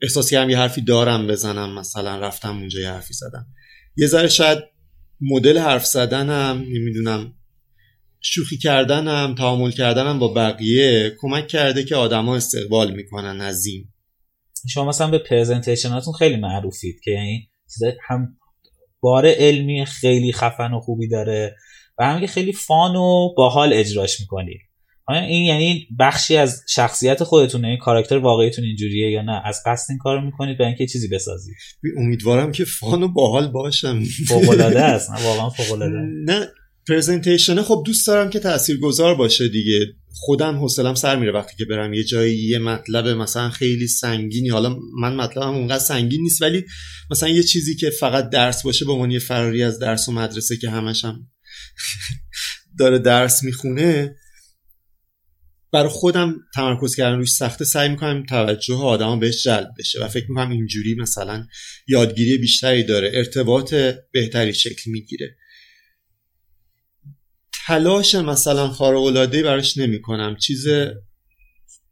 احساسی 0.02 0.36
هم 0.36 0.50
یه 0.50 0.58
حرفی 0.58 0.82
دارم 0.82 1.28
بزنم. 1.28 1.80
مثلا 1.80 2.20
رفتم 2.20 2.58
اونجا 2.58 2.80
یه 2.80 2.90
حرفی 2.90 3.14
زدم. 3.14 3.48
یه 3.98 4.08
ذره 4.08 4.28
شاید 4.28 4.60
مدل 5.22 5.58
حرف 5.58 5.86
زدنم 5.86 6.66
نمی‌دونم 6.70 7.34
شوخی 8.22 8.58
کردنم 8.58 9.36
تعامل 9.38 9.72
کردنم 9.72 10.20
با 10.20 10.28
بقیه 10.28 11.16
کمک 11.20 11.48
کرده 11.48 11.84
که 11.84 11.96
آدما 11.96 12.36
استقبال 12.36 12.96
می‌کنن 12.96 13.42
از 13.42 13.66
این. 13.66 13.90
شما 14.70 14.86
مثلا 14.86 15.08
به 15.08 15.18
پرزنتیشناتون 15.18 16.14
خیلی 16.14 16.36
معروفید 16.36 17.00
که 17.04 17.12
یعنی 17.12 17.50
هم 18.08 18.38
بار 19.02 19.26
علمی 19.28 19.86
خیلی 19.86 20.34
خفن 20.34 20.74
و 20.74 20.80
خوبی 20.80 21.08
داره. 21.08 21.56
و 21.98 22.06
هم 22.06 22.26
خیلی 22.26 22.54
فان 22.54 22.96
و 22.96 23.34
باحال 23.38 23.74
اجراش 23.74 24.20
می‌کنید 24.20 24.62
این 25.10 25.44
یعنی 25.46 25.88
بخشی 26.00 26.38
از 26.38 26.64
شخصیت 26.70 27.24
خودتونه؟ 27.24 27.68
این 27.68 27.78
کاراکتر 27.78 28.18
واقعیتون 28.18 28.66
اینجوریه 28.66 29.12
یا 29.12 29.22
نه؟ 29.22 29.42
از 29.46 29.60
قصد 29.66 29.86
این 29.90 29.98
کارو 29.98 30.22
می‌کنید 30.22 30.58
به 30.58 30.66
اینکه 30.66 30.88
چیزی 30.88 31.08
بسازید 31.08 31.56
امیدوارم 31.98 32.52
که 32.52 32.66
فان 32.66 33.04
و 33.04 33.08
باحال 33.08 33.48
باشم. 33.48 34.04
فوق 34.28 34.50
العاده 34.50 34.82
است. 34.82 35.12
نه 35.12 35.24
واقعا 35.28 35.50
فوق 35.50 35.72
العاده 35.72 35.98
نه 36.26 36.48
پرزنتیشن 36.88 37.62
خب 37.62 37.84
دوست 37.86 38.08
دارم 38.08 38.30
که 38.30 38.40
تاثیرگذار 38.40 39.16
باشه 39.16 39.48
دیگه. 39.48 39.80
خودم 40.14 40.58
حوصلم 40.58 40.96
سر 40.96 41.16
میره 41.16 41.32
وقتی 41.32 41.56
که 41.58 41.66
برم 41.66 41.94
یه 41.94 42.04
جایی 42.04 42.48
یه 42.48 42.60
مطلب 42.60 43.08
مثلا 43.08 43.50
خیلی 43.50 43.88
سنگینی. 43.88 44.50
حالا 44.50 44.76
من 45.02 45.16
مطلبم 45.16 45.56
اونقدر 45.56 45.84
سنگین 45.84 46.22
نیست 46.22 46.42
ولی 46.42 46.66
مثلا 47.12 47.30
یه 47.30 47.44
چیزی 47.44 47.76
که 47.76 47.90
فقط 47.90 48.30
درس 48.30 48.64
باشه 48.64 48.86
به 48.86 48.92
عنوان 48.92 49.20
فراری 49.20 49.64
از 49.64 49.80
درس 49.80 50.10
و 50.10 50.12
مدرسه 50.12 50.58
که 50.58 50.70
همش 50.70 51.06
هم 51.06 51.31
داره 52.80 53.00
درس 53.00 53.44
می‌خونه 53.44 54.16
برای 55.74 55.90
خودم 55.90 56.36
تمرکز 56.56 56.96
کردن 56.96 57.18
روش 57.18 57.32
سخته. 57.32 57.66
سعی 57.66 57.90
می‌کنم 57.90 58.26
توجه 58.26 58.76
آدم 58.76 59.20
بهش 59.20 59.44
جلب 59.44 59.70
بشه 59.80 60.04
و 60.04 60.08
فکر 60.08 60.26
می‌کنم 60.30 60.50
اینجوری 60.50 60.96
مثلا 60.96 61.48
یادگیری 61.88 62.38
بیشتری 62.38 62.84
داره 62.84 63.12
ارتباط 63.14 63.74
بهتری 64.12 64.54
شکل 64.54 64.92
می‌گیره. 64.92 65.38
تلاش 67.66 68.16
مثلا 68.16 68.68
خارق 68.68 69.02
العاده 69.02 69.44
براش 69.44 69.78
نمی‌کنم. 69.78 70.38
چیز 70.38 70.68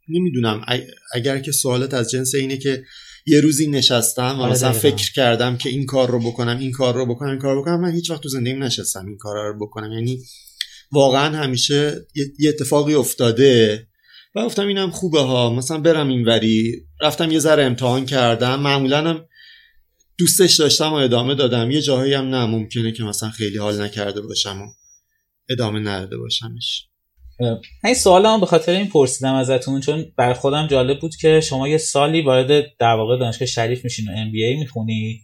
نمی‌دونم 0.08 0.64
اگر 1.14 1.38
که 1.38 1.52
سوالت 1.52 1.94
از 1.94 2.10
جنس 2.10 2.34
اینه 2.34 2.58
که 2.58 2.84
یه 3.30 3.40
روزی 3.40 3.66
نشستم 3.66 4.38
و 4.38 4.42
آره 4.42 4.52
مثلا 4.52 4.72
فکر 4.72 5.12
کردم 5.12 5.56
که 5.56 5.68
این 5.68 5.86
کار 5.86 6.10
رو 6.10 6.18
بکنم 6.18 6.58
این 6.58 6.72
کار 6.72 6.94
رو 6.94 7.06
بکنم 7.06 7.30
این 7.30 7.38
کار 7.38 7.54
رو 7.54 7.62
بکنم. 7.62 7.80
من 7.80 7.92
هیچ 7.92 8.10
وقت 8.10 8.22
تو 8.22 8.28
زندگیم 8.28 8.62
نشستم 8.62 9.06
این 9.06 9.16
کار 9.16 9.52
رو 9.52 9.66
بکنم. 9.66 9.92
یعنی 9.92 10.22
واقعا 10.92 11.36
همیشه 11.36 12.06
یه 12.38 12.48
اتفاقی 12.48 12.94
افتاده 12.94 13.86
و 14.34 14.44
گفتم 14.44 14.66
اینم 14.66 14.90
خوبه 14.90 15.20
ها. 15.20 15.54
مثلا 15.54 15.78
برم 15.78 16.08
اینوری 16.08 16.86
رفتم 17.00 17.30
یه 17.30 17.38
ذره 17.38 17.64
امتحان 17.64 18.06
کردم. 18.06 18.60
معمولا 18.60 19.08
هم 19.08 19.24
دوستش 20.18 20.54
داشتم 20.54 20.92
و 20.92 20.94
ادامه 20.94 21.34
دادم. 21.34 21.70
یه 21.70 21.80
جاهایی 21.80 22.14
هم 22.14 22.24
نه 22.24 22.46
ممکنه 22.46 22.92
که 22.92 23.02
مثلا 23.02 23.30
خیلی 23.30 23.58
حال 23.58 23.80
نکرده 23.80 24.20
باشم 24.20 24.62
و 24.62 24.66
ادامه 25.48 25.80
نداده 25.80 26.16
باشمش. 26.16 26.89
این 27.84 27.94
سوال 27.94 28.26
هم 28.26 28.40
به 28.40 28.46
خاطر 28.46 28.72
این 28.72 28.88
پرسیدم 28.88 29.34
ازتون 29.34 29.80
چون 29.80 30.04
بر 30.16 30.32
خودم 30.32 30.66
جالب 30.66 31.00
بود 31.00 31.16
که 31.16 31.40
شما 31.40 31.68
یه 31.68 31.78
سالی 31.78 32.22
وارد 32.22 32.64
در 32.78 32.94
واقع 32.94 33.18
دانشگاه 33.18 33.46
شریف 33.46 33.84
میشین 33.84 34.08
و 34.08 34.12
ای 34.34 34.56
می‌خونی. 34.56 35.20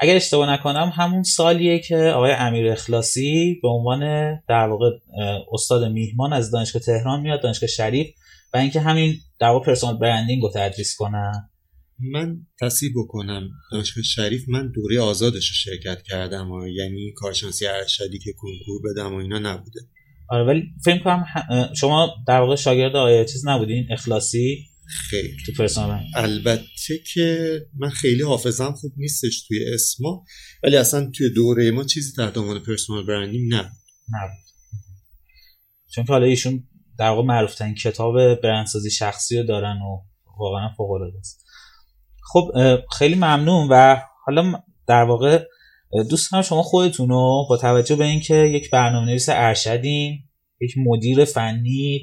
اگر 0.00 0.16
اشتباه 0.16 0.50
نکنم 0.50 0.92
همون 0.94 1.22
سالیه 1.22 1.78
که 1.78 1.96
آقای 1.96 2.32
امیر 2.32 2.72
اخلاصی 2.72 3.58
به 3.62 3.68
عنوان 3.68 4.34
در 4.48 4.68
واقع 4.68 4.90
استاد 5.52 5.92
میهمان 5.92 6.32
از 6.32 6.50
دانشگاه 6.50 6.82
تهران 6.82 7.20
میاد 7.20 7.42
دانشگاه 7.42 7.68
شریف 7.68 8.06
و 8.54 8.56
اینکه 8.56 8.80
همین 8.80 9.14
در 9.38 9.48
واقع 9.48 9.66
پرسونال 9.66 9.98
برندینگ 9.98 10.42
رو 10.42 10.50
تدریس 10.54 10.96
کنن 10.96 11.50
من 11.98 12.36
تصیب 12.60 12.92
بکنم 12.96 13.50
دانشگاه 13.72 14.04
شریف 14.04 14.48
من 14.48 14.72
دوره 14.72 15.00
آزادش 15.00 15.48
رو 15.48 15.54
شرکت 15.54 16.02
کردم 16.02 16.50
و 16.50 16.68
یعنی 16.68 17.12
کارشناسی 17.16 17.66
ارشدی 17.66 18.18
که 18.18 18.32
کنکور 18.32 18.82
بدم 18.90 19.14
و 19.14 19.16
اینا 19.16 19.38
نبوده. 19.38 19.80
آره 20.28 20.44
ولی 20.44 20.62
فکر 20.84 21.02
کنم 21.04 21.24
شما 21.76 22.14
در 22.26 22.40
واقع 22.40 22.56
شاگرد 22.56 22.96
آیا 22.96 23.24
چیز 23.24 23.46
نبودین 23.46 23.86
اخلاصی؟ 23.90 24.68
خیلی. 24.88 25.36
تو 25.46 25.52
پرسونال 25.52 26.00
البته 26.14 26.98
که 27.14 27.60
من 27.78 27.90
خیلی 27.90 28.22
حافظم 28.22 28.72
خوب 28.72 28.92
نیستش 28.96 29.46
توی 29.48 29.74
اسما 29.74 30.24
ولی 30.62 30.76
اصلا 30.76 31.10
توی 31.14 31.30
دوره 31.30 31.70
ما 31.70 31.84
چیزی 31.84 32.12
تحت 32.16 32.36
عنوان 32.36 32.58
پرسونال 32.58 33.06
برندینگ 33.06 33.54
نبود. 33.54 33.70
نبود. 34.08 34.44
چون 35.94 36.04
که 36.04 36.12
حالا 36.12 36.26
ایشون 36.26 36.68
در 36.98 37.08
واقع 37.08 37.22
معروف 37.22 37.54
ترین 37.54 37.74
کتاب 37.74 38.34
برندسازی 38.34 38.90
شخصی 38.90 39.38
رو 39.38 39.46
دارن 39.46 39.76
و 39.76 40.00
واقعا 40.38 40.68
فوق 40.76 40.90
العاده 40.90 41.18
است. 41.18 41.44
خب 42.32 42.50
خیلی 42.98 43.14
ممنون 43.14 43.68
و 43.70 43.96
حالا 44.26 44.62
در 44.86 45.02
واقع 45.02 45.44
دوست 46.10 46.32
دارم 46.32 46.42
شما 46.42 46.62
خودتون 46.62 47.08
رو 47.08 47.46
با 47.48 47.56
توجه 47.56 47.96
به 47.96 48.04
اینکه 48.04 48.34
یک 48.34 48.70
برنامه 48.70 49.06
نویس 49.06 49.28
ارشدین 49.28 50.18
یک 50.60 50.74
مدیر 50.86 51.24
فنی 51.24 52.00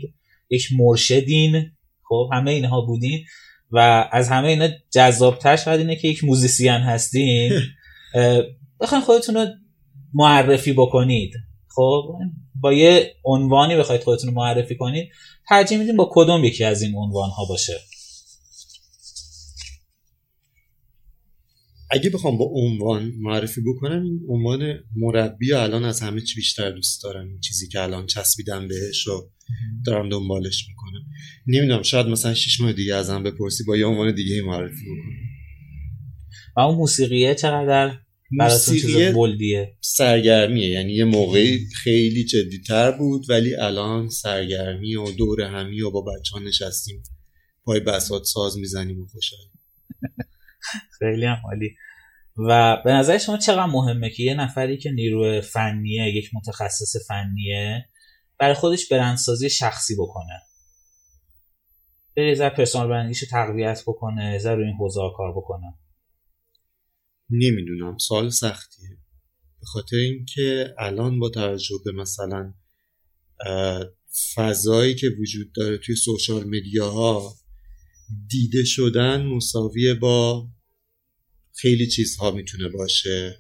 یک 0.50 0.68
مرشدین 0.80 1.72
خب 2.10 2.30
همه 2.34 2.52
اینها 2.52 2.82
بودین 2.82 3.26
و 3.72 4.10
از 4.12 4.30
همه 4.30 4.48
اینا 4.48 4.68
جذابتر 4.92 5.56
شاید 5.56 5.80
اینه 5.80 5.96
که 5.96 6.08
یک 6.08 6.24
موزیسین 6.24 6.72
هستین. 6.72 7.52
بخواین 8.82 9.04
خودتون 9.04 9.36
رو 9.36 9.48
معرفی 10.14 10.74
بکنید. 10.74 11.34
خب 11.76 12.04
با 12.62 12.74
یه 12.74 13.16
عنوانی 13.24 13.76
بخواید 13.76 14.04
خودتون 14.04 14.30
رو 14.30 14.36
معرفی 14.36 14.76
کنید. 14.76 15.10
ترجیح 15.50 15.78
میدین 15.78 15.98
با 15.98 16.10
کدوم 16.12 16.44
یکی 16.44 16.64
از 16.64 16.82
این 16.82 16.96
عنوان 16.96 17.30
ها 17.30 17.46
باشه. 17.50 17.74
اگه 21.96 22.10
بخوام 22.10 22.38
با 22.38 22.46
عنوان 22.46 23.14
معرفی 23.20 23.62
بکنم 23.62 24.04
این 24.04 24.22
عنوان 24.30 24.80
مربی 24.96 25.54
الان 25.54 25.84
از 25.84 26.02
همه 26.02 26.22
چی 26.22 26.36
بیشتر 26.36 26.72
دوست 26.72 27.04
دارم. 27.04 27.28
این 27.28 27.40
چیزی 27.40 27.68
که 27.68 27.82
الان 27.82 28.06
چسبیدم 28.06 28.68
بهش 28.68 29.08
و 29.08 29.30
دارم 29.86 30.10
دنبالش 30.10 30.68
می‌کنم. 30.70 31.06
نمی‌دونم 31.48 31.82
شاید 31.82 32.08
مثلا 32.08 32.34
شش 32.34 32.62
ماه 32.62 32.74
دیگه 32.74 32.96
ازم 32.96 33.24
بپرسی 33.24 33.64
با 33.64 33.78
یه 33.78 33.86
عنوان 33.86 34.16
دیگه 34.16 34.42
معرفی 34.42 34.86
بکنم. 34.86 35.26
و 36.58 36.60
اون 36.60 36.76
موسیقیه 36.76 37.36
چقدر 37.36 38.00
براتون 38.40 38.76
چیز 38.76 38.96
بلدیه؟ 38.96 39.78
سرگرمیه. 39.82 40.68
یعنی 40.68 40.94
یه 40.94 41.04
موقعی 41.04 41.60
خیلی 41.84 42.24
جدیتر 42.24 42.92
بود 42.92 43.30
ولی 43.30 43.56
الان 43.56 44.10
سرگرمی 44.10 44.96
و 44.96 45.12
دور 45.12 45.42
همی 45.42 45.82
و 45.82 45.92
با 45.92 46.02
بچه 46.02 46.32
ها 46.34 46.40
نشستیم 46.40 47.04
پای 47.64 47.80
بسات 47.80 48.24
ساز 48.24 48.58
می‌زنیم 48.58 49.02
و 49.02 49.08
خوشحالیم. 49.08 49.52
خیلی 51.00 51.26
هم 51.26 51.38
عالی. 51.46 51.76
و 52.38 52.82
به 52.86 52.92
نظر 52.92 53.18
شما 53.18 53.38
چقدر 53.38 53.66
مهمه 53.66 54.10
که 54.10 54.24
یه 54.24 54.34
نفری 54.34 54.78
که 54.78 54.92
نیروی 54.92 55.42
فنیه 55.42 56.16
یک 56.16 56.30
متخصص 56.34 57.08
فنیه 57.08 57.90
برای 58.40 58.54
خودش 58.54 58.88
برندسازی 58.88 59.50
شخصی 59.50 59.96
بکنه؟ 59.96 60.42
بره 62.18 62.38
یه 62.38 62.50
پرسونال 62.50 62.88
برندیش 62.88 63.24
تقویت 63.32 63.84
بکنه 63.88 64.40
یه 64.44 64.50
روی 64.50 64.66
این 64.66 64.76
حوزه 64.76 65.02
کار 65.18 65.32
بکنه. 65.32 65.74
نمی‌دونم. 67.30 67.98
سوال 67.98 68.30
سختیه. 68.30 68.90
به 69.60 69.66
خاطر 69.66 69.96
اینکه 69.96 70.76
الان 70.80 71.20
با 71.20 71.30
توجه 71.30 71.76
به 71.86 71.92
مثلا 71.92 72.54
فضایی 74.36 74.96
که 74.96 75.08
وجود 75.20 75.52
داره 75.56 75.78
توی 75.78 75.96
سوشال 75.96 76.52
ها 76.82 77.34
دیده 78.30 78.64
شدن 78.64 79.26
مساویه 79.26 79.94
با 79.94 80.48
خیلی 81.56 81.88
چیزها 81.88 82.32
می‌تونه 82.32 82.68
باشه 82.70 83.40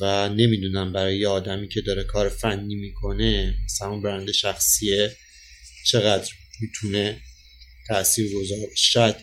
و 0.00 0.28
نمی‌دونم 0.28 0.92
برای 0.92 1.18
یه 1.18 1.28
آدمی 1.28 1.68
که 1.68 1.80
داره 1.80 2.04
کار 2.04 2.28
فنی 2.28 2.74
می‌کنه 2.74 3.54
مثلا 3.64 3.90
اون 3.90 4.02
برند 4.02 4.32
شخصیه 4.32 5.16
چقدر 5.86 6.30
می‌تونه 6.60 7.20
تاثیر 7.88 8.34
گذار 8.34 8.58
شاید 8.76 9.16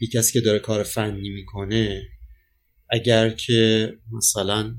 یه 0.00 0.08
کسی 0.08 0.32
که 0.32 0.40
داره 0.40 0.58
کار 0.58 0.82
فنی 0.82 1.28
می‌کنه 1.28 2.02
اگر 2.90 3.30
که 3.30 3.92
مثلا 4.12 4.76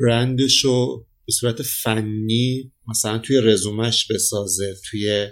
برندش 0.00 0.64
رو 0.64 1.06
به 1.26 1.32
صورت 1.32 1.62
فنی 1.62 2.72
مثلا 2.88 3.18
توی 3.18 3.40
رزومش 3.40 4.06
بسازه 4.12 4.76
توی 4.90 5.28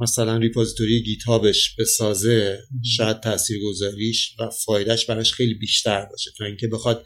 مثلا 0.00 0.36
repository 0.36 1.02
گیت‌هابش 1.02 1.76
بسازه 1.78 2.58
شاید 2.96 3.16
اثرگذاریش 3.64 4.36
و 4.40 4.50
فایدهش 4.50 5.06
براش 5.06 5.32
خیلی 5.32 5.54
بیشتر 5.54 6.06
باشه. 6.06 6.30
تا 6.38 6.44
اینکه 6.44 6.68
بخواد 6.68 7.04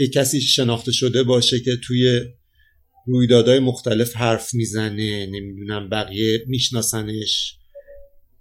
یک 0.00 0.12
کسی 0.12 0.40
شناخته 0.40 0.92
شده 0.92 1.22
باشه 1.22 1.60
که 1.60 1.76
توی 1.86 2.20
رویدادهای 3.06 3.58
مختلف 3.58 4.16
حرف 4.16 4.54
می‌زنه 4.54 5.26
نمی‌دونم 5.26 5.88
بقیه 5.88 6.44
میشناسنش. 6.46 7.58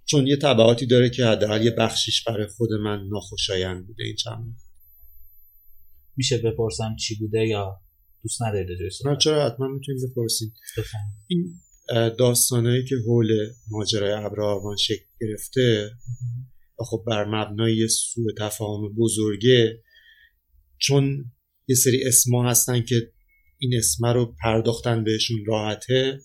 چون 0.06 0.28
یه 0.28 0.36
تبعاتی 0.36 0.86
داره 0.86 1.10
که 1.10 1.26
حداقل 1.26 1.66
یه 1.66 1.72
بخشیش 1.72 2.24
برای 2.24 2.48
خود 2.48 2.70
من 2.72 3.08
ناخوشایند 3.08 3.88
بوده 3.88 4.04
این 4.04 4.16
چند 4.16 4.56
میشه 6.18 6.38
بپرسم 6.38 6.96
چی 6.96 7.16
بوده 7.16 7.48
یا 7.48 7.82
دوست 8.24 8.42
ندارید 8.42 8.68
نه 9.06 9.18
چرا؟ 9.18 9.46
حتما 9.46 9.68
می‌تونیم 9.68 10.02
بپرسیم. 10.10 10.54
این 11.28 11.54
داستانهایی 11.90 12.86
که 12.86 12.96
حول 13.06 13.50
ماجرای 13.72 14.12
ابر 14.12 14.76
شکل 14.80 15.06
گرفته 15.22 15.92
و 16.80 16.84
خب 16.84 17.04
بر 17.08 17.26
مبنای 17.26 17.88
سوء 17.88 18.32
تفاهم 18.38 18.96
بزرگه 18.96 19.84
چون 20.78 21.32
یه 21.68 21.76
سری 21.76 22.04
اسما 22.08 22.50
هستن 22.50 22.82
که 22.82 23.12
این 23.58 23.78
اسما 23.78 24.12
رو 24.12 24.36
پرداختن 24.44 25.04
بهشون 25.04 25.46
راحته 25.48 26.20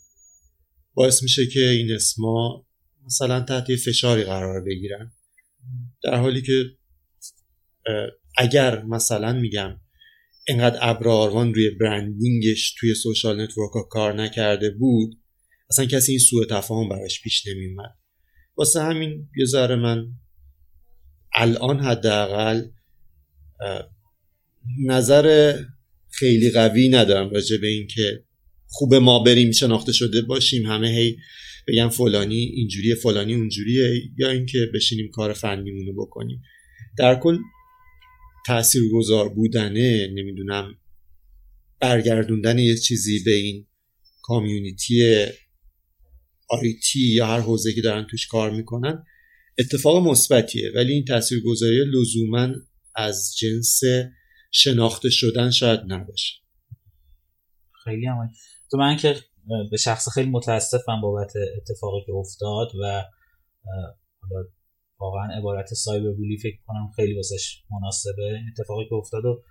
باعث 0.94 1.23
میشه 1.23 1.47
که 1.47 1.68
این 1.68 1.92
اسما 1.92 2.66
مثلا 3.07 3.40
تحت 3.40 3.77
فشاری 3.77 4.25
قرار 4.25 4.64
بگیرن. 4.64 5.12
در 6.03 6.14
حالی 6.14 6.42
که 6.42 6.64
اگر 8.37 8.83
مثلا 8.83 9.33
میگم 9.33 9.81
انقدر 10.49 10.79
ابراروان 10.81 11.55
روی 11.55 11.71
برندینگش 11.71 12.75
توی 12.79 12.94
سوشال 12.94 13.42
نتورک 13.42 13.73
ها 13.73 13.83
کار 13.83 14.12
نکرده 14.12 14.71
بود 14.71 15.18
اصلا 15.70 15.85
کسی 15.85 16.12
این 16.12 16.18
سوء 16.18 16.44
تفاهم 16.44 16.88
براش 16.88 17.22
پیش 17.22 17.46
نمیومد 17.46 17.96
واسه 18.57 18.83
همین 18.83 19.28
یه 19.37 19.44
ذره 19.44 19.76
من 19.76 20.07
الان 21.35 21.81
حداقل 21.81 22.62
نظر 24.87 25.57
خیلی 26.11 26.50
قوی 26.50 26.88
ندارم 26.88 27.31
راجع 27.31 27.57
به 27.57 27.66
اینکه 27.66 28.24
خوب 28.66 28.94
ما 28.94 29.18
بریم 29.18 29.52
شناخته 29.52 29.92
شده 29.92 30.22
باشیم 30.22 30.66
همه 30.66 30.88
هی 30.88 31.16
بگم 31.68 31.88
فلانی 31.88 32.37
اینجوریه 32.37 32.94
فلانی 32.94 33.35
اونجوریه 33.35 34.02
یا 34.18 34.31
اینکه 34.31 34.59
بشینیم 34.74 35.11
کار 35.11 35.33
فنیمونو 35.33 35.92
بکنیم. 35.92 36.42
در 36.98 37.20
کل 37.20 37.38
تاثیرگذار 38.46 39.28
بودنه 39.28 40.07
نمی‌دونم 40.14 40.74
برگردوندن 41.81 42.59
یه 42.59 42.76
چیزی 42.76 43.22
به 43.24 43.35
این 43.35 43.66
کامیونیتی 44.22 45.26
آیتی 46.49 47.15
یا 47.15 47.27
هر 47.27 47.41
حوزه 47.41 47.73
که 47.75 47.81
دارن 47.81 48.07
توش 48.11 48.27
کار 48.27 48.51
می‌کنن 48.51 49.05
اتفاق 49.59 50.07
مثبتیه. 50.07 50.71
ولی 50.75 50.93
این 50.93 51.05
تاثیرگذاری 51.05 51.85
لزوما 51.85 52.49
از 52.95 53.37
جنس 53.39 53.81
شناخته 54.51 55.11
شدن 55.11 55.51
شاید 55.51 55.81
نباشه. 55.87 56.35
خیلی 57.85 58.07
هم 58.07 58.31
تو 58.71 58.77
من 58.77 58.97
که 58.97 59.17
به 59.71 59.77
شخص 59.77 60.09
خیلی 60.09 60.31
متاسفم 60.31 61.01
بابت 61.03 61.33
اتفاقی 61.57 62.01
که 62.07 62.13
افتاد 62.13 62.69
و 62.83 63.05
حالا 64.21 64.49
واقعا 65.01 65.39
عبارت 65.39 65.75
سایبر 65.75 66.13
بولی 66.13 66.39
فکر 66.39 66.57
کنم 66.67 66.91
خیلی 66.97 67.17
واسش 67.17 67.63
مناسبه 67.71 68.41
اتفاقی 68.53 68.85
که 68.89 68.95
افتاد 68.95 69.25
و 69.25 69.43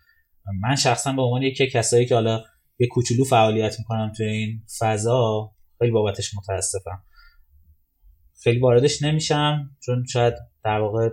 من 0.61 0.75
شخصا 0.75 1.13
به 1.13 1.21
عنوان 1.21 1.43
یکی 1.43 1.67
کسایی 1.67 2.05
که 2.05 2.15
حالا 2.15 2.43
یه 2.79 2.87
کوچولو 2.87 3.23
فعالیت 3.23 3.79
می‌کنم 3.79 4.11
تو 4.17 4.23
این 4.23 4.63
فضا 4.79 5.51
خیلی 5.79 5.91
بابتش 5.91 6.31
متاسفم. 6.37 7.03
خیلی 8.43 8.59
واردش 8.59 9.01
نمیشم 9.01 9.69
چون 9.85 10.05
شاید 10.05 10.33
در 10.63 10.79
واقع 10.79 11.09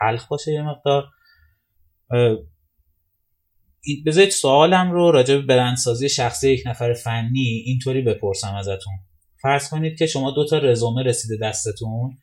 تلخ 0.00 0.28
باشه 0.28 0.52
یه 0.52 0.62
مقدار. 0.62 1.04
بذارید 4.06 4.30
سوالم 4.30 4.92
رو 4.92 5.10
راجع 5.10 5.36
به 5.36 5.42
برندسازی 5.42 6.08
شخصی 6.08 6.50
یک 6.50 6.62
نفر 6.66 6.92
فنی 6.92 7.62
اینطوری 7.66 8.02
بپرسم 8.02 8.54
ازتون. 8.54 8.94
فرض 9.42 9.68
کنید 9.68 9.98
که 9.98 10.06
شما 10.06 10.30
دو 10.30 10.46
تا 10.46 10.58
رزومه 10.58 11.02
رسیده 11.02 11.48
دستتون 11.48 12.18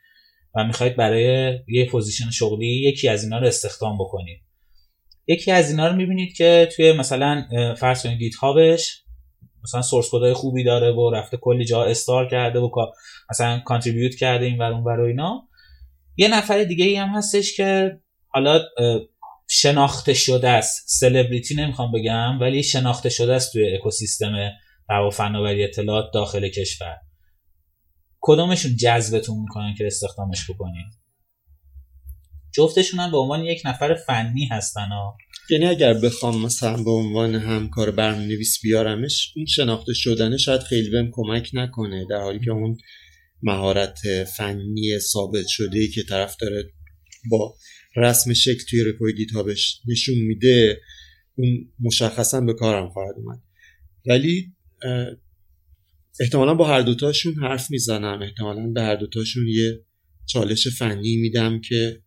و 0.56 0.64
می‌خواید 0.64 0.96
برای 0.96 1.60
یه 1.68 1.90
position 1.90 2.30
شغلی 2.30 2.90
یکی 2.90 3.10
از 3.10 3.24
اینا 3.24 3.40
رو 3.40 3.48
استخدام 3.48 3.98
بکنید. 3.98 4.42
یکی 5.28 5.52
از 5.52 5.70
اینا 5.70 5.88
رو 5.88 5.96
می‌بینید 5.96 6.36
که 6.36 6.70
توی 6.76 6.94
مثلا 6.98 7.46
فرض 7.78 8.04
کنید 8.04 8.20
گیت 8.20 8.36
هابش 8.36 9.03
مثلا 9.64 9.82
source 9.82 10.10
code 10.12 10.29
ای 10.29 10.34
خوبی 10.34 10.64
داره 10.64 10.92
و 10.92 11.10
رفته 11.10 11.38
کلی 11.38 11.66
جا 11.66 11.84
star 11.84 12.30
کرده 12.30 12.60
و 12.60 12.70
مثلا 13.30 13.60
contribute 13.60 14.16
کرده 14.16 14.46
این 14.46 14.58
ور 14.58 14.72
اون 14.72 15.06
اینا. 15.08 15.48
یه 16.18 16.28
نفر 16.28 16.64
دیگه 16.64 16.86
ای 16.86 16.96
هم 16.96 17.10
هستش 17.10 17.58
که 17.58 18.00
حالا 18.28 18.62
شناخته 19.50 20.14
شده 20.14 20.50
است. 20.50 20.84
سلبریتی 20.88 21.56
نمی‌خوام 21.56 21.92
بگم 21.92 22.40
ولی 22.42 22.64
شناخته 22.64 23.10
شده 23.10 23.34
است 23.34 23.54
توی 23.54 23.76
اکوسیستم 23.76 24.52
در 24.90 25.10
فناوری 25.10 25.64
اطلاعات 25.64 26.06
داخل 26.14 26.48
کشور. 26.48 26.96
کدومشون 28.22 28.76
جذبتون 28.76 29.40
می‌کنن 29.40 29.76
که 29.78 29.88
استخدامش 29.88 30.50
بکنید 30.50 31.03
جفتشون 32.56 33.00
هم 33.00 33.12
به 33.12 33.18
عنوان 33.18 33.44
یک 33.44 33.62
نفر 33.66 33.94
فنی 33.94 34.46
هستن 34.46 34.88
ها 34.88 35.18
یعنی 35.50 35.66
اگر 35.66 35.94
بخوام 35.94 36.42
مثلا 36.42 36.84
به 36.84 36.92
عنوان 36.92 37.36
همکار 37.36 37.92
برنامه 37.92 38.26
نویس 38.26 38.60
بیارمش 38.64 39.34
این 39.36 39.46
شناخته 39.46 39.94
شدنه 39.94 40.38
شاید 40.38 40.62
خیلی 40.62 40.90
بهم 40.90 41.10
کمک 41.12 41.50
نکنه 41.54 42.06
در 42.10 42.22
حالی 42.22 42.40
که 42.46 42.52
اون 42.52 42.78
مهارت 43.44 44.00
فنی 44.38 45.00
ثابت 45.00 45.48
شده 45.48 45.80
ای 45.80 45.88
که 45.88 46.04
طرف 46.04 46.36
داره 46.42 46.74
با 47.30 47.56
رسم 47.96 48.34
شکل 48.34 48.64
توی 48.70 48.84
رپوی 48.84 49.14
گیتابش 49.14 49.82
نشون 49.88 50.16
میده 50.16 50.82
اون 51.36 51.72
مشخصا 51.80 52.42
به 52.42 52.54
کارم 52.54 52.90
خواهد 52.90 53.16
اومد. 53.18 53.42
ولی 54.06 54.54
احتمالا 56.20 56.54
با 56.54 56.68
هر 56.68 56.82
دوتاشون 56.82 57.34
حرف 57.34 57.72
می‌زنم 57.72 58.22
احتمالا 58.22 58.68
به 58.68 58.82
هر 58.82 58.96
دوتاشون 58.96 59.48
یه 59.48 59.86
چالش 60.26 60.68
فنی 60.68 61.16
میدم 61.16 61.62
که 61.62 62.03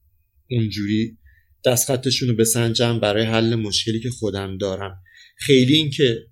اونجوری 0.51 1.19
دستخطشون 1.65 2.29
رو 2.29 2.37
بسنجم 2.37 3.01
برای 3.01 3.25
حل 3.25 3.55
مشکلی 3.55 4.01
که 4.01 4.11
خودم 4.11 4.59
دارم. 4.59 5.03
خیلی 5.37 5.75
این 5.75 5.91
که 5.91 6.27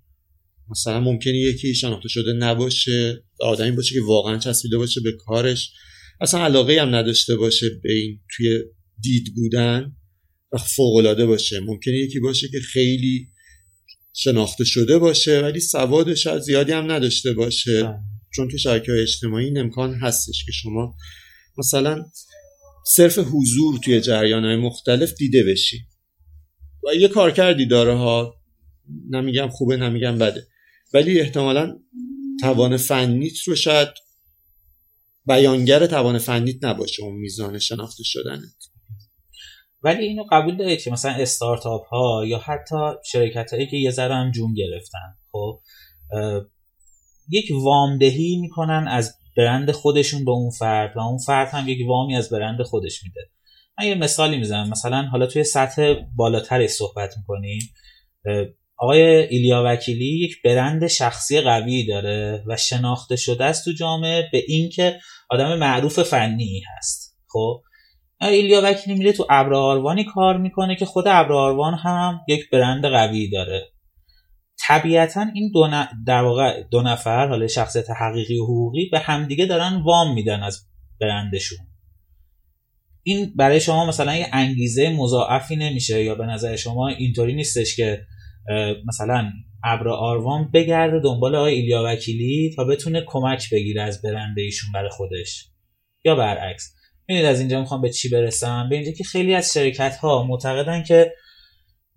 مثلا 0.69 0.99
ممکنه 0.99 1.37
یکی 1.37 1.75
شناخته 1.75 2.09
شده 2.09 2.33
نباشه 2.33 3.23
آدمی 3.39 3.71
باشه 3.71 3.95
که 3.95 4.01
واقعا 4.01 4.37
چسبیده 4.37 4.77
باشه 4.77 5.01
به 5.01 5.11
کارش 5.11 5.71
اصلا 6.21 6.45
علاقه 6.45 6.81
هم 6.81 6.95
نداشته 6.95 7.35
باشه 7.35 7.69
به 7.83 7.93
این 7.93 8.19
توی 8.35 8.59
دید 9.01 9.35
بودن 9.35 9.95
و 10.51 10.57
فوقلاده 10.57 11.25
باشه. 11.25 11.59
ممکنه 11.59 11.93
یکی 11.93 12.19
باشه 12.19 12.47
که 12.47 12.59
خیلی 12.59 13.27
شناخته 14.13 14.63
شده 14.63 14.97
باشه 14.97 15.41
ولی 15.41 15.59
سواد 15.59 16.13
شاید 16.13 16.41
زیادی 16.41 16.71
هم 16.71 16.91
نداشته 16.91 17.33
باشه. 17.33 17.83
بله. 17.83 17.95
چون 18.35 18.47
تو 18.47 18.57
شبکه 18.57 18.91
های 18.91 19.01
اجتماعی 19.01 19.45
این 19.45 19.57
امکان 19.57 19.93
هستش 19.93 20.45
که 20.45 20.51
شما 20.51 20.95
مثلا 21.57 22.05
صرف 22.87 23.17
حضور 23.17 23.79
توی 23.83 24.01
جریان 24.01 24.55
مختلف 24.55 25.13
دیده 25.13 25.43
بشی. 25.43 25.77
و 26.83 26.95
یه 26.95 27.07
کار 27.07 27.31
کردی 27.31 27.65
داره 27.65 27.93
ها. 27.93 28.35
نمیگم 29.09 29.49
خوبه 29.49 29.77
نمیگم 29.77 30.17
بده. 30.17 30.47
ولی 30.93 31.19
احتمالا 31.19 31.79
توان 32.41 32.77
فنیت 32.77 33.41
رو 33.47 33.55
شاید 33.55 33.87
بیانگر 35.25 35.87
توان 35.87 36.17
فنیت 36.17 36.63
نباشه 36.63 37.03
اون 37.03 37.15
میزان 37.15 37.59
شناخته 37.59 38.03
شدنت. 38.03 38.69
ولی 39.83 40.05
اینو 40.05 40.23
قبول 40.31 40.57
دارید 40.57 40.81
که 40.81 40.91
مثلا 40.91 41.11
استارتاپ 41.11 41.87
ها 41.87 42.25
یا 42.27 42.37
حتی 42.37 42.75
شرکت 43.11 43.53
هایی 43.53 43.67
که 43.67 43.77
یه 43.77 43.91
ذره 43.91 44.15
هم 44.15 44.31
جون 44.31 44.53
گرفتن 44.53 45.15
خب 45.31 45.61
یک 47.29 47.45
وامدهی 47.51 48.37
می‌کنن 48.41 48.85
از 48.89 49.13
برند 49.37 49.71
خودشون 49.71 50.25
به 50.25 50.31
اون 50.31 50.49
فرد 50.49 50.97
و 50.97 50.99
اون 50.99 51.17
فرد 51.17 51.47
هم 51.47 51.69
یک 51.69 51.87
وامی 51.87 52.15
از 52.15 52.29
برند 52.29 52.61
خودش 52.61 53.03
میده. 53.03 53.21
من 53.79 53.87
یه 53.87 53.95
مثالی 53.95 54.37
می‌زنم. 54.37 54.69
مثلا 54.69 55.01
حالا 55.01 55.25
توی 55.25 55.43
سطح 55.43 55.93
بالاتری 56.15 56.67
صحبت 56.67 57.13
می‌کنیم. 57.17 57.61
آقای 58.77 59.01
ایلیا 59.01 59.63
وکیلی 59.65 60.25
یک 60.25 60.41
برند 60.43 60.87
شخصی 60.87 61.41
قوی 61.41 61.85
داره 61.85 62.43
و 62.47 62.57
شناخته 62.57 63.15
شده 63.15 63.43
است 63.45 63.65
تو 63.65 63.71
جامعه 63.71 64.29
به 64.31 64.43
اینکه 64.47 64.99
آدم 65.29 65.57
معروف 65.57 66.03
فنی 66.03 66.61
هست. 66.77 67.17
خب؟ 67.27 67.61
ایلیا 68.21 68.61
وکیلی 68.63 68.97
میره 68.97 69.13
تو 69.13 69.27
ابراروانی 69.29 70.03
کار 70.03 70.37
می‌کنه 70.37 70.75
که 70.75 70.85
خود 70.85 71.07
ابراروان 71.07 71.73
هم 71.73 72.21
یک 72.27 72.49
برند 72.49 72.85
قوی 72.85 73.29
داره. 73.29 73.74
طبیعتا 74.67 75.25
این 75.33 75.51
دو, 75.53 75.69
در 76.07 76.21
واقع 76.21 76.63
دو 76.63 76.81
نفر 76.81 77.27
حالا 77.27 77.47
شخصیت 77.47 77.89
حقیقی 77.89 78.37
و 78.37 78.43
حقوقی 78.43 78.89
به 78.91 78.99
همدیگه 78.99 79.45
دارن 79.45 79.81
وام 79.85 80.13
میدن 80.13 80.43
از 80.43 80.67
برندشون. 81.01 81.57
این 83.03 83.33
برای 83.35 83.59
شما 83.59 83.85
مثلا 83.85 84.15
یه 84.15 84.27
انگیزه 84.33 84.89
مضاعفی 84.89 85.55
نمیشه 85.55 86.03
یا 86.03 86.15
به 86.15 86.25
نظر 86.25 86.55
شما 86.55 86.87
اینطوری 86.87 87.35
نیستش 87.35 87.75
که 87.75 88.01
مثلا 88.87 89.31
ابر 89.63 89.87
آروان 89.87 90.51
بگرده 90.53 90.99
دنبال 90.99 91.35
آقای 91.35 91.53
ایلیا 91.53 91.83
وکیلی 91.85 92.53
تا 92.55 92.63
بتونه 92.63 93.03
کمک 93.07 93.49
بگیره 93.51 93.81
از 93.81 94.01
برنده 94.01 94.41
ایشون 94.41 94.71
برای 94.71 94.89
خودش؟ 94.89 95.49
یا 96.05 96.15
برعکس. 96.15 96.75
می‌دونید 97.07 97.29
از 97.29 97.39
اینجا 97.39 97.59
می‌خوام 97.59 97.81
به 97.81 97.89
چی 97.89 98.09
برسم؟ 98.09 98.69
به 98.69 98.75
اینجا 98.75 98.91
که 98.91 99.03
خیلی 99.03 99.35
از 99.35 99.53
شرکت 99.53 99.97
ها 99.97 100.23
معتقدن 100.23 100.83
که 100.83 101.13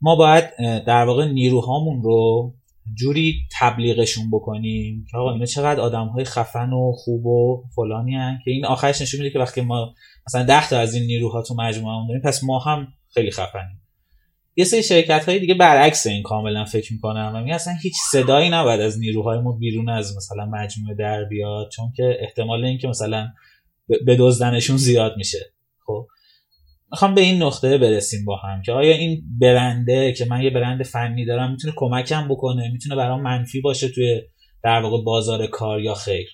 ما 0.01 0.17
باید 0.17 0.45
در 0.85 1.05
واقع 1.05 1.25
نیروهامون 1.25 2.03
رو 2.03 2.55
جوری 2.95 3.35
تبلیغشون 3.61 4.31
بکنیم 4.31 5.07
که 5.11 5.17
آقا 5.17 5.33
اینا 5.33 5.45
چقدر 5.45 5.81
آدم 5.81 6.07
های 6.07 6.25
خفن 6.25 6.73
و 6.73 6.93
خوب 6.93 7.27
و 7.27 7.65
فلانی 7.75 8.15
هن 8.15 8.39
که 8.45 8.51
این 8.51 8.67
آخرش 8.67 9.03
نشون 9.03 9.21
میده 9.21 9.33
که 9.33 9.39
وقتی 9.39 9.61
ما 9.61 9.95
مثلا 10.27 10.43
ده 10.43 10.69
تا 10.69 10.79
از 10.79 10.95
این 10.95 11.05
نیروها 11.07 11.43
تو 11.43 11.55
مجموعه 11.55 12.09
داریم 12.09 12.23
پس 12.23 12.45
ما 12.45 12.59
هم 12.59 12.89
خیلی 13.15 13.31
خفنیم. 13.31 13.83
یه 14.57 14.65
سری 14.65 14.83
شرکت 14.83 15.29
های 15.29 15.39
دیگه 15.39 15.55
برعکس 15.55 16.07
این 16.07 16.23
کاملا 16.23 16.65
فکر 16.65 16.93
می‌کنم. 16.93 17.33
و 17.35 17.41
می 17.41 17.53
اصلا 17.53 17.75
هیچ 17.83 17.95
صدایی 18.11 18.51
نباید 18.51 18.81
از 18.81 18.99
نیروهای 18.99 19.39
ما 19.39 19.53
بیرون 19.53 19.89
از 19.89 20.17
مثلا 20.17 20.47
مجموعه 20.47 20.95
در 20.95 21.25
بیاد 21.25 21.71
چون 21.71 21.93
که 21.97 22.17
احتمال 22.21 22.65
اینکه 22.65 22.89
مثلا 22.89 23.29
به 24.07 24.17
دزدنشون 24.17 24.77
زیاد 24.77 25.17
میشه. 25.17 25.39
خب؟ 25.87 26.07
می‌خوام 26.91 27.15
به 27.15 27.21
این 27.21 27.43
نقطه 27.43 27.79
برسیم 27.79 28.25
با 28.25 28.37
هم 28.37 28.63
که 28.63 28.73
آیا 28.73 28.95
این 28.95 29.23
برنده 29.41 30.13
که 30.13 30.25
من 30.25 30.43
یه 30.43 30.51
برند 30.51 30.83
فنی 30.83 31.25
دارم 31.25 31.51
می‌تونه 31.51 31.75
کمکم 31.77 32.29
بکنه؟ 32.29 32.71
می‌تونه 32.73 32.97
برام 32.97 33.23
منفی 33.23 33.61
باشه 33.61 33.89
توی 33.89 34.23
در 34.65 34.81
واقع 34.83 35.05
بازار 35.05 35.47
کار 35.47 35.81
یا 35.81 35.95
خیر؟ 35.95 36.29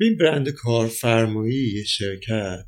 این 0.00 0.16
برند 0.20 0.48
کارفرمایی 0.48 1.72
یه 1.76 1.84
شرکت 1.84 2.66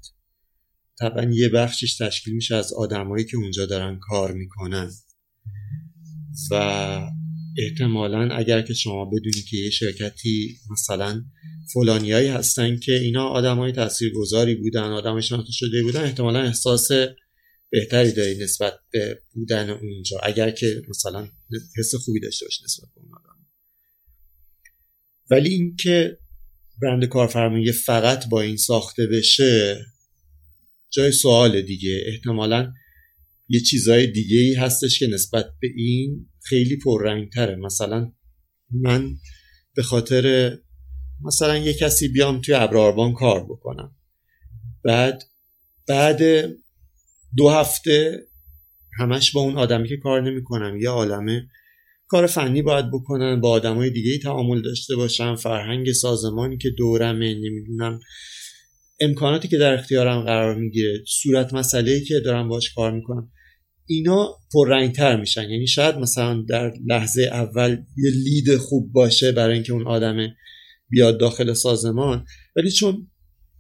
طبعا 1.01 1.31
یه 1.33 1.49
بخشش 1.49 1.97
تشکیل 1.97 2.35
میشه 2.35 2.57
از 2.57 2.73
آدمایی 2.73 3.25
که 3.25 3.37
اونجا 3.37 3.67
دارن 3.67 3.99
کار 4.01 4.33
می‌کنن. 4.33 4.91
و 6.51 7.01
احتمالا 7.59 8.37
اگر 8.37 8.63
که 8.63 8.75
شما 8.75 9.05
بدونی 9.05 9.43
که 9.51 9.57
یه 9.57 9.71
شرکتی 9.71 10.57
مثلا 10.71 11.25
فلانیایی 11.73 12.29
هستن 12.29 12.79
که 12.79 12.93
اینا 12.93 13.25
آدم 13.25 13.59
های 13.59 13.73
تاثیرگذاری 13.73 14.55
بودن 14.55 14.91
آدم 14.91 15.21
شناخته 15.21 15.53
شده 15.53 15.83
بودن 15.83 16.05
احتمالا 16.05 16.43
احساس 16.43 16.89
بهتری 17.71 18.13
داری 18.13 18.39
نسبت 18.39 18.75
به 18.93 19.23
بودن 19.35 19.71
اونجا. 19.71 20.19
اگر 20.23 20.51
که 20.51 20.83
مثلا 20.89 21.29
حس 21.79 21.95
خوبی 21.95 22.21
داشته 22.21 22.47
باشی 22.47 22.65
نسبت 22.65 22.89
به 22.95 23.01
اون 23.01 23.11
آدم. 23.15 23.47
ولی 25.31 25.49
اینکه 25.49 26.19
برند 26.83 27.05
کارفرمایی 27.05 27.73
فقط 27.73 28.29
با 28.29 28.41
این 28.41 28.57
ساخته 28.57 29.07
بشه 29.07 29.87
جای 30.91 31.13
سوال 31.13 31.63
دیگه. 31.63 32.03
احتمالا 32.07 32.73
یه 33.49 33.61
چیزای 33.61 34.07
دیگه 34.07 34.39
ای 34.39 34.55
هستش 34.55 34.99
که 34.99 35.07
نسبت 35.07 35.47
به 35.61 35.69
این 35.77 36.29
خیلی 36.43 36.77
پررنگتره. 36.77 37.57
مثلا 37.57 38.13
من 38.71 39.11
به 39.75 39.83
خاطر 39.83 40.57
مثلا 41.25 41.59
یه 41.59 41.75
کسی 41.75 42.09
بیام 42.09 42.41
توی 42.41 42.55
ابراربان 42.55 43.13
کار 43.13 43.45
بکنم. 43.45 43.97
بعد 44.85 45.23
بعد 45.89 46.23
دو 47.37 47.49
هفته 47.49 48.27
همش 48.99 49.33
با 49.33 49.41
اون 49.41 49.57
آدمی 49.57 49.89
که 49.89 49.97
کار 49.97 50.21
نمی‌کنم 50.21 50.79
یه 50.81 50.89
عالمه 50.89 51.49
کار 52.07 52.27
فنی 52.27 52.63
باید 52.63 52.91
بکنن 52.91 53.41
با 53.41 53.51
آدمای 53.51 53.91
دیگه 53.91 54.19
تعامل 54.19 54.63
داشته 54.63 54.97
باشم 54.97 55.37
فرهنگ 55.37 55.93
سازمانی 55.93 56.59
که 56.59 56.71
دورمه 56.71 57.35
نمی‌دونم. 57.35 58.01
امکاناتی 59.01 59.49
که 59.49 59.59
در 59.59 59.75
اختیارم 59.75 60.23
قرار 60.23 60.55
می‌گیره 60.55 61.05
صورت 61.09 61.55
مسئله 61.55 62.01
که 62.01 62.21
دارم 62.25 62.49
باش 62.49 62.75
کار 62.75 62.93
می‌کنم. 62.93 63.33
اینا 63.87 64.37
پررنگتر 64.53 65.21
میشن. 65.21 65.51
یعنی 65.51 65.67
شاید 65.67 65.95
مثلا 65.95 66.45
در 66.49 66.73
لحظه 66.87 67.23
اول 67.23 67.71
یه 67.97 68.11
لید 68.11 68.57
خوب 68.57 68.93
باشه 68.93 69.33
برای 69.33 69.55
اینکه 69.55 69.73
اون 69.73 69.87
آدم 69.87 70.29
بیاد 70.89 71.21
داخل 71.21 71.53
سازمان 71.53 72.27
ولی 72.57 72.71
چون 72.71 73.11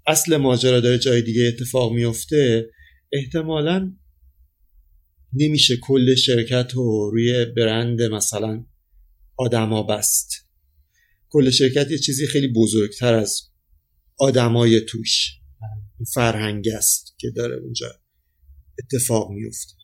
اصل 0.06 0.36
ماجرا 0.36 0.80
داره 0.80 0.98
جای 0.98 1.22
دیگه 1.22 1.44
اتفاق 1.46 1.92
میفته 1.92 2.70
احتمالا 3.12 3.92
نمیشه 5.32 5.76
کل 5.76 6.14
شرکت 6.14 6.70
رو 6.74 7.10
روی 7.10 7.44
برند 7.44 8.02
مثلا 8.02 8.64
آدما 9.36 9.82
بست. 9.82 10.48
کل 11.28 11.50
شرکت 11.50 11.90
یه 11.90 11.98
چیزی 11.98 12.26
خیلی 12.26 12.48
بزرگتر 12.48 13.14
از 13.14 13.42
آدمای 14.18 14.80
توش 14.80 15.30
فرهنگ 16.14 16.68
است 16.68 17.14
که 17.18 17.30
داره 17.30 17.56
اونجا 17.56 18.00
اتفاق 18.78 19.30
میفته. 19.30 19.81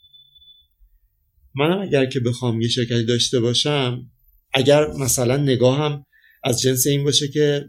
منم 1.58 1.82
اگر 1.82 2.06
که 2.06 2.20
بخوام 2.20 2.60
یه 2.60 2.68
شرکتی 2.68 3.04
داشته 3.04 3.40
باشم 3.40 4.10
اگر 4.54 4.86
مثلا 4.86 5.36
نگاهم 5.36 6.04
از 6.44 6.60
جنس 6.60 6.86
این 6.86 7.04
باشه 7.04 7.28
که 7.28 7.68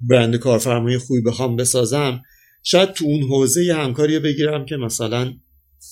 برند 0.00 0.36
کارفرمایی 0.36 0.98
خوبی 0.98 1.20
بخوام 1.20 1.56
بسازم 1.56 2.22
شاید 2.62 2.92
تو 2.92 3.04
اون 3.04 3.22
حوزه 3.22 3.64
یه 3.64 3.74
همکاری 3.76 4.18
بگیرم 4.18 4.66
که 4.66 4.76
مثلا 4.76 5.34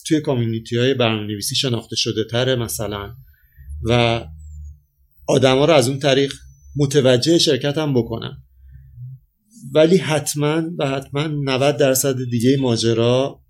توی 0.07 0.20
کامیونیتی 0.20 0.78
های 0.78 0.95
برنامه 0.95 1.26
نویسی 1.26 1.55
شناخته 1.55 1.97
شده 1.97 2.24
تره 2.30 2.57
مثلا 2.57 3.14
و 3.82 4.24
آدما 5.28 5.64
رو 5.64 5.72
از 5.72 5.89
اون 5.89 5.99
طریق 5.99 6.32
متوجه 6.76 7.39
شرکت 7.39 7.78
هم 7.78 7.95
بکنم. 7.95 8.43
ولی 9.74 9.97
حتما 9.97 10.62
و 10.78 10.87
حتما 10.89 11.26
90 11.26 11.76
درصد 11.76 12.16
دیگه 12.30 12.57
ماجرا 12.57 13.41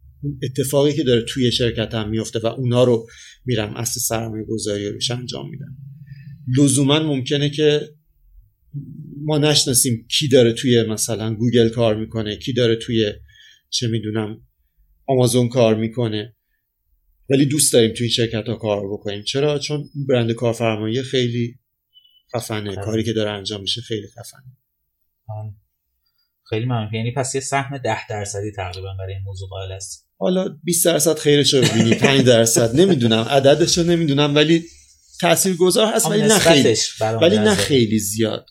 اتفاقی 0.42 0.92
که 0.92 1.02
داره 1.02 1.22
توی 1.28 1.52
شرکت 1.52 1.94
هم 1.94 2.10
میفته 2.10 2.38
و 2.38 2.46
اونا 2.46 2.84
رو 2.84 3.06
میرم 3.44 3.74
اصل 3.76 4.00
سرمایه 4.00 4.44
گذاری 4.44 4.88
روش 4.88 5.10
انجام 5.10 5.50
میدم 5.50 5.76
لزوما 6.58 6.98
ممکنه 6.98 7.50
که 7.50 7.80
ما 9.24 9.38
نشناسیم 9.38 10.06
کی 10.10 10.28
داره 10.28 10.52
توی 10.52 10.82
مثلا 10.82 11.34
گوگل 11.34 11.68
کار 11.68 11.96
می‌کنه 11.96 12.36
کی 12.36 12.52
داره 12.52 12.76
توی 12.76 13.12
چه 13.70 13.88
می‌دونم 13.88 14.42
آمازون 15.06 15.48
کار 15.48 15.74
می‌کنه. 15.74 16.36
ولی 17.30 17.46
دوست 17.46 17.72
داریم 17.72 17.94
توی 17.94 18.04
این 18.04 18.12
شرکت 18.12 18.48
ها 18.48 18.54
کار 18.54 18.92
بکنیم. 18.92 19.22
چرا؟ 19.22 19.58
چون 19.58 19.84
برند 20.08 20.32
کارفرمایی 20.32 21.02
خیلی 21.02 21.58
خفنه. 22.36 22.72
خفن. 22.72 22.82
کاری 22.82 23.04
که 23.04 23.12
داره 23.12 23.30
انجام 23.30 23.60
میشه 23.60 23.80
خیلی 23.80 24.06
خفنه. 24.06 24.56
آه. 25.28 25.54
خیلی 26.50 26.64
ممنون. 26.64 26.94
یعنی 26.94 27.12
پس 27.12 27.34
یه 27.34 27.40
سهم 27.40 27.78
ده 27.78 28.06
درصدی 28.08 28.52
تقریبا 28.56 28.94
برای 28.98 29.14
این 29.14 29.22
موضوع 29.22 29.48
قائل 29.48 29.72
هست 29.72 30.05
حالا 30.18 30.48
20 30.64 30.84
درصد 30.84 31.18
خیرش 31.18 31.54
رو 31.54 31.62
ببینی 31.62 31.94
5 31.94 32.20
درصد 32.20 32.80
نمی‌دونم 32.80 33.22
عددش 33.22 33.78
رو 33.78 33.84
نمی‌دونم 33.84 34.34
ولی 34.34 34.64
تاثیرگذار 35.20 35.94
هست 35.94 36.06
ولی 36.06 36.22
نه 36.22 36.38
خیلی. 36.38 36.76
ولی 37.22 37.38
نه. 37.38 37.54
خیلی 37.54 37.98
زیاد. 37.98 38.46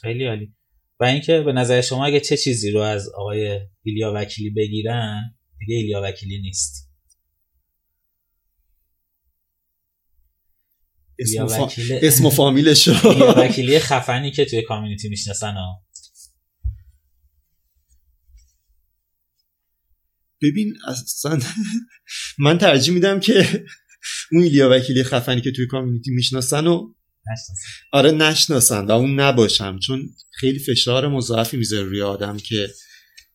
خیلی 0.00 0.26
عالی. 0.26 0.54
و 1.00 1.04
اینکه 1.04 1.40
به 1.40 1.52
نظر 1.52 1.80
شما 1.80 2.06
اگه 2.06 2.20
چه 2.20 2.36
چیزی 2.36 2.70
رو 2.70 2.80
از 2.80 3.08
آقای 3.08 3.60
ایلیا 3.82 4.12
وکیلی 4.14 4.50
بگیرن 4.50 5.34
دیگه 5.58 5.74
ایلیا 5.74 6.00
وکیلی 6.04 6.38
نیست. 6.38 6.86
اسم, 11.18 11.46
فا... 11.46 11.68
اسم 12.02 12.26
و 12.26 12.30
فامیلش 12.30 12.88
ایلیا 12.88 13.34
وکیلی 13.38 13.78
خفنی 13.78 14.30
که 14.30 14.44
توی 14.44 14.62
کامیونیتی 14.62 15.08
می‌شناسن 15.08 15.54
ها. 15.54 15.85
ببین 20.42 20.74
اصلا 20.88 21.40
من 22.38 22.58
ترجیح 22.58 22.94
میدم 22.94 23.20
که 23.20 23.64
اون 24.32 24.42
ایلیا 24.42 24.70
وکیلی 24.70 25.04
خفنی 25.04 25.40
که 25.40 25.52
توی 25.52 25.66
کامیونیتی 25.66 26.10
می‌شناسن 26.10 26.66
و 26.66 26.94
نشناسن. 27.32 27.54
آره 27.92 28.10
نشناسن 28.10 28.84
و 28.84 28.90
اون 28.90 29.20
نباشم 29.20 29.78
چون 29.78 30.10
خیلی 30.40 30.58
فشار 30.58 31.08
مضاعفی 31.08 31.56
می‌ذاره 31.56 31.88
روی 31.88 32.02
آدم 32.02 32.36
که 32.36 32.70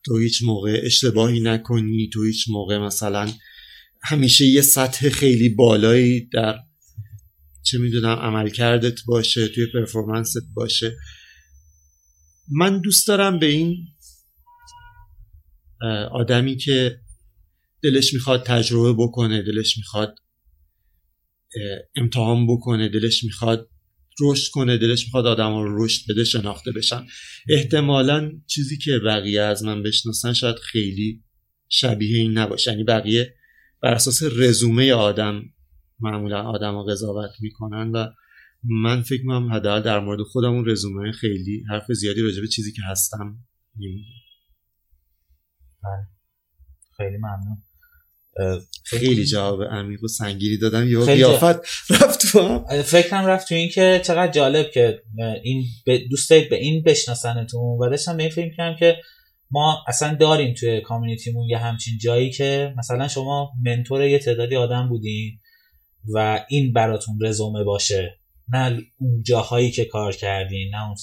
تو 0.06 0.18
هیچ 0.18 0.44
موقع 0.44 0.82
اشتباهی 0.84 1.40
نکنی 1.40 2.10
تو 2.14 2.24
هیچ 2.24 2.46
موقع 2.50 2.78
مثلا 2.78 3.32
همیشه 4.04 4.46
یه 4.46 4.62
سطح 4.62 5.10
خیلی 5.10 5.50
بالایی 5.50 6.30
در 6.34 6.56
چه 7.64 7.78
می‌دونم 7.78 8.18
عملکردت 8.18 9.00
باشه 9.06 9.48
توی 9.48 9.66
پرفورمنست 9.74 10.38
باشه. 10.54 10.98
من 12.52 12.82
دوست 12.82 13.08
دارم 13.08 13.40
به 13.40 13.46
این 13.46 13.88
آدمی 16.12 16.58
که 16.58 17.00
دلش 17.84 18.14
می‌خواد 18.14 18.44
تجربه 18.46 18.94
بکنه 19.04 19.42
دلش 19.42 19.78
می‌خواد 19.78 20.16
امتحان 21.96 22.48
بکنه 22.48 22.90
دلش 22.90 23.24
می‌خواد 23.24 23.70
رشد 24.22 24.52
کنه 24.52 24.78
دلش 24.78 25.06
می‌خواد 25.06 25.26
آدم 25.26 25.56
رو 25.56 25.86
رشد 25.86 26.12
بده 26.12 26.24
شناخته 26.24 26.72
بشن. 26.72 27.06
احتمالا 27.50 28.32
چیزی 28.48 28.78
که 28.78 29.00
بقیه 29.06 29.42
از 29.42 29.64
من 29.64 29.84
بشناسن 29.84 30.34
شاید 30.34 30.56
خیلی 30.56 31.24
شبیه 31.70 32.18
این 32.18 32.38
نباشه. 32.38 32.72
یعنی 32.72 32.84
بقیه 32.84 33.34
بر 33.82 33.94
اساس 33.94 34.24
رزومه 34.24 34.94
آدم 34.94 35.44
معمولا 36.00 36.42
آدم 36.42 36.76
رو 36.76 36.84
قضاوت 36.84 37.32
می‌کنن 37.40 37.92
و 37.92 38.08
من 38.64 39.02
فکر 39.02 39.22
می‌کنم 39.22 39.54
حداقل 39.54 39.82
در 39.82 40.00
مورد 40.00 40.22
خودم 40.22 40.52
اون 40.52 40.70
رزومه 40.70 41.12
خیلی 41.12 41.64
حرف 41.70 41.92
زیادی 41.92 42.22
راجع 42.22 42.42
به 42.42 42.48
چیزی 42.48 42.72
که 42.72 42.82
هستم 42.88 43.38
نمیگه 45.84 46.08
خیلی 46.98 47.18
ممنون. 47.18 47.64
خیلی 48.84 49.26
جواب 49.26 49.64
عمیق 49.64 50.04
و 50.04 50.08
سنگینی 50.08 50.58
دادم. 50.58 50.90
یا 50.90 51.06
قیافت 51.06 51.60
رفت 51.90 52.32
تو 52.32 52.48
هم. 52.48 52.82
فکرم 52.82 53.26
رفت 53.26 53.50
تو 53.50 53.56
این 53.56 53.70
که 53.70 54.02
چقدر 54.06 54.32
جالب 54.32 54.72
که 54.72 55.02
این 55.44 55.64
ب- 55.88 55.98
دوست 56.10 56.30
دارید 56.30 56.50
به 56.50 56.56
این 56.56 56.84
بشناسنتون. 56.84 57.62
و 57.62 57.90
داشتم 57.90 58.18
به 58.18 58.24
این 58.24 58.32
فکر 58.32 58.56
کنم 58.58 58.76
که 58.80 58.98
ما 59.52 59.84
اصلا 59.88 60.16
داریم 60.16 60.54
توی 60.54 60.82
کامیونیتیمون 60.82 61.50
یه 61.50 61.58
همچین 61.58 61.98
جایی 61.98 62.32
که 62.32 62.74
مثلا 62.78 63.08
شما 63.08 63.52
منتور 63.66 64.02
یه 64.02 64.20
تعدادی 64.20 64.56
آدم 64.56 64.90
بودین 64.90 65.40
و 66.14 66.46
این 66.50 66.74
براتون 66.74 67.20
رزومه 67.22 67.64
باشه. 67.64 68.20
نه 68.54 68.82
اون 68.98 69.24
جاهایی 69.24 69.72
که 69.72 69.86
کار 69.86 70.16
کردین 70.16 70.76
نه 70.76 70.88
اون 70.88 70.96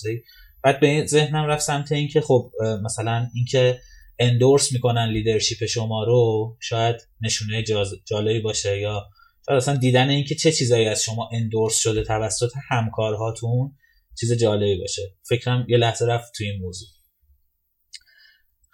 بعد 0.64 0.80
به 0.80 1.06
ذهنم 1.06 1.46
رفت 1.46 1.62
سمت 1.62 1.92
این 1.92 2.08
که 2.08 2.20
خب 2.20 2.50
مثلا 2.84 3.26
اینکه 3.34 3.80
endorse 4.18 4.72
می‌کنن 4.72 5.08
leadership 5.12 5.66
شما 5.66 6.04
رو 6.04 6.56
شاید 6.60 6.96
نشونه 7.20 7.64
جالبی 8.06 8.40
باشه 8.40 8.80
یا 8.80 9.10
شاید 9.46 9.56
اصلا 9.56 9.76
دیدن 9.76 10.08
اینکه 10.08 10.34
چه 10.34 10.52
چیزایی 10.52 10.86
از 10.86 11.02
شما 11.02 11.28
endorse 11.32 11.78
شده 11.78 12.04
توسط 12.04 12.50
همکارهاتون 12.68 13.76
چیز 14.20 14.32
جالبی 14.32 14.76
باشه. 14.80 15.02
فکرم 15.28 15.66
یه 15.68 15.76
لحظه 15.76 16.06
رفت 16.06 16.32
توی 16.36 16.50
این 16.50 16.60
موضوع. 16.60 16.88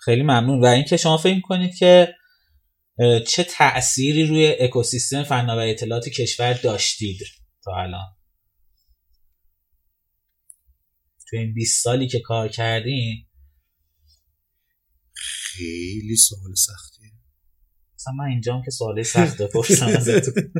خیلی 0.04 0.22
ممنون. 0.22 0.60
و 0.60 0.66
اینکه 0.66 0.96
شما 0.96 1.16
فکر 1.16 1.40
کنید 1.40 1.74
که 1.74 2.14
چه 3.28 3.44
تأثیری 3.44 4.26
روی 4.26 4.56
اکوسیستم 4.60 5.22
فناوری 5.22 5.70
اطلاعات 5.70 6.08
کشور 6.08 6.52
داشتید 6.52 7.18
تا 7.64 7.72
الان؟ 7.76 8.06
توی 11.28 11.38
این 11.38 11.54
20 11.54 11.82
سالی 11.82 12.08
که 12.08 12.20
کار 12.20 12.48
کردین 12.48 13.26
خیلی 15.56 16.16
سوال 16.16 16.54
سختیه. 16.54 17.12
مثلا 17.94 18.12
من 18.18 18.24
اینجام 18.24 18.62
که 18.64 18.70
سوالی 18.70 19.04
سخت 19.04 19.42
بپرسم 19.42 19.86
ازتون. 19.86 20.52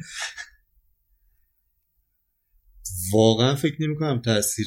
واقعا 3.13 3.55
فکر 3.55 3.77
نمی 3.81 3.97
کنم 3.97 4.23
تاثیر 4.23 4.67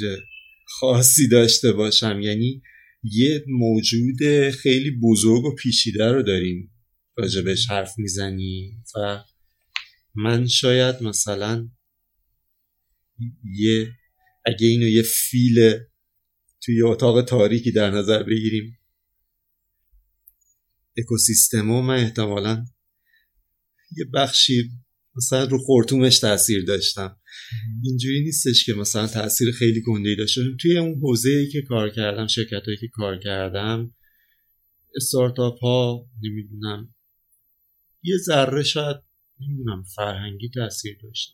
خاصی 0.68 1.28
داشته 1.28 1.72
باشم. 1.72 2.20
یعنی 2.22 2.62
یه 3.04 3.46
موجود 3.48 4.50
خیلی 4.50 4.92
بزرگ 5.04 5.46
و 5.46 5.56
پیچیده 5.56 6.12
رو 6.12 6.24
داریم 6.24 6.72
راجبش 7.18 7.70
حرف 7.70 7.94
می‌زنی 7.98 8.84
و 8.96 9.24
من 10.16 10.48
شاید 10.48 11.04
مثلا 11.04 11.70
یه 13.44 13.88
اگه 14.46 14.68
اینو 14.68 14.88
یه 14.88 15.02
فیل 15.02 15.80
توی 16.62 16.82
اتاق 16.82 17.22
تاریکی 17.22 17.72
در 17.72 17.92
نظر 17.92 18.24
بگیریم 18.24 18.77
اکوسیستمو 20.98 21.82
من 21.82 22.04
احتمالا. 22.04 22.66
یه 23.98 24.06
بخشی 24.14 24.70
مثلا 25.16 25.44
رو 25.44 25.58
خورتومش 25.58 26.20
تاثیر 26.20 26.66
داشتم. 26.66 27.18
اینجوری 27.84 28.24
نیستش 28.24 28.66
که 28.66 28.74
مثلا 28.74 29.08
تاثیر 29.08 29.52
خیلی 29.52 29.82
گنده 29.82 30.16
داشته. 30.16 30.42
توی 30.62 30.78
اون 30.78 31.00
حوزه 31.02 31.30
ای 31.30 31.50
که 31.50 31.62
کار 31.62 31.90
کردم 31.90 32.28
شرکت 32.28 32.66
هایی 32.66 32.78
که 32.78 32.88
کار 32.88 33.20
کردم 33.20 33.96
استارتاپ 34.96 35.60
ها 35.60 36.10
نمی‌دونم 36.24 36.96
یه 38.04 38.18
ذره 38.18 38.64
شاید 38.64 38.98
نمی‌دونم 39.40 39.84
فرهنگی 39.96 40.50
تاثیر 40.50 40.98
داشتم. 41.04 41.34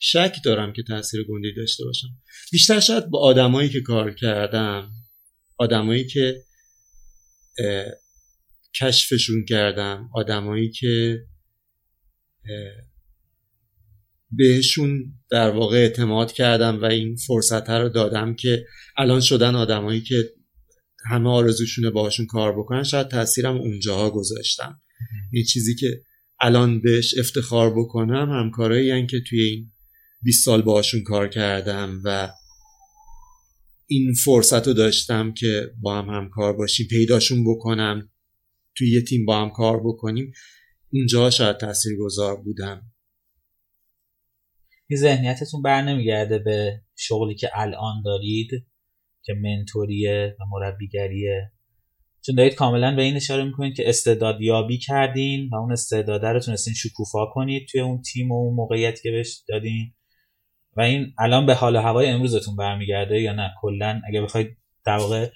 شک 0.00 0.36
دارم 0.44 0.72
که 0.72 0.82
تاثیر 0.82 1.24
گنده 1.28 1.52
داشته 1.56 1.84
باشم. 1.84 2.08
بیشتر 2.52 2.80
شاید 2.80 3.06
با 3.06 3.18
آدمایی 3.18 3.68
که 3.68 3.80
کار 3.80 4.14
کردم 4.14 4.92
آدمایی 5.56 6.06
که 6.06 6.44
کشفشون 8.80 9.44
کردم 9.44 10.10
آدمایی 10.14 10.70
که 10.70 11.20
بهشون 14.30 15.14
در 15.30 15.50
واقع 15.50 15.76
اعتماد 15.76 16.32
کردم 16.32 16.82
و 16.82 16.84
این 16.84 17.16
فرصت 17.16 17.70
رو 17.70 17.88
دادم 17.88 18.34
که 18.34 18.66
الان 18.96 19.20
شدن 19.20 19.54
آدمایی 19.54 20.00
که 20.00 20.24
همه 21.10 21.30
آرزوشونه 21.30 21.90
باهاشون 21.90 22.26
کار 22.26 22.58
بکنن 22.58 22.82
شاید 22.82 23.08
تاثیرم 23.08 23.56
اونجاها 23.56 24.10
گذاشتم. 24.10 24.80
این 25.32 25.44
چیزی 25.44 25.74
که 25.74 26.02
الان 26.40 26.80
بهش 26.80 27.14
افتخار 27.18 27.74
بکنم 27.78 28.30
همکارایی 28.30 29.06
که 29.06 29.20
توی 29.20 29.40
این 29.42 29.72
20 30.22 30.44
سال 30.44 30.62
باهاشون 30.62 31.02
کار 31.02 31.28
کردم 31.28 32.00
و 32.04 32.30
این 33.86 34.14
فرصت 34.14 34.66
رو 34.66 34.72
داشتم 34.72 35.32
که 35.32 35.70
با 35.80 36.02
هم 36.02 36.08
همکار 36.14 36.52
باشیم 36.52 36.86
پیداشون 36.90 37.44
بکنم. 37.44 38.08
توی 38.76 38.90
یه 38.90 39.02
تیم 39.02 39.26
با 39.26 39.40
هم 39.40 39.50
کار 39.50 39.80
بکنیم 39.84 40.32
اونجا 40.92 41.30
شاید 41.30 41.56
تأثیر 41.56 41.92
گذار 41.98 42.36
بودم 42.36 42.82
این 44.86 44.98
ذهنیتتون 44.98 45.62
بر 45.62 45.82
نمیگرده 45.82 46.38
به 46.38 46.80
شغلی 46.96 47.34
که 47.34 47.50
الان 47.54 48.02
دارید 48.04 48.50
که 49.22 49.34
mentor 49.34 50.11
یه 50.11 50.36
و 50.40 50.44
مربیگریه؟ 50.50 51.52
چون 52.26 52.34
دارید 52.34 52.54
کاملا 52.54 52.96
به 52.96 53.02
این 53.02 53.16
اشاره 53.16 53.44
می‌کنید 53.44 53.76
که 53.76 53.88
استعداد 53.88 54.40
یابی 54.40 54.78
کردین 54.78 55.48
و 55.52 55.54
اون 55.54 55.72
استعداده 55.72 56.28
رو 56.28 56.40
تونستین 56.40 56.74
شکوفا 56.74 57.26
کنید 57.26 57.68
توی 57.68 57.80
اون 57.80 58.02
تیم 58.02 58.32
و 58.32 58.34
اون 58.34 58.54
موقعیتی 58.54 59.02
که 59.02 59.10
بهش 59.10 59.42
دادین. 59.48 59.94
و 60.76 60.80
این 60.80 61.14
الان 61.18 61.46
به 61.46 61.54
حال 61.54 61.76
و 61.76 61.80
هوای 61.80 62.06
امروزتون 62.06 62.56
برمیگرده 62.56 63.20
یا 63.20 63.32
نه؟ 63.32 63.50
کلا 63.60 64.00
اگه 64.08 64.20
بخواید 64.20 64.56
در 64.86 64.96
واقع 64.96 65.30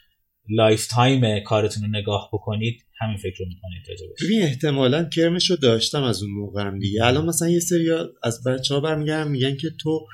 lifetime 0.48 1.40
کارتون 1.40 1.82
رو 1.82 1.88
نگاه 1.88 2.30
بکنید 2.32 2.82
همین 3.00 3.16
فکر 3.16 3.36
رو 3.38 3.46
می‌کنید 3.48 3.82
راجع 3.88 4.04
بهش 4.04 4.24
ببین 4.24 4.42
احتمالا 4.42 5.04
کرمش 5.04 5.50
رو 5.50 5.56
داشتم 5.56 6.02
از 6.02 6.22
اون 6.22 6.30
موقع 6.30 6.62
هم 6.62 6.78
دیگه. 6.78 7.04
الان 7.04 7.26
مثلا 7.26 7.48
یه 7.48 7.60
سری 7.60 7.90
از 8.22 8.42
بچه 8.42 8.74
ها 8.74 8.80
برمیگردن 8.80 9.30
میگن 9.30 9.56
که 9.56 9.68
تو 9.80 10.06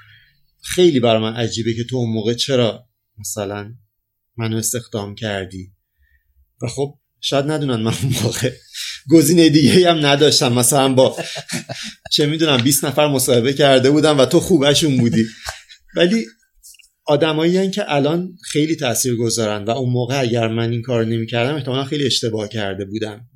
خیلی 0.62 1.00
برای 1.00 1.22
من 1.22 1.34
عجیبه 1.34 1.74
که 1.74 1.84
تو 1.84 1.96
اون 1.96 2.12
موقع 2.12 2.34
چرا 2.34 2.88
مثلا 3.18 3.74
منو 4.36 4.56
استخدام 4.56 5.14
کردی. 5.14 5.72
و 6.62 6.66
خب 6.66 6.98
شاید 7.20 7.50
ندونن 7.50 7.82
من 7.82 7.94
اون 8.02 8.12
موقع 8.22 8.52
گزینه 9.10 9.48
دیگه 9.48 9.90
هم 9.90 10.06
نداشتم. 10.06 10.52
مثلا 10.52 10.94
با 10.94 11.16
چه 12.12 12.26
می‌دونم 12.26 12.62
20 12.62 12.84
نفر 12.84 13.08
مصاحبه 13.08 13.52
کرده 13.52 13.90
بودم 13.90 14.18
و 14.18 14.24
تو 14.24 14.40
خوبشون 14.40 14.96
بودی. 14.96 15.24
ولی 15.96 16.26
آدمایی 17.04 17.70
که 17.70 17.94
الان 17.94 18.36
خیلی 18.44 18.76
تاثیر 18.76 19.16
گذارن 19.16 19.64
و 19.64 19.70
اون 19.70 19.92
موقع 19.92 20.20
اگر 20.20 20.48
من 20.48 20.70
این 20.70 20.82
کار 20.82 21.04
نمی‌کردم 21.04 21.54
احتمالا 21.54 21.84
خیلی 21.84 22.06
اشتباه 22.06 22.48
کرده 22.48 22.84
بودم. 22.84 23.28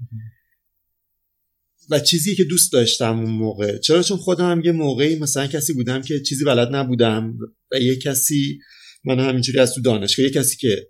و 1.91 2.01
چیزی 2.01 2.37
که 2.37 2.45
دوست 2.45 2.73
داشتم 2.73 3.19
اون 3.19 3.31
موقع 3.31 3.79
چرا؟ 3.79 4.03
چون 4.03 4.17
خودم 4.17 4.51
هم 4.51 4.63
یه 4.65 4.73
موقعی 4.73 5.19
مثلا 5.19 5.47
کسی 5.47 5.73
بودم 5.73 6.03
که 6.03 6.21
چیزی 6.21 6.45
بلد 6.45 6.75
نبودم 6.75 7.39
و 7.73 7.81
یه 7.81 7.97
کسی 7.97 8.59
من 9.05 9.21
همینجوری 9.21 9.59
از 9.59 9.75
تو 9.75 9.81
دانشگاه 9.81 10.27
یه 10.27 10.33
کسی 10.33 10.57
که 10.57 10.89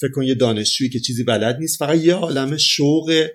فکر 0.00 0.10
کن 0.10 0.22
یه 0.22 0.34
دانشجویی 0.34 0.90
که 0.90 1.00
چیزی 1.00 1.24
بلد 1.24 1.56
نیست 1.60 1.78
فقط 1.78 1.98
یه 1.98 2.14
عالم 2.14 2.56
شوق 2.56 3.28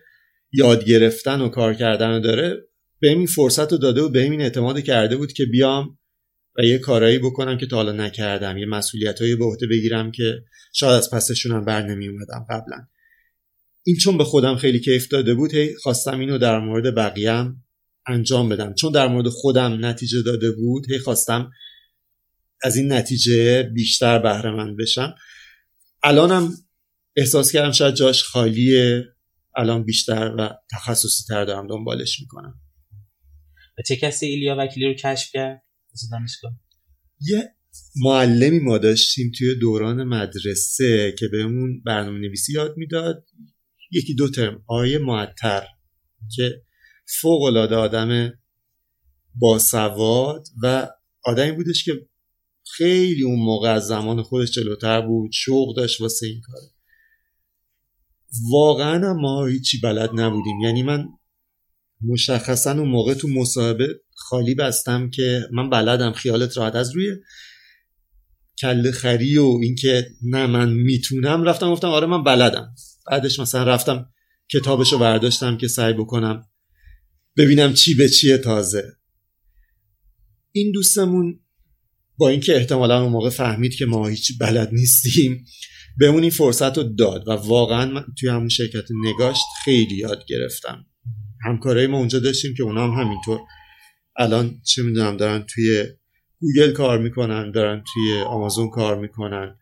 یاد 0.51 0.85
گرفتن 0.85 1.41
و 1.41 1.49
کار 1.49 1.73
کردن 1.73 2.21
داره 2.21 2.57
به 2.99 3.09
این 3.09 3.25
فرصت 3.25 3.71
رو 3.71 3.77
داده 3.77 4.01
و 4.01 4.09
به 4.09 4.21
این 4.21 4.41
اعتماد 4.41 4.79
کرده 4.79 5.17
بود 5.17 5.33
که 5.33 5.45
بیام 5.45 5.98
و 6.59 6.63
یه 6.63 6.77
کارایی 6.77 7.19
بکنم 7.19 7.57
که 7.57 7.65
تا 7.65 7.75
حالا 7.75 7.91
نکردم 7.91 8.57
یه 8.57 8.65
مسئولیتایی 8.65 9.35
به 9.35 9.45
عهده 9.45 9.67
بگیرم 9.67 10.11
که 10.11 10.43
شاید 10.73 10.93
از 10.93 11.11
پسشون 11.11 11.51
هم 11.51 11.65
بر 11.65 11.81
نمی 11.81 12.07
اومدم 12.07 12.45
قبلا. 12.49 12.87
این 13.83 13.95
چون 13.97 14.17
به 14.17 14.23
خودم 14.23 14.55
خیلی 14.55 14.79
کیف 14.79 15.07
داده 15.07 15.33
بود 15.33 15.53
هی 15.53 15.75
خواستم 15.75 16.19
اینو 16.19 16.37
در 16.37 16.59
مورد 16.59 16.95
بقیهم 16.95 17.63
انجام 18.07 18.49
بدم. 18.49 18.73
چون 18.73 18.91
در 18.91 19.07
مورد 19.07 19.29
خودم 19.29 19.85
نتیجه 19.85 20.21
داده 20.21 20.51
بود 20.51 20.91
هی 20.91 20.99
خواستم 20.99 21.51
از 22.63 22.75
این 22.75 22.93
نتیجه 22.93 23.63
بیشتر 23.63 24.19
بهره 24.19 24.51
مند 24.51 24.77
بشم. 24.77 25.15
الانم 26.03 26.53
احساس 27.15 27.51
کردم 27.51 27.71
شاید 27.71 27.95
جاش 27.95 28.23
خالیه 28.23 29.03
الان 29.55 29.83
بیشتر 29.83 30.35
و 30.37 30.49
تخصصی 30.71 31.23
تر 31.27 31.45
دارم 31.45 31.67
دنبالش 31.67 32.19
می‌کنم. 32.19 32.61
و 33.77 33.81
چه 33.87 33.95
کسی 33.95 34.25
ایلیا 34.25 34.55
وکیلی 34.59 34.85
رو 34.85 34.93
کشف 34.93 35.31
کرد؟ 35.33 35.68
یه 37.21 37.55
معلمی 37.95 38.59
ما 38.59 38.77
داشتیم 38.77 39.31
توی 39.37 39.55
دوران 39.55 40.03
مدرسه 40.03 41.15
که 41.19 41.27
بهمون 41.27 41.81
برنامه 41.85 42.19
نویسی 42.19 42.53
یاد 42.53 42.77
می‌داد. 42.77 43.25
یکی 43.91 44.15
دو 44.15 44.29
ترم 44.29 44.63
آیه 44.67 44.97
معطر 44.97 45.63
که 46.35 46.61
فوق 47.21 47.41
العاده 47.41 47.75
آدم 47.75 48.33
باسواد 49.35 50.47
و 50.63 50.89
آدمی 51.23 51.51
بودش 51.51 51.83
که 51.83 51.91
خیلی 52.77 53.23
اون 53.23 53.39
موقع 53.39 53.69
از 53.69 53.87
زمان 53.87 54.21
خودش 54.21 54.51
جلوتر 54.51 55.01
بود 55.01 55.31
شوق 55.33 55.75
داشت 55.75 56.01
واسه 56.01 56.27
این 56.27 56.41
کار. 56.41 56.61
واقعا 58.51 59.13
ما 59.13 59.45
هیچی 59.45 59.79
بلد 59.79 60.09
نبودیم. 60.13 60.59
یعنی 60.59 60.83
من 60.83 61.05
مشخصا 62.01 62.71
اون 62.71 62.89
موقع 62.89 63.13
تو 63.13 63.27
مصاحبه 63.27 64.01
خالی 64.29 64.55
بستم 64.55 65.09
که 65.09 65.47
من 65.51 65.69
بلدم 65.69 66.11
خیالت 66.11 66.57
راحت 66.57 66.75
از 66.75 66.95
روی 66.95 67.15
کل 68.61 68.91
خری 68.91 69.37
و 69.37 69.59
اینکه 69.61 70.07
نه 70.23 70.47
من 70.47 70.73
می‌تونم. 70.73 71.43
رفتم 71.43 71.71
گفتم 71.71 71.87
آره 71.87 72.07
من 72.07 72.23
بلدم. 72.23 72.75
بعدش 73.11 73.39
مثلا 73.39 73.63
رفتم 73.63 74.09
کتابشو 74.51 74.97
برداشتم 74.97 75.57
که 75.57 75.67
سعی 75.67 75.93
بکنم 75.93 76.43
ببینم 77.37 77.73
چی 77.73 77.95
به 77.95 78.09
چیه 78.09 78.37
تازه. 78.37 78.83
این 80.51 80.71
دوستمون 80.71 81.39
با 82.17 82.29
اینکه 82.29 82.55
احتمالا 82.55 83.01
اون 83.01 83.11
موقع 83.11 83.29
فهمید 83.29 83.75
که 83.75 83.85
ما 83.85 84.07
هیچ 84.07 84.31
بلد 84.39 84.69
نیستیم 84.73 85.45
بهمون 85.97 86.21
این 86.21 86.31
فرصت 86.31 86.77
رو 86.77 86.83
داد 86.83 87.27
و 87.27 87.31
واقعا 87.31 87.91
من 87.91 88.05
توی 88.19 88.29
همون 88.29 88.49
شرکت 88.49 88.85
نگاشت 89.03 89.43
خیلی 89.65 89.95
یاد 89.95 90.25
گرفتم. 90.27 90.85
همکارای 91.45 91.87
ما 91.87 91.97
اونجا 91.97 92.19
داشتیم 92.19 92.53
که 92.57 92.63
اونا 92.63 92.87
هم 92.87 93.05
همینطور 93.05 93.39
الان 94.19 94.61
چه 94.63 94.83
می‌دونم 94.83 95.17
دارن 95.17 95.45
توی 95.49 95.85
گوگل 96.39 96.71
کار 96.71 96.99
می‌کنن 96.99 97.51
دارن 97.51 97.83
توی 97.93 98.21
آمازون 98.21 98.69
کار 98.69 98.99
می‌کنن. 98.99 99.59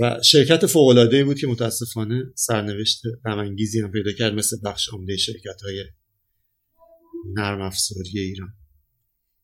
و 0.00 0.18
شرکت 0.22 0.66
فوق 0.66 0.88
العاده 0.88 1.24
بود 1.24 1.38
که 1.38 1.46
متاسفانه 1.46 2.24
سرنوشت 2.34 3.02
غم 3.24 3.38
هم 3.84 3.92
پیدا 3.92 4.12
کرد 4.18 4.34
مثل 4.34 4.56
بخش 4.64 4.88
عمده 4.88 5.16
شرکت 5.16 5.62
های 5.62 5.84
نرم 7.34 7.60
افزاری 7.60 8.18
ایران. 8.18 8.54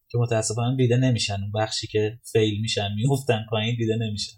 که 0.08 0.18
متاسفانه 0.18 0.76
دیده 0.76 0.96
نمیشن. 0.96 1.34
اون 1.34 1.52
بخشی 1.52 1.86
که 1.86 2.18
فیل 2.32 2.60
میشن 2.60 2.88
میفتن 2.96 3.46
پایین 3.50 3.76
دیده 3.76 3.96
نمیشن. 3.96 4.36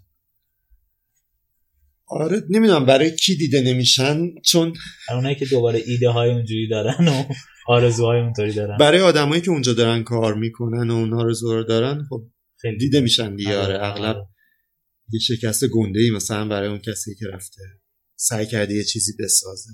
آره 2.07 2.43
نمی‌دونم 2.49 2.85
برای 2.85 3.15
کی 3.15 3.35
دیده 3.35 3.61
نمیشن 3.61 4.41
چون 4.45 4.73
اونایی 5.09 5.35
که 5.35 5.45
دوباره 5.45 5.83
ایده 5.87 6.09
های 6.09 6.31
اونجوری 6.31 6.67
دارن 6.67 7.07
و 7.07 7.23
آرزوهای 7.67 8.19
اونطوری 8.19 8.53
دارن. 8.53 8.77
برای 8.77 9.01
آدمایی 9.01 9.41
که 9.41 9.51
اونجا 9.51 9.73
دارن 9.73 10.03
کار 10.03 10.33
می‌کنن 10.33 10.89
و 10.89 10.93
اون 10.93 11.13
آرزو 11.13 11.53
رو 11.53 11.63
دارن 11.63 12.05
خب 12.09 12.21
خیلی. 12.61 12.77
دیده 12.77 13.01
میشن 13.01 13.35
دیگه. 13.35 13.57
آره, 13.57 13.77
آره، 13.77 13.85
اغلب 13.85 14.15
آره. 14.15 14.27
یه 15.13 15.19
شکست 15.19 15.63
گنده 15.73 15.99
ای 15.99 16.09
مثلا 16.09 16.47
برای 16.47 16.69
اون 16.69 16.79
کسی 16.79 17.15
که 17.15 17.25
رفته 17.33 17.61
سعی 18.15 18.45
کرده 18.45 18.73
یه 18.73 18.83
چیزی 18.83 19.11
بسازه. 19.19 19.69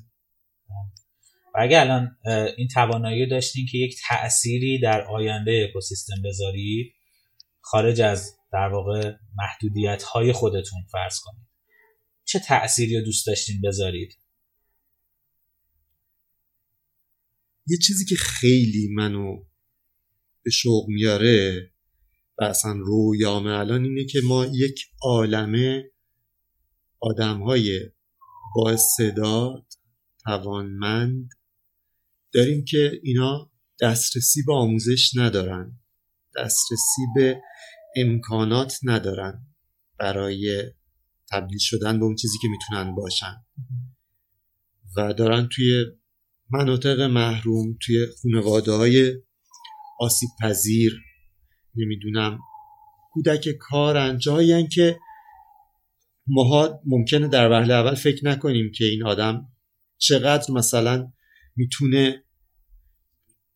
و 1.55 1.59
اگه 1.59 1.79
الان 1.79 2.17
این 2.57 2.67
توانایی 2.73 3.27
داشتین 3.27 3.67
که 3.71 3.77
یک 3.77 3.95
تأثیری 4.09 4.79
در 4.79 5.01
آینده 5.01 5.67
اکوسیستم 5.69 6.15
بذارید 6.25 6.93
خارج 7.61 8.01
از 8.01 8.33
در 8.53 8.69
واقع 8.73 9.13
محدودیت 9.37 10.03
های 10.03 10.31
خودتون 10.31 10.79
فرض 10.91 11.19
کنید. 11.23 11.47
چه 12.25 12.39
تأثیری 12.39 12.97
رو 12.97 13.05
دوست 13.05 13.27
داشتین 13.27 13.61
بذارید؟ 13.61 14.13
یه 17.67 17.77
چیزی 17.77 18.05
که 18.05 18.15
خیلی 18.15 18.87
منو 18.93 19.43
به 20.43 20.51
شوق 20.51 20.87
میاره 20.87 21.71
و 22.37 22.43
اصلا 22.43 22.71
رویام 22.71 23.47
الان 23.47 23.83
اینه 23.83 24.05
که 24.05 24.21
ما 24.23 24.45
یک 24.45 24.85
عالمه 25.01 25.91
آدم 26.99 27.41
های 27.43 27.81
با 28.55 28.71
استعداد 28.71 29.65
توانمند 30.23 31.29
داریم 32.33 32.65
که 32.65 32.99
اینا 33.03 33.51
دسترسی 33.81 34.43
به 34.47 34.53
آموزش 34.53 35.11
ندارن 35.15 35.79
دسترسی 36.35 37.01
به 37.15 37.41
امکانات 37.95 38.79
ندارن 38.83 39.47
برای 39.99 40.63
تبدیل 41.31 41.59
شدن 41.59 41.99
به 41.99 42.05
اون 42.05 42.15
چیزی 42.15 42.37
که 42.41 42.47
می‌تونن 42.47 42.95
باشن. 42.95 43.45
و 44.97 45.13
دارن 45.13 45.49
توی 45.51 45.85
مناطق 46.49 47.01
محروم 47.01 47.77
توی 47.81 48.05
خانواده 48.21 48.71
های 48.71 49.13
آسیب 49.99 50.29
پذیر 50.41 51.01
نمی‌دونم 51.75 52.39
کودک 53.13 53.49
کارن 53.59 54.17
جایی 54.17 54.67
که 54.67 54.99
ماها 56.27 56.81
ممکنه 56.85 57.27
در 57.27 57.51
وهله 57.51 57.73
اول 57.73 57.95
فکر 57.95 58.25
نکنیم 58.25 58.71
که 58.75 58.85
این 58.85 59.05
آدم 59.05 59.47
چقدر 59.97 60.53
مثلا 60.53 61.11
می‌تونه 61.55 62.23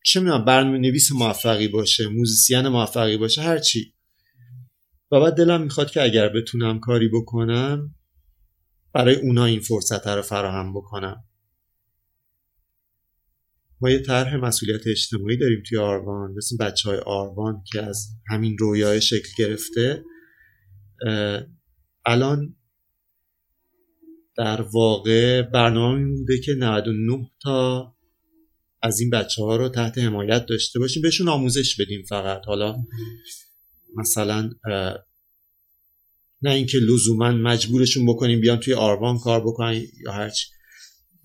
چه 0.04 0.20
می‌دونم 0.20 0.44
برنامه 0.44 0.78
نویس 0.78 1.12
موفقی 1.12 1.68
باشه 1.68 2.08
موزیسین 2.08 2.68
موفقی 2.68 3.16
باشه 3.16 3.42
هرچی 3.42 3.94
و 5.10 5.20
بعد 5.20 5.34
دلم 5.34 5.62
می‌خواد 5.62 5.90
که 5.90 6.02
اگر 6.02 6.28
بتونم 6.28 6.80
کاری 6.80 7.08
بکنم 7.08 7.94
برای 8.92 9.14
اونا 9.14 9.44
این 9.44 9.60
فرصت 9.60 10.06
رو 10.06 10.22
فراهم 10.22 10.72
بکنم. 10.72 11.24
ما 13.82 13.90
یه 13.90 13.98
طرح 13.98 14.36
مسئولیت 14.36 14.86
اجتماعی 14.86 15.36
داریم 15.36 15.62
توی 15.68 15.78
آروان 15.78 16.32
مثل 16.36 16.56
بچه 16.56 16.88
های 16.88 16.98
آروان 16.98 17.62
که 17.72 17.82
از 17.82 18.08
همین 18.30 18.58
رویای 18.58 19.00
شکل 19.00 19.28
گرفته. 19.38 20.04
الان 22.06 22.56
در 24.36 24.62
واقع 24.62 25.42
برنامه 25.42 26.16
بوده 26.16 26.40
که 26.40 26.54
99 26.54 27.30
تا 27.42 27.94
از 28.82 29.00
این 29.00 29.10
بچه 29.10 29.42
ها 29.42 29.56
رو 29.56 29.68
تحت 29.68 29.98
حمایت 29.98 30.46
داشته 30.46 30.78
باشیم. 30.78 31.02
بهشون 31.02 31.28
آموزش 31.28 31.80
بدیم 31.80 32.02
فقط. 32.08 32.42
حالا 32.46 32.76
مثلا 33.96 34.50
نه 36.42 36.50
اینکه 36.50 36.78
لزوما 36.78 37.30
مجبورشون 37.32 38.06
بکنیم 38.06 38.40
بیان 38.40 38.60
توی 38.60 38.74
آروان 38.74 39.18
کار 39.18 39.40
بکنن 39.40 39.82
یا 40.04 40.12
هرچی. 40.12 40.46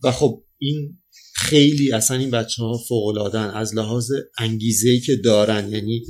و 0.04 0.12
خب 0.12 0.44
این 0.58 1.00
خیلی 1.38 1.92
اصلا 1.92 2.18
این 2.18 2.32
بچه 2.32 2.64
ها 2.64 2.78
فوق 2.88 3.36
از 3.36 3.76
لحاظ 3.76 4.12
انگیزه 4.38 5.00
که 5.00 5.16
دارن 5.16 5.72
یعنی 5.72 6.06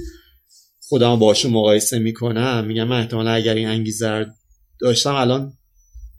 خودم 0.79 1.19
باشون 1.19 1.51
مقایسه 1.51 1.99
می‌کنم 1.99 2.65
میگم 2.65 2.87
من 2.87 2.99
احتمالا 2.99 3.31
اگر 3.31 3.53
این 3.55 3.67
انگیزه 3.67 4.25
داشتم 4.81 5.15
الان 5.15 5.53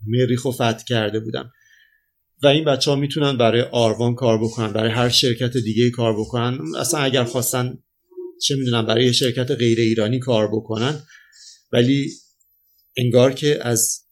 مریخ 0.07 0.45
و 0.45 0.51
فتح 0.51 0.85
کرده 0.89 1.21
بودم. 1.21 1.53
و 2.43 2.47
این 2.47 2.65
بچه 2.65 2.91
ها 2.91 2.97
می‌تونن 2.97 3.39
برای 3.39 3.61
آروان 3.61 4.15
کار 4.15 4.45
بکنن 4.45 4.73
برای 4.73 4.91
هر 4.91 5.09
شرکت 5.09 5.57
دیگه 5.57 5.91
کار 5.91 6.21
بکنن. 6.21 6.59
اصلا 6.79 7.01
اگر 7.01 7.25
خواستن 7.25 7.79
چه 8.43 8.57
می‌دونم 8.57 8.87
برای 8.87 9.05
یه 9.05 9.13
شرکت 9.13 9.51
غیر 9.51 9.81
ایرانی 9.81 10.19
کار 10.19 10.49
بکنن. 10.49 11.03
ولی 11.73 12.11
انگار 12.97 13.33
که 13.33 13.59
از 13.63 14.08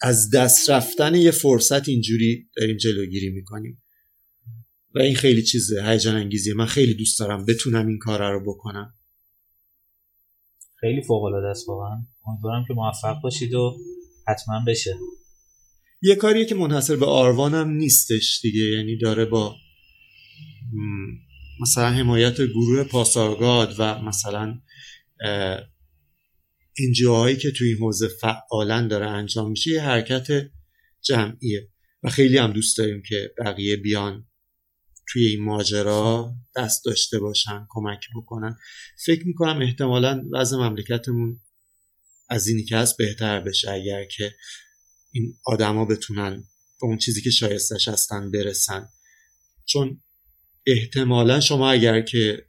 از 0.00 0.30
دست 0.30 0.70
رفتن 0.70 1.14
یه 1.14 1.30
فرصت 1.30 1.88
اینجوری 1.88 2.50
داریم 2.56 2.76
جلوگیری 2.76 3.30
می‌کنیم. 3.30 3.82
و 4.94 4.98
این 4.98 5.14
خیلی 5.14 5.42
چیزه 5.42 5.84
هیجان 5.84 6.14
انگیزیه. 6.14 6.54
من 6.54 6.66
خیلی 6.66 6.94
دوست 6.94 7.18
دارم 7.18 7.44
بتونم 7.44 7.86
این 7.86 7.98
کار 7.98 8.32
رو 8.32 8.54
بکنم. 8.54 8.94
خیلی 10.80 11.02
فوق 11.02 11.22
العاده 11.22 11.46
است 11.46 11.68
واقعا. 11.68 12.06
امیدوارم 12.26 12.64
که 12.68 12.74
موفق 12.74 13.20
باشید 13.22 13.54
و 13.54 13.76
حتما 14.28 14.64
بشه. 14.66 14.94
یه 16.02 16.14
کاریه 16.14 16.44
که 16.44 16.54
منحصر 16.54 16.96
به 16.96 17.06
آروانم 17.06 17.70
نیستش 17.70 18.40
دیگه. 18.42 18.60
یعنی 18.60 18.98
داره 18.98 19.24
با 19.24 19.56
مثلا 21.60 21.90
حمایت 21.90 22.40
گروه 22.40 22.84
پاسارگاد 22.84 23.74
و 23.78 24.02
مثلا 24.02 24.58
هایی 27.06 27.36
که 27.36 27.50
توی 27.50 27.68
این 27.68 27.78
حوزه 27.78 28.08
فعالا 28.08 28.86
داره 28.86 29.06
انجام 29.06 29.50
میشه 29.50 29.70
یه 29.70 29.82
حرکت 29.82 30.26
جمعیه. 31.02 31.68
و 32.02 32.10
خیلی 32.10 32.38
هم 32.38 32.52
دوست 32.52 32.78
داریم 32.78 33.02
که 33.08 33.34
بقیه 33.38 33.76
بیان 33.76 34.26
توی 35.08 35.26
این 35.26 35.44
ماجرا 35.44 36.34
دست 36.56 36.84
داشته 36.84 37.18
باشن 37.18 37.66
کمک 37.68 38.00
بکنن. 38.16 38.56
فکر 39.04 39.26
می‌کنم 39.26 39.62
احتمالا 39.62 40.22
وضع 40.32 40.56
مملکتمون 40.56 41.40
از 42.28 42.48
اینی 42.48 42.64
که 42.64 42.76
هست 42.76 42.96
بهتر 42.96 43.40
بشه 43.40 43.70
اگر 43.70 44.04
که 44.04 44.34
این 45.12 45.34
آدما 45.44 45.84
بتونن 45.84 46.44
به 46.80 46.86
اون 46.86 46.98
چیزی 46.98 47.22
که 47.22 47.30
شایستش 47.30 47.88
هستن 47.88 48.30
برسن. 48.30 48.88
چون 49.64 50.02
احتمالا 50.66 51.40
شما 51.40 51.70
اگر 51.70 52.00
که 52.00 52.46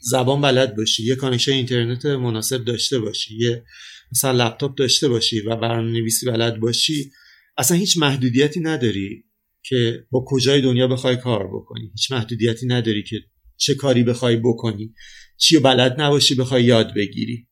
زبان 0.00 0.40
بلد 0.40 0.76
باشی 0.76 1.04
یه 1.04 1.16
connection 1.16 1.52
اینترنت 1.52 2.06
مناسب 2.06 2.64
داشته 2.64 2.98
باشی 2.98 3.36
یه 3.36 3.64
مثلا 4.12 4.44
لپتاپ 4.44 4.74
داشته 4.74 5.08
باشی 5.08 5.40
و 5.40 5.56
برنامه 5.56 5.92
نویسی 5.92 6.26
بلد 6.26 6.60
باشی 6.60 7.12
اصلا 7.58 7.76
هیچ 7.76 7.98
محدودیتی 7.98 8.60
نداری 8.60 9.24
که 9.62 10.06
با 10.10 10.24
کجای 10.28 10.60
دنیا 10.60 10.88
بخوای 10.88 11.16
کار 11.16 11.46
بکنی. 11.46 11.90
هیچ 11.92 12.12
محدودیتی 12.12 12.66
نداری 12.66 13.02
که 13.02 13.16
چه 13.56 13.74
کاری 13.74 14.02
بخوای 14.02 14.36
بکنی. 14.36 14.94
چی 15.36 15.58
بلد 15.58 16.00
نباشی 16.00 16.34
بخوای 16.34 16.64
یاد 16.64 16.94
بگیری. 16.94 17.48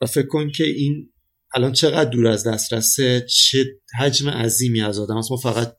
و 0.00 0.06
فکر 0.06 0.26
کن 0.26 0.50
که 0.50 0.64
این 0.64 1.12
الان 1.54 1.72
چقدر 1.72 2.10
دور 2.10 2.26
از 2.26 2.46
دسترسه 2.46 3.26
چه 3.30 3.64
حجم 3.98 4.28
عظیمی 4.28 4.80
از 4.80 4.98
آدم 4.98 5.16
است 5.16 5.30
ما 5.30 5.36
فقط 5.36 5.76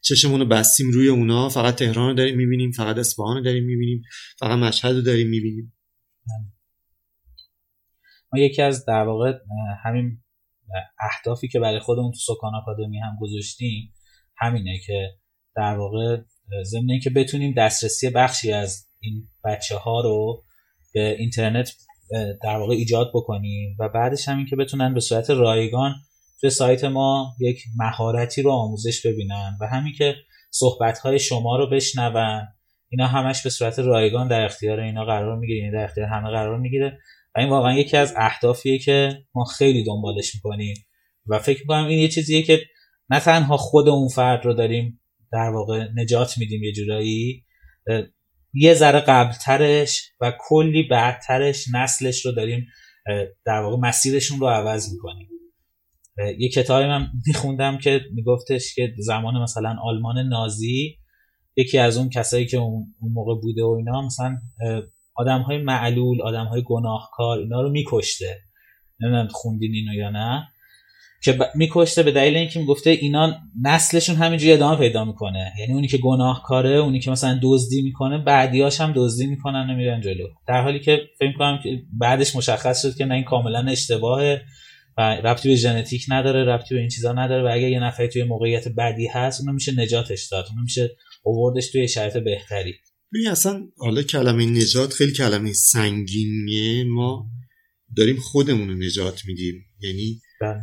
چشمون 0.00 0.40
رو 0.40 0.46
بستیم 0.46 0.90
روی 0.90 1.08
اونا 1.08 1.48
فقط 1.48 1.74
تهران 1.74 2.08
رو 2.08 2.14
داریم 2.14 2.36
می‌بینیم 2.36 2.70
فقط 2.70 2.98
اصفهان 2.98 3.36
رو 3.36 3.42
داریم 3.42 3.64
می‌بینیم 3.64 4.02
فقط 4.38 4.58
مشهد 4.58 4.92
رو 4.92 5.02
داریم 5.02 5.28
می‌بینیم. 5.28 5.76
ما 8.32 8.40
یکی 8.40 8.62
از 8.62 8.84
در 8.84 9.02
واقع 9.02 9.32
همین 9.84 10.22
اهدافی 11.00 11.48
که 11.48 11.60
برای 11.60 11.80
خودمون 11.80 12.12
تو 12.12 12.34
سکان 12.34 12.54
آکادمی 12.54 12.98
هم 12.98 13.18
گذاشتیم 13.20 13.94
همینه 14.36 14.78
که 14.86 15.10
در 15.56 15.78
واقع 15.78 16.16
ضمن 16.64 17.00
که 17.02 17.10
بتونیم 17.10 17.54
دسترسی 17.56 18.10
بخشی 18.10 18.52
از 18.52 18.88
این 19.00 19.28
بچه 19.44 19.76
ها 19.76 20.00
رو 20.00 20.44
به 20.94 21.16
اینترنت 21.18 21.70
در 22.42 22.56
واقع 22.56 22.74
ایجاد 22.74 23.10
بکنیم 23.14 23.76
و 23.80 23.88
بعدش 23.88 24.28
همین 24.28 24.46
که 24.46 24.56
بتونن 24.56 24.94
به 24.94 25.00
صورت 25.00 25.30
رایگان 25.30 25.94
توی 26.40 26.50
سایت 26.50 26.84
ما 26.84 27.34
یک 27.40 27.62
مهارتی 27.76 28.42
رو 28.42 28.50
آموزش 28.50 29.06
ببینن 29.06 29.58
و 29.60 29.66
همین 29.66 29.92
که 29.92 30.14
صحبت 30.50 30.98
های 30.98 31.18
شما 31.18 31.56
رو 31.56 31.70
بشنون. 31.70 32.46
اینا 32.88 33.06
همش 33.06 33.42
به 33.42 33.50
صورت 33.50 33.78
رایگان 33.78 34.28
در 34.28 34.44
اختیار 34.44 34.80
اینا 34.80 35.04
قرار 35.04 35.38
می‌گیره 35.38 35.58
یعنی 35.58 35.72
در 35.72 35.84
اختیار 35.84 36.06
همه 36.06 36.30
قرار 36.30 36.58
می‌گیره. 36.58 36.98
و 37.36 37.40
این 37.40 37.48
واقعا 37.48 37.74
یکی 37.74 37.96
از 37.96 38.14
اهدافیه 38.16 38.78
که 38.78 39.24
ما 39.34 39.44
خیلی 39.44 39.84
دنبالش 39.84 40.34
می‌کنیم. 40.34 40.74
و 41.26 41.38
فکر 41.38 41.60
می‌کنم 41.60 41.86
این 41.86 41.98
یه 41.98 42.08
چیزیه 42.08 42.42
که 42.42 42.60
نه 43.10 43.20
تنها 43.20 43.56
خود 43.56 43.88
اون 43.88 44.08
فرد 44.08 44.44
رو 44.44 44.54
داریم 44.54 45.00
در 45.32 45.50
واقع 45.50 45.88
نجات 45.96 46.38
میدیم 46.38 46.62
یه 46.62 46.72
جورایی 46.72 47.44
یه 48.54 48.74
ذره 48.74 49.00
قبلترش 49.00 50.02
و 50.20 50.32
کلی 50.48 50.82
بعدترش 50.82 51.64
نسلش 51.74 52.26
رو 52.26 52.32
داریم 52.32 52.66
در 53.46 53.60
واقع 53.60 53.76
مسیرشون 53.76 54.40
رو 54.40 54.46
عوض 54.46 54.92
می‌کنیم. 54.92 55.28
یه 56.38 56.48
کتابی 56.48 56.86
من 56.86 57.06
میخوندم 57.26 57.78
که 57.78 58.00
میگفتش 58.14 58.74
که 58.74 58.94
زمان 58.98 59.42
مثلا 59.42 59.76
آلمان 59.82 60.18
نازی 60.18 60.96
یکی 61.56 61.78
از 61.78 61.96
اون 61.96 62.08
کسایی 62.08 62.46
که 62.46 62.56
اون 62.56 62.94
موقع 63.00 63.34
بوده 63.40 63.62
و 63.64 63.68
اینا 63.78 64.02
مثلا 64.06 64.38
آدم 65.14 65.40
های 65.40 65.58
معلول 65.58 66.22
آدم 66.22 66.44
های 66.44 66.62
گناهکار 66.66 67.38
اینا 67.38 67.62
رو 67.62 67.70
میکشته. 67.70 68.38
نمی‌دونم 69.00 69.28
خوندین 69.28 69.74
اینو 69.74 69.94
یا 69.94 70.10
نه. 70.10 70.48
که 71.24 71.32
ب... 71.32 71.42
میکشته 71.54 72.02
به 72.02 72.12
دلیل 72.12 72.36
اینکه 72.36 72.60
می‌گفته 72.60 72.90
اینا 72.90 73.36
نسلشون 73.62 74.16
همینجوری 74.16 74.52
ادامه 74.52 74.76
پیدا 74.76 75.04
می‌کنه. 75.04 75.52
یعنی 75.58 75.72
اونی 75.72 75.88
که 75.88 75.98
گناهکاره 75.98 76.70
اونی 76.70 77.00
که 77.00 77.10
مثلا 77.10 77.38
دزدی 77.42 77.82
می‌کنه 77.82 78.18
بعدیاش 78.18 78.80
هم 78.80 78.92
دزدی 78.96 79.26
می‌کنن 79.26 79.70
و 79.70 79.76
میرن 79.76 80.00
جلو. 80.00 80.26
در 80.48 80.62
حالی 80.62 80.80
که 80.80 81.00
فکر 81.18 81.32
کنم 81.38 81.60
که 81.62 81.82
بعدش 81.98 82.36
مشخص 82.36 82.82
شد 82.82 82.96
که 82.96 83.04
نه 83.04 83.14
این 83.14 83.24
کاملا 83.24 83.70
اشتباهه. 83.70 84.42
و 84.98 85.00
ربطی 85.00 85.48
به 85.48 85.56
ژنتیک 85.56 86.06
نداره 86.08 86.44
ربطی 86.44 86.74
به 86.74 86.80
این 86.80 86.88
چیزا 86.88 87.12
نداره 87.12 87.42
و 87.42 87.56
اگر 87.56 87.68
یه 87.68 87.80
نفری 87.80 88.08
توی 88.08 88.24
موقعیت 88.24 88.68
بدی 88.68 89.06
هست 89.06 89.40
اونو 89.40 89.52
میشه 89.52 89.72
نجاتش 89.72 90.26
داد 90.26 90.46
اونو 90.50 90.62
میشه 90.62 90.96
اووردش 91.22 91.70
توی 91.70 91.88
شرایط 91.88 92.16
بهتری. 92.16 92.74
ببین 93.14 93.28
اصلا 93.28 93.68
حالا 93.76 94.02
کلمه 94.02 94.46
نجات 94.46 94.92
خیلی 94.92 95.12
کلمه 95.12 95.52
سنگینیه. 95.52 96.84
ما 96.84 97.30
داریم 97.96 98.16
خودمون 98.16 98.68
رو 98.68 98.74
نجات 98.74 99.24
میدیم. 99.26 99.64
یعنی 99.80 100.20
بله. 100.40 100.60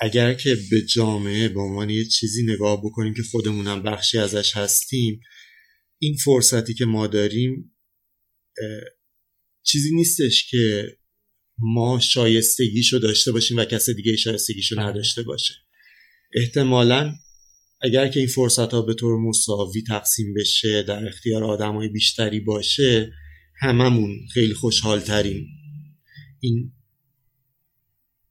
اگر 0.00 0.34
که 0.34 0.56
به 0.70 0.82
جامعه 0.82 1.48
به 1.48 1.60
عنوان 1.60 1.90
یه 1.90 2.04
چیزی 2.04 2.46
نگاه 2.46 2.82
بکنیم 2.84 3.14
که 3.14 3.22
خودمون 3.22 3.66
هم 3.66 3.82
بخشی 3.82 4.18
ازش 4.18 4.56
هستیم 4.56 5.20
این 5.98 6.16
فرصتی 6.24 6.74
که 6.74 6.84
ما 6.84 7.06
داریم 7.06 7.76
چیزی 9.62 9.94
نیستش 9.94 10.50
که 10.50 10.96
ما 11.58 12.00
شایستگیشو 12.00 12.98
داشته 12.98 13.32
باشیم 13.32 13.56
و 13.56 13.64
کس 13.64 13.90
دیگه 13.90 14.16
شایستگیشو. 14.16 14.80
نداشته 14.80 15.22
باشه 15.22 15.54
احتمالا 16.34 17.14
اگر 17.80 18.08
که 18.08 18.20
این 18.20 18.28
فرصت 18.28 18.72
ها 18.72 18.82
به 18.82 18.94
طور 18.94 19.20
مساوی 19.20 19.82
تقسیم 19.82 20.34
بشه 20.34 20.82
در 20.82 21.08
اختیار 21.08 21.44
آدم 21.44 21.74
های 21.74 21.88
بیشتری 21.88 22.40
باشه 22.40 23.12
هممون 23.60 24.26
خیلی 24.32 24.54
خوشحال 24.54 25.00
تریم 25.00 25.46
این 26.40 26.72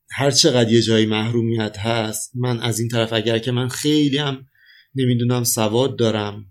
هر 0.09 0.31
چقدر 0.31 0.71
یه 0.71 0.81
جایی 0.81 1.05
محرومیت 1.05 1.77
هست 1.77 2.31
من 2.35 2.59
از 2.59 2.79
این 2.79 2.89
طرف 2.89 3.13
اگر 3.13 3.39
که 3.39 3.51
من 3.51 3.67
خیلی 3.67 4.17
هم 4.17 4.47
نمی‌دونم 4.95 5.43
سواد 5.43 5.99
دارم 5.99 6.45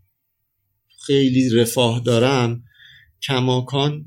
خیلی 1.07 1.51
رفاه 1.51 2.03
دارم 2.05 2.65
کماکان 3.23 4.07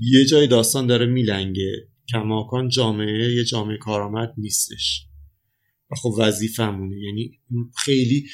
یه 0.00 0.24
جای 0.24 0.46
داستان 0.46 0.86
داره 0.86 1.06
میلنگه. 1.06 1.88
کماکان 2.12 2.68
جامعه 2.68 3.34
یه 3.34 3.44
جامعه 3.44 3.76
کارآمد 3.76 4.34
نیستش. 4.38 5.04
و 5.90 5.94
خب 5.94 6.14
وظیفمونه 6.18 6.96
یعنی 7.00 7.40
خیلی 7.76 8.28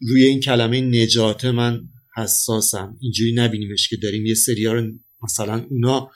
روی 0.00 0.24
این 0.24 0.40
کلمه 0.40 0.80
نجات 0.80 1.44
من 1.44 1.88
حساسم. 2.16 2.96
اینجوری 3.00 3.32
نبینیمش 3.34 3.88
که 3.88 3.96
داریم 3.96 4.26
یه 4.26 4.34
سری 4.34 4.64
رو 4.64 4.92
مثلا 5.22 5.66
اونا 5.70 6.10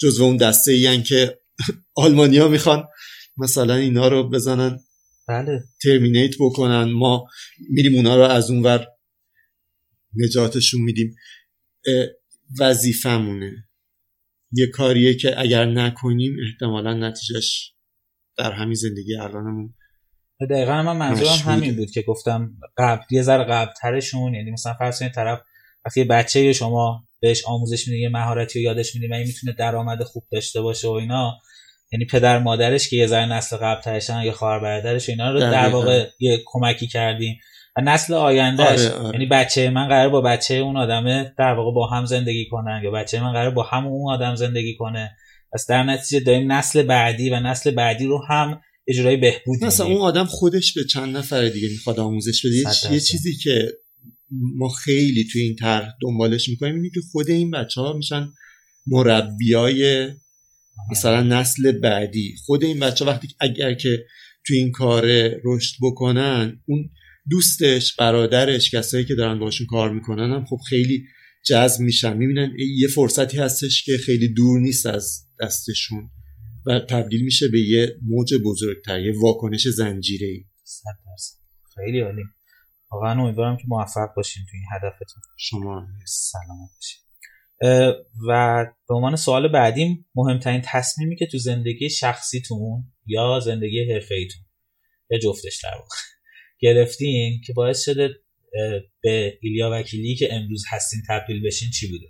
جزو 0.00 0.24
اون 0.24 0.36
دسته 0.36 0.72
این 0.72 1.02
که 1.02 1.40
آلمانیا 1.94 2.48
می‌خوان 2.48 2.84
مثلا 3.36 3.74
اینا 3.74 4.08
رو 4.08 4.30
بزنن 4.30 4.78
بله. 5.28 5.64
ترمینیت 5.82 6.34
بکنن. 6.40 6.84
ما 6.84 7.26
میریم 7.70 7.94
اونا 7.94 8.16
رو 8.16 8.22
از 8.22 8.50
اونور 8.50 8.86
نجاتشون 10.14 10.80
میدیم. 10.80 11.14
وظیفمونه 12.58 13.64
یه 14.56 14.66
کاریه 14.66 15.14
که 15.14 15.40
اگر 15.40 15.64
نکنیم 15.64 16.36
احتمالا 16.46 16.94
نتیجهش 16.94 17.72
در 18.38 18.52
همین 18.52 18.74
زندگی 18.74 19.16
الانمون 19.16 19.74
دقیقا 20.50 20.82
من 20.82 20.96
منظورم 20.96 21.54
همین 21.54 21.76
بود 21.76 21.90
که 21.90 22.02
گفتم 22.02 22.50
قبل 22.76 23.02
یه 23.10 23.22
ذره 23.22 23.44
قبل 23.44 23.72
ترشون 23.80 24.34
یعنی 24.34 24.50
مثلا 24.50 24.74
فرض 24.74 24.98
کنید 24.98 25.12
طرف 25.12 25.40
وقتی 25.86 26.04
بچه 26.04 26.52
شما 26.52 27.04
بهش 27.20 27.44
آموزش 27.46 27.88
میده 27.88 28.00
یه 28.00 28.08
مهارتی 28.08 28.58
رو 28.58 28.64
یادش 28.64 28.94
میده 28.94 29.08
و 29.10 29.14
این 29.14 29.26
می‌تونه 29.26 29.52
درآمد 29.52 30.02
خوب 30.02 30.24
داشته 30.32 30.60
باشه 30.60 30.88
و 30.88 30.90
اینا 30.90 31.38
یعنی 31.92 32.04
پدر 32.04 32.38
مادرش 32.38 32.88
که 32.88 32.96
یه 32.96 33.06
ذره 33.06 33.26
نسل 33.26 33.56
قبل 33.56 33.80
ترشن 33.80 34.22
یا 34.22 34.32
خواهر 34.32 34.58
برادرش 34.58 35.08
اینا 35.08 35.30
رو 35.30 35.40
در 35.40 35.68
واقع 35.68 36.08
یه 36.20 36.42
کمکی 36.46 36.86
کردیم. 36.86 37.38
و 37.76 37.80
نسل 37.80 38.14
آیندهش 38.14 38.80
آره، 38.80 38.90
آره. 38.90 39.12
یعنی 39.14 39.26
بچه 39.26 39.70
من 39.70 39.88
قرار 39.88 40.08
با 40.08 40.20
بچه 40.20 40.54
اون 40.54 40.76
آدمه 40.76 41.34
در 41.38 41.52
واقع 41.54 41.74
با 41.74 41.86
هم 41.86 42.06
زندگی 42.06 42.46
کنن 42.50 42.80
یا 42.84 42.90
بچه 42.90 43.20
من 43.20 43.32
قرار 43.32 43.50
با 43.50 43.62
هم 43.62 43.86
اون 43.86 44.14
آدم 44.14 44.34
زندگی 44.34 44.76
کنه. 44.76 45.16
پس 45.52 45.66
در 45.68 45.82
نتیجه 45.82 46.24
داریم 46.24 46.52
نسل 46.52 46.82
بعدی 46.82 47.30
و 47.30 47.40
نسل 47.40 47.70
بعدی 47.70 48.06
رو 48.06 48.24
هم 48.28 48.60
اجرای 48.88 49.16
بهبود 49.16 49.64
مثلا 49.64 49.86
اون 49.86 50.00
آدم 50.00 50.24
خودش 50.24 50.74
به 50.74 50.84
چند 50.84 51.16
نفر 51.16 51.48
دیگه 51.48 51.68
می‌خواد 51.68 52.00
آموزش 52.00 52.46
بده. 52.46 52.94
یه 52.94 53.00
چیزی 53.00 53.36
که 53.42 53.68
ما 54.30 54.68
خیلی 54.68 55.24
توی 55.32 55.42
این 55.42 55.56
طرح 55.56 55.88
دنبالش 56.02 56.48
می‌کنیم 56.48 56.74
اینه 56.74 56.90
که 56.94 57.00
خود 57.12 57.30
این 57.30 57.50
بچه 57.50 57.80
ها 57.80 57.92
میشن 57.92 58.28
مربیای 58.86 60.08
مثلا 60.90 61.22
نسل 61.22 61.72
بعدی. 61.72 62.34
خود 62.46 62.64
این 62.64 62.80
بچه 62.80 63.04
وقتی 63.04 63.28
اگر 63.40 63.74
که 63.74 64.04
تو 64.46 64.54
این 64.54 64.70
کار 64.70 65.04
رشد 65.44 65.76
بکنن 65.82 66.62
اون 66.66 66.90
دوستش 67.30 67.96
برادرش 67.96 68.74
کسایی 68.74 69.04
که 69.04 69.14
دارن 69.14 69.38
باشون 69.38 69.66
کار 69.66 69.92
می‌کنن 69.92 70.32
هم 70.32 70.44
خب 70.44 70.58
خیلی 70.68 71.04
جذب 71.46 71.80
میشن. 71.80 72.16
می‌بینن 72.16 72.52
یه 72.78 72.88
فرصتی 72.88 73.38
هستش 73.38 73.84
که 73.84 73.96
خیلی 73.98 74.34
دور 74.34 74.60
نیست 74.60 74.86
از 74.86 75.28
دستشون 75.40 76.10
و 76.66 76.80
تبدیل 76.80 77.24
میشه 77.24 77.48
به 77.48 77.60
یه 77.60 77.96
موج 78.02 78.34
بزرگتر 78.44 79.00
یه 79.00 79.12
واکنش 79.22 79.68
زنجیره 79.68 80.26
ای 80.26 80.44
خیلی 81.74 82.00
عالی. 82.00 82.22
واقعا 82.92 83.22
امیدوارم 83.22 83.56
که 83.56 83.64
موفق 83.68 84.08
باشین 84.16 84.42
تو 84.44 84.50
این 84.54 84.64
هدفتون. 84.72 85.22
شما 85.38 85.86
سلامت 86.06 86.70
باشین. 86.74 87.00
و 88.28 88.64
به 88.88 88.94
عنوان 88.94 89.16
سوال 89.16 89.52
بعدیم 89.52 90.06
مهمترین 90.14 90.62
تصمیمی 90.64 91.16
که 91.16 91.26
تو 91.26 91.38
زندگی 91.38 91.90
شخصیتون 91.90 92.84
یا 93.06 93.40
زندگی 93.40 93.92
حرفیتون 93.92 94.42
یا 95.10 95.18
جفتش 95.18 95.60
در 95.62 95.74
واقع 95.74 95.96
گرفتین 96.64 97.40
که 97.46 97.52
باعث 97.52 97.84
شده 97.84 98.08
به 99.02 99.38
ایلیا 99.42 99.70
وکیلی 99.72 100.16
که 100.16 100.34
امروز 100.34 100.64
هستین 100.68 101.02
تبدیل 101.08 101.42
بشین 101.46 101.70
چی 101.70 101.86
بوده؟ 101.86 102.06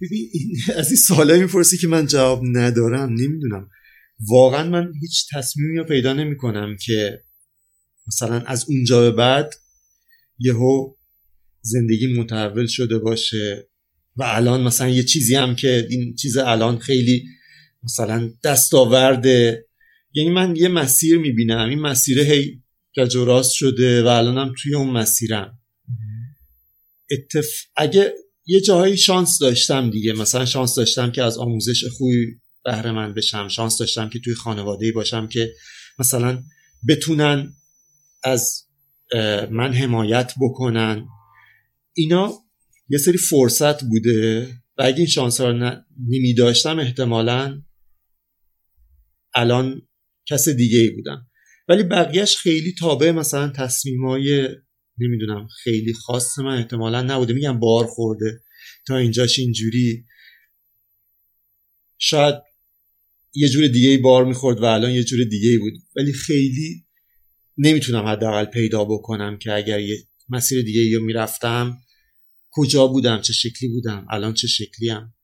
ببین 0.00 0.30
از 0.76 0.88
این 0.88 0.96
سوالا 0.96 1.38
می‌پرسی 1.38 1.78
که 1.78 1.88
من 1.88 2.06
جواب 2.06 2.42
ندارم 2.52 3.08
نمی‌دونم. 3.12 3.70
واقعا 4.28 4.70
من 4.70 4.92
هیچ 5.00 5.26
تصمیمی 5.32 5.76
رو 5.76 5.84
پیدا 5.84 6.12
نمی 6.12 6.36
کنم 6.36 6.76
که 6.76 7.24
مثلا 8.06 8.40
از 8.40 8.64
اونجا 8.68 9.00
به 9.00 9.10
بعد 9.10 9.54
یهو 10.38 10.94
زندگی 11.60 12.06
متحول 12.06 12.66
شده 12.66 12.98
باشه 12.98 13.68
و 14.16 14.22
الان 14.22 14.62
مثلا 14.62 14.88
یه 14.88 15.02
چیزی 15.02 15.34
هم 15.34 15.56
که 15.56 15.86
این 15.90 16.14
چیز 16.14 16.36
الان 16.36 16.78
خیلی 16.78 17.24
مثلا 17.82 18.30
دستاورده 18.44 19.67
یعنی 20.12 20.30
من 20.30 20.56
یه 20.56 20.68
مسیر 20.68 21.18
می‌بینم 21.18 21.68
این 21.68 21.78
مسیر 21.78 22.20
هی 22.20 22.62
گج 22.96 23.16
راست 23.16 23.52
شده 23.52 24.02
و 24.02 24.06
الانم 24.06 24.54
توی 24.62 24.74
اون 24.74 24.90
مسیرم. 24.90 25.58
اتف... 27.10 27.46
اگه 27.76 28.14
یه 28.46 28.60
جاهایی 28.60 28.96
شانس 28.96 29.38
داشتم 29.38 29.90
دیگه 29.90 30.12
مثلا 30.12 30.44
شانس 30.44 30.74
داشتم 30.74 31.10
که 31.10 31.22
از 31.22 31.38
آموزش 31.38 31.84
خوبی 31.84 32.26
بهره 32.64 32.92
من 32.92 33.14
بشم 33.14 33.48
شانس 33.48 33.78
داشتم 33.78 34.08
که 34.08 34.18
توی 34.18 34.34
خانواده 34.34 34.92
باشم 34.92 35.28
که 35.28 35.54
مثلا 35.98 36.42
بتونن 36.88 37.52
از 38.22 38.64
من 39.50 39.72
حمایت 39.72 40.32
بکنن. 40.40 41.06
اینا 41.92 42.32
یه 42.88 42.98
سری 42.98 43.18
فرصت 43.18 43.84
بوده 43.84 44.42
و 44.78 44.82
اگه 44.82 44.98
این 44.98 45.06
شانس 45.06 45.40
رو 45.40 45.52
نمی 46.08 46.34
داشتم 46.34 46.78
احتمالا 46.78 47.62
الان 49.34 49.87
کس 50.30 50.48
دیگه 50.48 50.78
ای 50.78 50.90
بودم 50.90 51.26
ولی 51.68 51.82
بقیهش 51.82 52.36
خیلی 52.36 52.74
تابع 52.78 53.10
مثلا 53.10 53.48
تصمیمای 53.48 54.48
نمی‌دونم 54.98 55.48
خیلی 55.62 55.92
خاص 55.92 56.38
من 56.38 56.56
احتمالا 56.56 57.02
نبوده. 57.02 57.32
میگم 57.32 57.60
بار 57.60 57.86
خورده. 57.86 58.40
تا 58.86 58.96
اینجاش 58.96 59.38
اینجوری. 59.38 60.04
شاید 61.98 62.34
یه 63.34 63.48
جور 63.48 63.68
دیگه 63.68 63.88
ای 63.88 63.96
بار 63.96 64.24
می‌خورد 64.24 64.60
و 64.60 64.64
الان 64.64 64.90
یه 64.90 65.04
جور 65.04 65.24
دیگه 65.24 65.48
ای 65.48 65.58
بود. 65.58 65.72
ولی 65.96 66.12
خیلی 66.12 66.84
نمی‌تونم 67.58 68.06
حداقل 68.06 68.44
پیدا 68.44 68.84
بکنم 68.84 69.38
که 69.38 69.52
اگر 69.52 69.80
یه 69.80 69.96
مسیر 70.28 70.62
دیگه 70.62 70.98
رو 70.98 71.04
می‌رفتم 71.04 71.78
کجا 72.50 72.86
بودم 72.86 73.20
چه 73.20 73.32
شکلی 73.32 73.68
بودم 73.68 74.06
الان 74.10 74.34
چه 74.34 74.46
شکلی 74.46 74.88
هم 74.88 75.14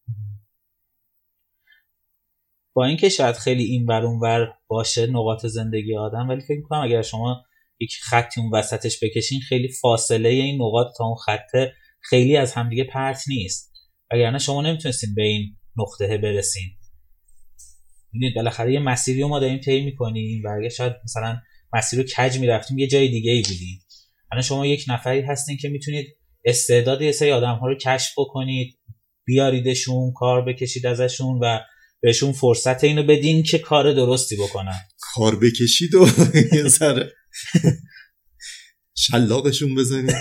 با 2.74 2.84
اینکه 2.84 3.08
شاید 3.08 3.36
خیلی 3.36 3.64
این 3.64 3.86
ور 3.86 4.04
ور 4.04 4.54
باشه 4.68 5.06
نقاط 5.06 5.46
زندگی 5.46 5.96
آدم 5.96 6.28
ولی 6.28 6.40
فکر 6.40 6.56
می‌کنم 6.56 6.80
اگر 6.80 7.02
شما 7.02 7.42
یک 7.80 7.96
خطی 8.02 8.40
اون 8.40 8.50
وسطش 8.50 8.98
بکشین 9.02 9.40
خیلی 9.40 9.68
فاصله 9.68 10.28
این 10.28 10.62
نقاط 10.62 10.86
تا 10.98 11.04
اون 11.04 11.16
خطه 11.16 11.72
خیلی 12.00 12.36
از 12.36 12.52
همدیگه 12.52 12.84
پرت 12.84 13.22
نیست. 13.28 13.72
نه 14.12 14.38
شما 14.38 14.62
نمی‌تونستین 14.62 15.14
به 15.14 15.22
این 15.22 15.56
نقطه 15.76 16.18
برسین. 16.18 16.70
می‌دونید 18.12 18.34
بالاخره 18.34 18.72
یه 18.72 18.80
مسیری 18.80 19.20
رو 19.20 19.28
ما 19.28 19.40
داریم 19.40 19.58
طی 19.58 19.84
می‌کنیم 19.84 20.42
و 20.44 20.48
اگه 20.58 20.68
شاید 20.68 20.92
مثلا 21.04 21.38
مسیر 21.72 21.98
رو 21.98 22.06
کج 22.16 22.38
می‌رفتیم 22.38 22.78
یه 22.78 22.86
جای 22.86 23.08
دیگه 23.08 23.32
ای 23.32 23.42
بودیم. 23.42 23.80
الان 24.32 24.42
شما 24.42 24.66
یک 24.66 24.84
نفری 24.88 25.20
هستین 25.20 25.56
که 25.56 25.68
می‌تونید 25.68 26.06
استعداد 26.44 27.02
یه 27.02 27.12
سری 27.12 27.30
آدم 27.30 27.54
ها 27.54 27.66
رو 27.66 27.74
کشف 27.74 28.12
بکنید 28.18 28.78
بیاریدشون 29.24 30.12
کار 30.12 30.44
بکشید 30.44 30.86
ازشون 30.86 31.38
و 31.42 31.58
بهشون 32.04 32.32
فرصت 32.32 32.84
اینو 32.84 33.02
بدین 33.02 33.42
که 33.42 33.58
کار 33.58 33.92
درستی 33.92 34.36
بکنن. 34.36 34.80
کار 35.00 35.36
بکشید 35.36 35.94
و 35.94 36.08
یه 36.52 36.68
ذره 36.68 37.12
شلاقشون 38.96 39.74
بزنید. 39.74 40.14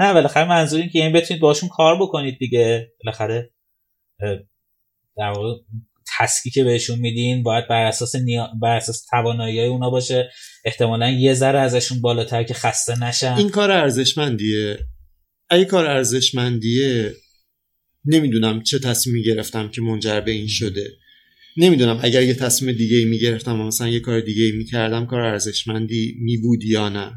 نه 0.00 0.12
بالاخره 0.12 0.48
منظور 0.48 0.80
این 0.80 0.90
که 0.90 0.98
یعنی 0.98 1.12
بتونید 1.12 1.40
باشون 1.42 1.68
کار 1.68 2.02
بکنید 2.02 2.38
دیگه. 2.38 2.92
بالاخره 3.04 3.50
در 5.16 5.30
واقع 5.36 5.62
تسکی 6.18 6.50
که 6.50 6.64
بهشون 6.64 6.98
میدین 6.98 7.42
باید 7.42 7.68
بر 7.68 7.86
اساس 7.86 8.14
نیا... 8.14 8.48
بر 8.62 8.76
اساس 8.76 9.04
توانایی 9.10 9.60
اونا 9.60 9.90
باشه. 9.90 10.30
احتمالا 10.64 11.10
یه 11.10 11.34
ذره 11.34 11.58
ازشون 11.58 12.00
بالاتر 12.00 12.44
که 12.44 12.54
خسته 12.54 13.04
نشن. 13.04 13.34
این 13.34 13.50
کار 13.50 13.70
ارزشمندیه. 13.70 14.78
اگه 15.50 15.64
کار 15.64 15.86
ارزشمندیه 15.86 17.12
نمی‌دونم 18.04 18.62
چه 18.62 18.78
تصمیمی 18.78 19.22
گرفتم 19.22 19.68
که 19.68 19.80
منجر 19.80 20.20
به 20.20 20.30
این 20.30 20.48
شده. 20.48 20.90
نمی‌دونم 21.56 22.00
اگر 22.02 22.22
یه 22.22 22.34
تصمیم 22.34 22.76
دیگه 22.76 22.96
ای 22.96 23.04
می‌گرفتم 23.04 23.60
و 23.60 23.66
مثلا 23.66 23.88
یه 23.88 24.00
کار 24.00 24.20
دیگه 24.20 24.42
ای 24.44 24.52
می‌کردم 24.52 25.06
کار 25.06 25.20
ارزشمندی 25.20 26.14
میبود 26.20 26.64
یا 26.64 26.88
نه؟ 26.88 27.12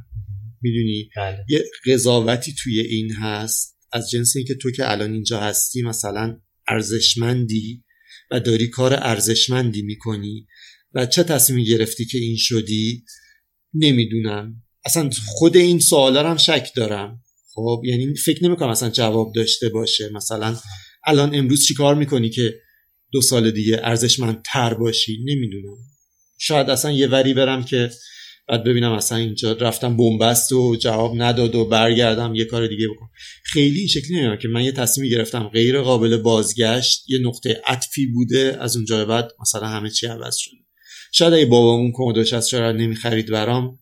می‌دونی؟ 0.62 1.10
بله. 1.16 1.46
یه 1.50 1.64
قضاوتی 1.86 2.54
توی 2.64 2.80
این 2.80 3.12
هست. 3.12 3.78
از 3.92 4.10
جنس 4.10 4.36
اینکه 4.36 4.56
تو 4.56 4.72
که 4.72 4.92
الان 4.92 5.14
اینجا 5.14 5.40
هستی 5.40 5.82
مثلا 5.82 6.38
ارزشمندی 6.68 7.84
و 8.32 8.40
داری 8.40 8.68
کار 8.68 8.94
ارزشمندی 8.94 9.82
می‌کنی 9.82 10.48
و 10.94 11.06
چه 11.06 11.24
تصمیمی 11.24 11.66
گرفتی 11.66 12.06
که 12.06 12.18
این 12.18 12.36
شدی؟ 12.38 13.04
نمی‌دونم. 13.74 14.64
اصلا 14.86 15.10
خود 15.26 15.58
این 15.58 15.80
سوالا 15.80 16.30
هم 16.30 16.38
شک 16.38 16.70
دارم. 16.76 17.24
خب 17.56 17.82
یعنی 17.86 18.16
فکر 18.16 18.44
نمی‌کنم 18.44 18.70
اصلا 18.70 18.90
جواب 18.90 19.32
داشته 19.36 19.70
باشه. 19.70 20.10
مثلا 20.14 20.56
الان 21.08 21.36
امروز 21.36 21.66
چیکار 21.68 21.96
می‌کنی 21.96 22.30
که 22.30 22.56
دو 23.12 23.22
سال 23.22 23.52
دیگه 23.52 23.80
ارزشمند 23.84 24.42
تر 24.46 24.74
باشی؟ 24.74 25.18
نمی‌دونم. 25.26 25.78
شاید 26.38 26.70
اصلا 26.70 26.92
یه 26.92 27.08
وری 27.08 27.34
برم 27.34 27.64
که 27.64 27.90
بعد 28.48 28.64
ببینم 28.64 28.92
اصلا 28.92 29.18
اینجا 29.18 29.52
رفتم 29.52 29.98
بنبست 29.98 30.52
و 30.52 30.76
جواب 30.76 31.22
نداد 31.22 31.56
و 31.56 31.66
برگردم 31.66 32.36
یه 32.36 32.46
کار 32.46 32.68
دیگه 32.68 32.88
بکنم. 32.88 33.10
خیلی 33.44 33.80
این 33.80 33.88
شکلی 33.88 34.14
نمی‌دونم 34.14 34.38
که 34.38 34.48
من 34.48 34.64
یه 34.64 34.72
تصمیمی 34.72 35.10
گرفتم. 35.10 35.50
غیر 35.54 35.82
قابل 35.82 36.18
بازگشت 36.18 37.10
یه 37.10 37.20
نقطه 37.20 37.62
عطفی 37.68 38.06
بوده 38.06 38.58
از 38.60 38.76
اونجا 38.76 39.06
بعد 39.06 39.32
مثلا 39.42 39.68
همه 39.68 39.90
چی 39.90 40.08
عوض 40.08 40.36
شده. 40.36 40.56
شاید 41.14 41.34
اگه 41.34 41.46
بابامون 41.46 41.92
از 42.34 42.50
چرا 42.50 42.72
نمی‌خرید 42.72 43.32
برام. 43.32 43.80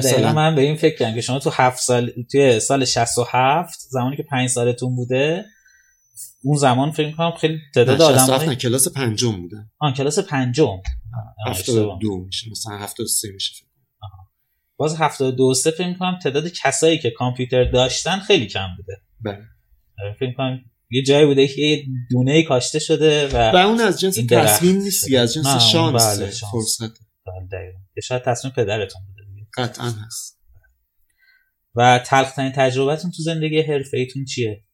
دقیقا. 0.00 0.32
من 0.32 0.54
به 0.54 0.62
این 0.62 0.76
فکر 0.76 0.96
کردم 0.96 1.14
که 1.14 1.20
شما 1.20 1.38
تو 1.38 1.50
هفت 1.50 1.82
سال 1.82 2.10
توی 2.30 2.60
سال 2.60 2.84
67 2.84 3.78
زمانی 3.90 4.16
که 4.16 4.22
پنج 4.22 4.48
سالتون 4.48 4.96
بوده 4.96 5.44
اون 6.42 6.56
زمان 6.56 6.90
فکر 6.90 7.10
کنم 7.10 7.32
خیلی 7.40 7.58
تعداد 7.74 8.02
آدم 8.02 8.50
نه 8.50 8.56
کلاس 8.56 8.88
پنجم 8.88 9.42
بودن 9.42 9.70
آن 9.78 9.94
کلاس 9.94 10.18
پنجم. 10.18 10.82
72 11.46 12.24
میشه 12.26 12.50
مثلا 12.50 12.78
73 12.78 13.28
میشه 13.34 13.54
باز 14.76 14.96
72 14.96 15.54
سه 15.54 15.70
فکر 15.70 15.94
کنم 15.98 16.18
تعداد 16.22 16.48
کسایی 16.48 16.98
که 16.98 17.10
کامپیوتر 17.10 17.64
داشتن 17.64 18.18
خیلی 18.18 18.46
کم 18.46 18.68
بوده. 18.76 19.02
بله. 19.20 19.44
فکر 20.20 20.32
کنم 20.36 20.60
یه 20.90 21.02
جایی 21.02 21.26
بوده 21.26 21.48
که 21.48 21.62
یه 21.62 21.84
دونه 22.10 22.42
کاشته 22.42 22.78
شده 22.78 23.28
و 23.28 23.36
و 23.36 23.56
اون 23.56 23.80
از 23.80 24.00
جنس 24.00 24.18
تصمیم 24.30 24.76
نیست 24.76 25.14
از 25.14 25.34
جنس 25.34 25.46
شانس 25.72 26.18
بله 26.18 26.26
فرصت. 26.26 26.98
بله 27.26 27.72
شاید 28.02 28.22
تصمیم 28.22 28.52
پدرتون 28.56 29.02
بوده. 29.06 29.21
قطعا 29.56 29.90
هست. 29.90 30.42
و 31.74 32.04
تلخترین 32.06 32.52
تجربتون 32.56 33.10
تو 33.10 33.22
زندگی 33.22 33.60
حرفه 33.60 33.96
ایتون 33.96 34.24
چیه؟ 34.24 34.64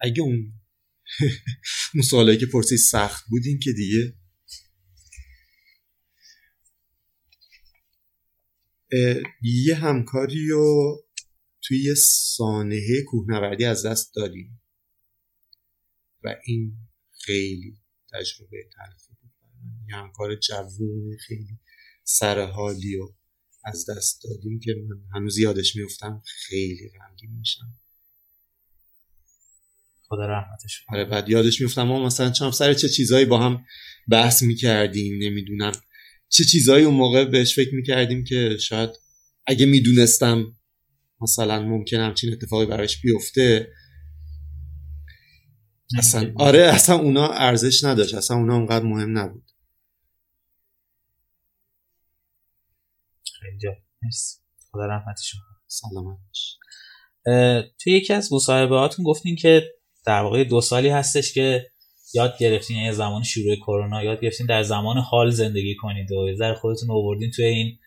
اگه 0.00 0.22
اون 0.22 0.52
اون 1.94 2.02
سوالایی 2.02 2.38
که 2.38 2.46
پرسی 2.46 2.76
سخت 2.76 3.24
بودین 3.28 3.58
که 3.58 3.72
دیگه. 3.72 4.16
یه 9.42 9.74
همکاری 9.74 10.48
رو 10.48 10.96
توی 11.62 11.82
یه 11.84 11.94
سانحه 11.94 13.02
کوهنوردی 13.08 13.64
از 13.64 13.86
دست 13.86 14.14
دادیم. 14.14 14.62
و 16.24 16.34
این 16.44 16.76
خیلی 17.10 17.78
تجربه 18.12 18.68
تلخی 18.76 19.11
همکار 19.92 20.36
جوون 20.36 21.16
خیلی 21.26 21.58
سرحالی 22.04 22.96
و 22.96 23.08
از 23.64 23.90
دست 23.90 24.24
دادیم 24.24 24.60
که 24.60 24.74
من 24.88 24.96
هنوز 25.14 25.38
یادش 25.38 25.76
میفتم 25.76 26.22
خیلی 26.24 26.90
غمگین 26.98 27.30
میشم. 27.38 27.78
خدا 30.08 30.26
رحمتش 30.26 30.84
آره 30.88 31.04
بعد 31.04 31.28
یادش 31.28 31.60
میفتم 31.60 31.82
ما 31.82 32.06
مثلا 32.06 32.30
چند 32.30 32.52
سر 32.52 32.74
چه 32.74 32.88
چیزایی 32.88 33.24
با 33.24 33.38
هم 33.38 33.64
بحث 34.08 34.42
می‌کردیم 34.42 35.22
نمی‌دونم. 35.22 35.72
چه 36.28 36.44
چیزایی 36.44 36.84
اون 36.84 36.94
موقع 36.94 37.24
بهش 37.24 37.54
فکر 37.54 37.74
می‌کردیم 37.74 38.24
که 38.24 38.56
شاید 38.60 38.90
اگه 39.46 39.66
می‌دونستم 39.66 40.56
مثلا 41.20 41.62
ممکن 41.62 41.96
همچین 41.96 42.32
اتفاقی 42.32 42.66
براش 42.66 43.00
بیفته. 43.00 43.72
اصلا 45.98 46.32
آره 46.36 46.62
اصلا 46.62 46.96
اونا 46.96 47.32
ارزش 47.32 47.84
نداشت. 47.84 48.14
اصلا 48.14 48.36
اونا 48.36 48.56
اونقدر 48.56 48.84
مهم 48.84 49.18
نبود. 49.18 49.51
خیلی 53.42 53.58
جالب. 53.58 53.78
مرسی. 54.02 54.38
خدا 54.72 54.86
رحمتش 54.86 55.34
سلامت 55.66 56.18
توی 57.78 57.92
یکی 57.92 58.12
از 58.12 58.32
مصاحبه 58.32 58.78
هاتون 58.78 59.04
گفتین 59.04 59.36
که 59.36 59.62
در 60.06 60.22
واقع 60.22 60.44
دو 60.44 60.60
سالی 60.60 60.88
هستش 60.88 61.34
که 61.34 61.66
یاد 62.14 62.38
گرفتین 62.38 62.76
یه 62.76 62.92
زمان 62.92 63.22
شروع 63.22 63.56
کرونا 63.56 64.02
یاد 64.02 64.20
گرفتین 64.20 64.46
در 64.46 64.62
زمان 64.62 64.98
حال 64.98 65.30
زندگی 65.30 65.76
کنید 65.76 66.12
و 66.12 66.28
یه 66.28 66.34
ذره 66.34 66.54
خودتون 66.54 66.90
آوردین 66.90 67.30
توی 67.30 67.44
این 67.44 67.78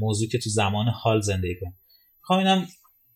موضوع 0.00 0.28
که 0.28 0.38
تو 0.38 0.50
زمان 0.50 0.88
حال 0.88 1.20
زندگی 1.20 1.54
کنید. 1.60 1.74
می‌خوام 2.20 2.38
اینم 2.38 2.66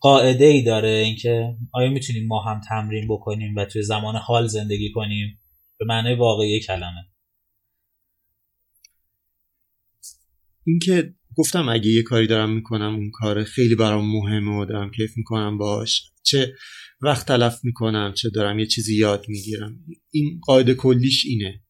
قاعده 0.00 0.44
ای 0.44 0.62
داره 0.62 0.88
اینکه 0.88 1.56
آیا 1.72 1.90
می‌تونیم 1.90 2.26
ما 2.26 2.42
هم 2.42 2.60
تمرین 2.68 3.08
بکنیم 3.08 3.56
و 3.56 3.64
توی 3.64 3.82
زمان 3.82 4.16
حال 4.16 4.46
زندگی 4.46 4.92
کنیم؟ 4.92 5.40
به 5.78 5.84
معنی 5.84 6.14
واقعی 6.14 6.60
کلمه. 6.60 7.08
اینکه 10.66 11.14
گفتم 11.36 11.68
اگه 11.68 11.90
یه 11.90 12.02
کاری 12.02 12.26
دارم 12.26 12.54
می‌کنم 12.54 12.94
اون 12.94 13.10
کار 13.10 13.44
خیلی 13.44 13.74
برام 13.74 14.12
مهمه 14.12 14.58
و 14.58 14.64
دارم 14.64 14.90
کیف 14.90 15.16
می‌کنم 15.16 15.58
باش 15.58 16.02
چه 16.22 16.54
وقت 17.00 17.26
تلف 17.26 17.60
می‌کنم 17.62 18.12
چه 18.16 18.30
دارم 18.30 18.58
یه 18.58 18.66
چیزی 18.66 18.96
یاد 18.96 19.24
می‌گیرم. 19.28 19.78
این 20.10 20.40
قاعده 20.42 20.74
کلیش 20.74 21.24
اینه. 21.26 21.62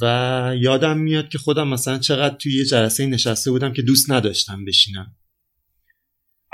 و 0.00 0.56
یادم 0.60 0.98
میاد 0.98 1.28
که 1.28 1.38
خودم 1.38 1.68
مثلا 1.68 1.98
چقدر 1.98 2.36
توی 2.36 2.56
یه 2.56 2.64
جلسه 2.64 3.06
نشسته 3.06 3.50
بودم 3.50 3.72
که 3.72 3.82
دوست 3.82 4.10
نداشتم 4.10 4.64
بشینم. 4.64 5.16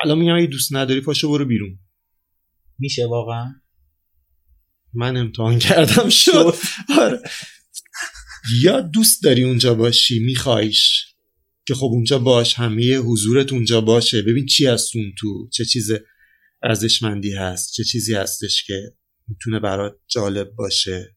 الان 0.05 0.19
میگم 0.19 0.37
اگه 0.37 0.47
دوست 0.47 0.75
نداری 0.75 1.01
پاشو 1.01 1.29
برو 1.29 1.45
بیرون. 1.45 1.79
میشه 2.79 3.07
واقعا؟ 3.07 3.55
من 4.95 5.17
امتحان 5.17 5.59
کردم 5.59 6.09
شد. 6.09 6.55
آره. 6.99 7.21
یا 8.63 8.81
دوست 8.81 9.23
داری 9.23 9.45
اونجا 9.45 9.75
باشی 9.75 10.19
میخوایش. 10.19 11.08
که 11.69 11.75
خب 11.75 11.87
اونجا 11.93 12.19
باش 12.19 12.55
همه 12.55 12.97
حضورت 12.97 13.53
اونجا 13.53 13.81
باشه. 13.81 14.23
ببین 14.23 14.47
چی 14.47 14.67
هست 14.67 14.97
اون 14.97 15.13
تو؟ 15.19 15.49
چه 15.53 15.65
چیز 15.65 15.91
ارزشمندی 16.63 17.33
هست؟ 17.33 17.73
چه 17.73 17.85
چیزی 17.85 18.15
هستش 18.15 18.65
که 18.67 18.95
می‌تونه 19.29 19.61
برات 19.61 19.97
جالب 20.11 20.51
باشه؟ 20.51 21.17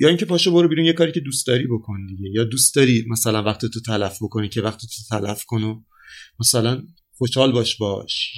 یا 0.00 0.08
اینکه 0.08 0.24
پاشو 0.24 0.52
برو 0.52 0.68
بیرون 0.68 0.84
یه 0.84 0.92
کاری 0.92 1.12
که 1.12 1.20
دوست 1.20 1.46
داری 1.46 1.66
بکن 1.66 2.06
دیگه. 2.06 2.30
یا 2.34 2.44
دوست 2.44 2.74
داری 2.74 3.04
مثلا 3.10 3.42
وقت 3.42 3.66
تو 3.66 3.80
تلف 3.80 4.18
بکنی 4.22 4.48
که 4.48 4.62
وقت 4.62 4.80
تو 4.80 4.86
تلف 5.10 5.44
کن 5.44 5.84
مثلا 6.40 6.82
خوشحال 7.12 7.52
باش 7.52 7.76
باش. 7.76 8.32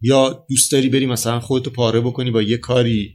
یا 0.00 0.46
دوست 0.48 0.72
داری 0.72 0.88
بری 0.88 1.06
مثلا 1.06 1.40
خودتو 1.40 1.70
پاره 1.70 2.00
بکنی 2.00 2.30
با 2.30 2.42
یه 2.42 2.56
کاری 2.56 3.14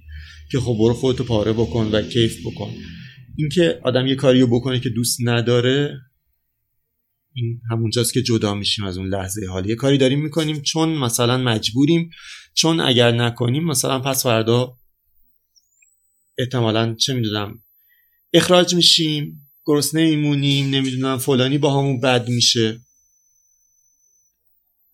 که 0.51 0.59
خب 0.59 0.75
برو 0.79 0.93
خودتو 0.93 1.23
پاره 1.23 1.53
بکن 1.53 1.89
و 1.91 2.01
کیف 2.01 2.37
بکن. 2.45 2.73
اینکه 3.37 3.79
آدم 3.83 4.07
یه 4.07 4.15
کاریو 4.15 4.47
بکنه 4.47 4.79
که 4.79 4.89
دوست 4.89 5.17
نداره 5.23 5.97
این 7.37 7.61
همونجاست 7.71 8.13
که 8.13 8.21
جدا 8.21 8.53
میشیم 8.53 8.85
از 8.85 8.97
اون 8.97 9.07
لحظه 9.07 9.47
حال 9.49 9.69
یه 9.69 9.75
کاری 9.75 9.97
داریم 9.97 10.21
می‌کنیم 10.21 10.61
چون 10.61 10.89
مثلا 10.89 11.37
مجبوریم 11.37 12.09
چون 12.53 12.79
اگر 12.79 13.11
نکنیم 13.11 13.63
مثلا 13.63 13.99
پس 13.99 14.23
فردا 14.23 14.77
احتمالا 16.37 16.95
چه 16.95 17.13
می‌دونم 17.13 17.63
اخراج 18.33 18.75
میشیم 18.75 19.49
گرسنه 19.65 20.09
میمونیم 20.09 20.69
نمی‌دونم 20.69 21.17
فلانی 21.17 21.57
با 21.57 21.79
همون 21.79 21.99
بد 21.99 22.29
میشه. 22.29 22.79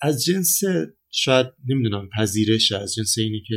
از 0.02 0.24
جنس 0.24 0.60
شاید 1.12 1.48
نمی‌دونم 1.68 2.10
پذیرش 2.18 2.72
از 2.72 2.94
جنس 2.96 3.18
اینی 3.18 3.44
که 3.48 3.56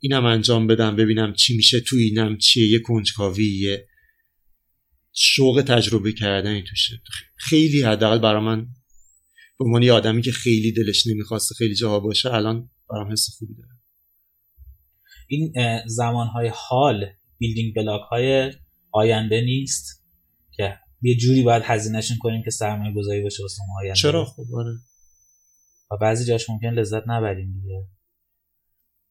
اینم 0.00 0.24
انجام 0.24 0.66
بدم 0.66 0.96
ببینم 0.96 1.34
چی 1.34 1.56
میشه 1.56 1.80
تو 1.80 1.96
اینم 1.96 2.38
چیه 2.38 2.68
یه 2.68 2.78
کنجکاوی 2.78 3.58
یه 3.58 3.86
شوق 5.16 5.64
تجربه 5.68 6.12
کردنی 6.12 6.62
توشه. 6.62 7.02
خیلی 7.36 7.82
حداقل 7.82 8.18
برای 8.18 8.44
من 8.44 8.66
به 9.58 9.64
عنوان 9.64 9.82
یه 9.82 9.92
آدمی 9.92 10.22
که 10.22 10.32
خیلی 10.32 10.72
دلش 10.72 11.06
نمی‌خواسته 11.06 11.54
خیلی 11.54 11.74
جاها 11.74 12.00
باشه 12.00 12.34
الان 12.34 12.70
برام 12.90 13.12
حس 13.12 13.28
خوبی 13.38 13.54
داره. 13.54 13.70
این 15.28 15.52
زمانهای 15.86 16.50
حال 16.54 17.06
بیلدینگ 17.38 17.74
بلاک 17.74 18.00
های 18.10 18.52
آینده 18.92 19.40
نیست 19.40 20.04
که 20.52 20.78
یه 21.02 21.16
جوری 21.16 21.42
باید 21.42 21.62
هزینهشون 21.66 22.16
کنیم 22.20 22.42
که 22.44 22.50
سرمایه 22.50 22.94
گذاری 22.94 23.22
باشه 23.22 23.42
واسه 23.42 23.62
آینده. 23.80 24.00
چرا؟ 24.00 24.24
خب 24.24 24.46
آره. 24.54 24.74
و 25.90 25.96
بعضی 26.00 26.24
جاش 26.24 26.50
ممکن 26.50 26.68
لذت 26.68 27.02
نبریم 27.06 27.60
دیگه. 27.60 27.88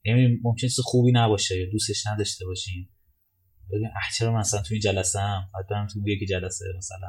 یعنی 0.06 0.39
ممکن 0.43 0.68
چیز 0.68 0.80
خوبی 0.84 1.12
نباشه 1.12 1.60
یا 1.60 1.72
دوستش 1.72 2.08
نداشته 2.08 2.45
باشیم. 2.45 2.93
بگیم 3.74 3.88
اه 3.88 4.17
چرا 4.17 4.39
مثلا 4.39 4.61
تو 4.61 4.74
این 4.74 4.82
جلسه 4.82 5.19
هم 5.19 5.47
برم 5.69 5.88
تو 5.88 6.09
یکی 6.09 6.26
جلسه 6.26 6.65
مثلا. 6.78 7.07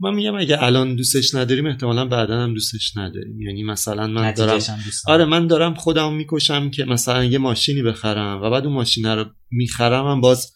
من 0.00 0.14
میگم 0.14 0.34
اگه 0.34 0.62
الان 0.62 0.96
دوستش 0.96 1.34
نداریم 1.34 1.66
احتمالا 1.66 2.04
بعدا 2.04 2.42
هم 2.42 2.54
دوستش 2.54 2.96
نداریم. 2.96 3.40
یعنی 3.40 3.62
مثلا 3.62 4.06
من 4.06 4.32
دارم 4.32 4.60
آره 5.06 5.24
من 5.24 5.46
دارم 5.46 5.74
خودم 5.74 6.12
می‌کشم 6.12 6.70
که 6.70 6.84
مثلا 6.84 7.24
یه 7.24 7.38
ماشینی 7.38 7.82
بخرم 7.82 8.42
و 8.42 8.50
بعد 8.50 8.64
اون 8.64 8.74
ماشین 8.74 9.06
رو 9.06 9.24
می‌خرم 9.50 10.06
هم 10.06 10.20
باز 10.20 10.52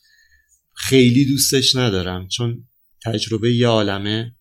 خیلی 0.74 1.24
دوستش 1.24 1.76
ندارم. 1.76 2.28
چون 2.28 2.68
تجربه 3.04 3.54
یه 3.54 3.66
عالمه 3.68 4.34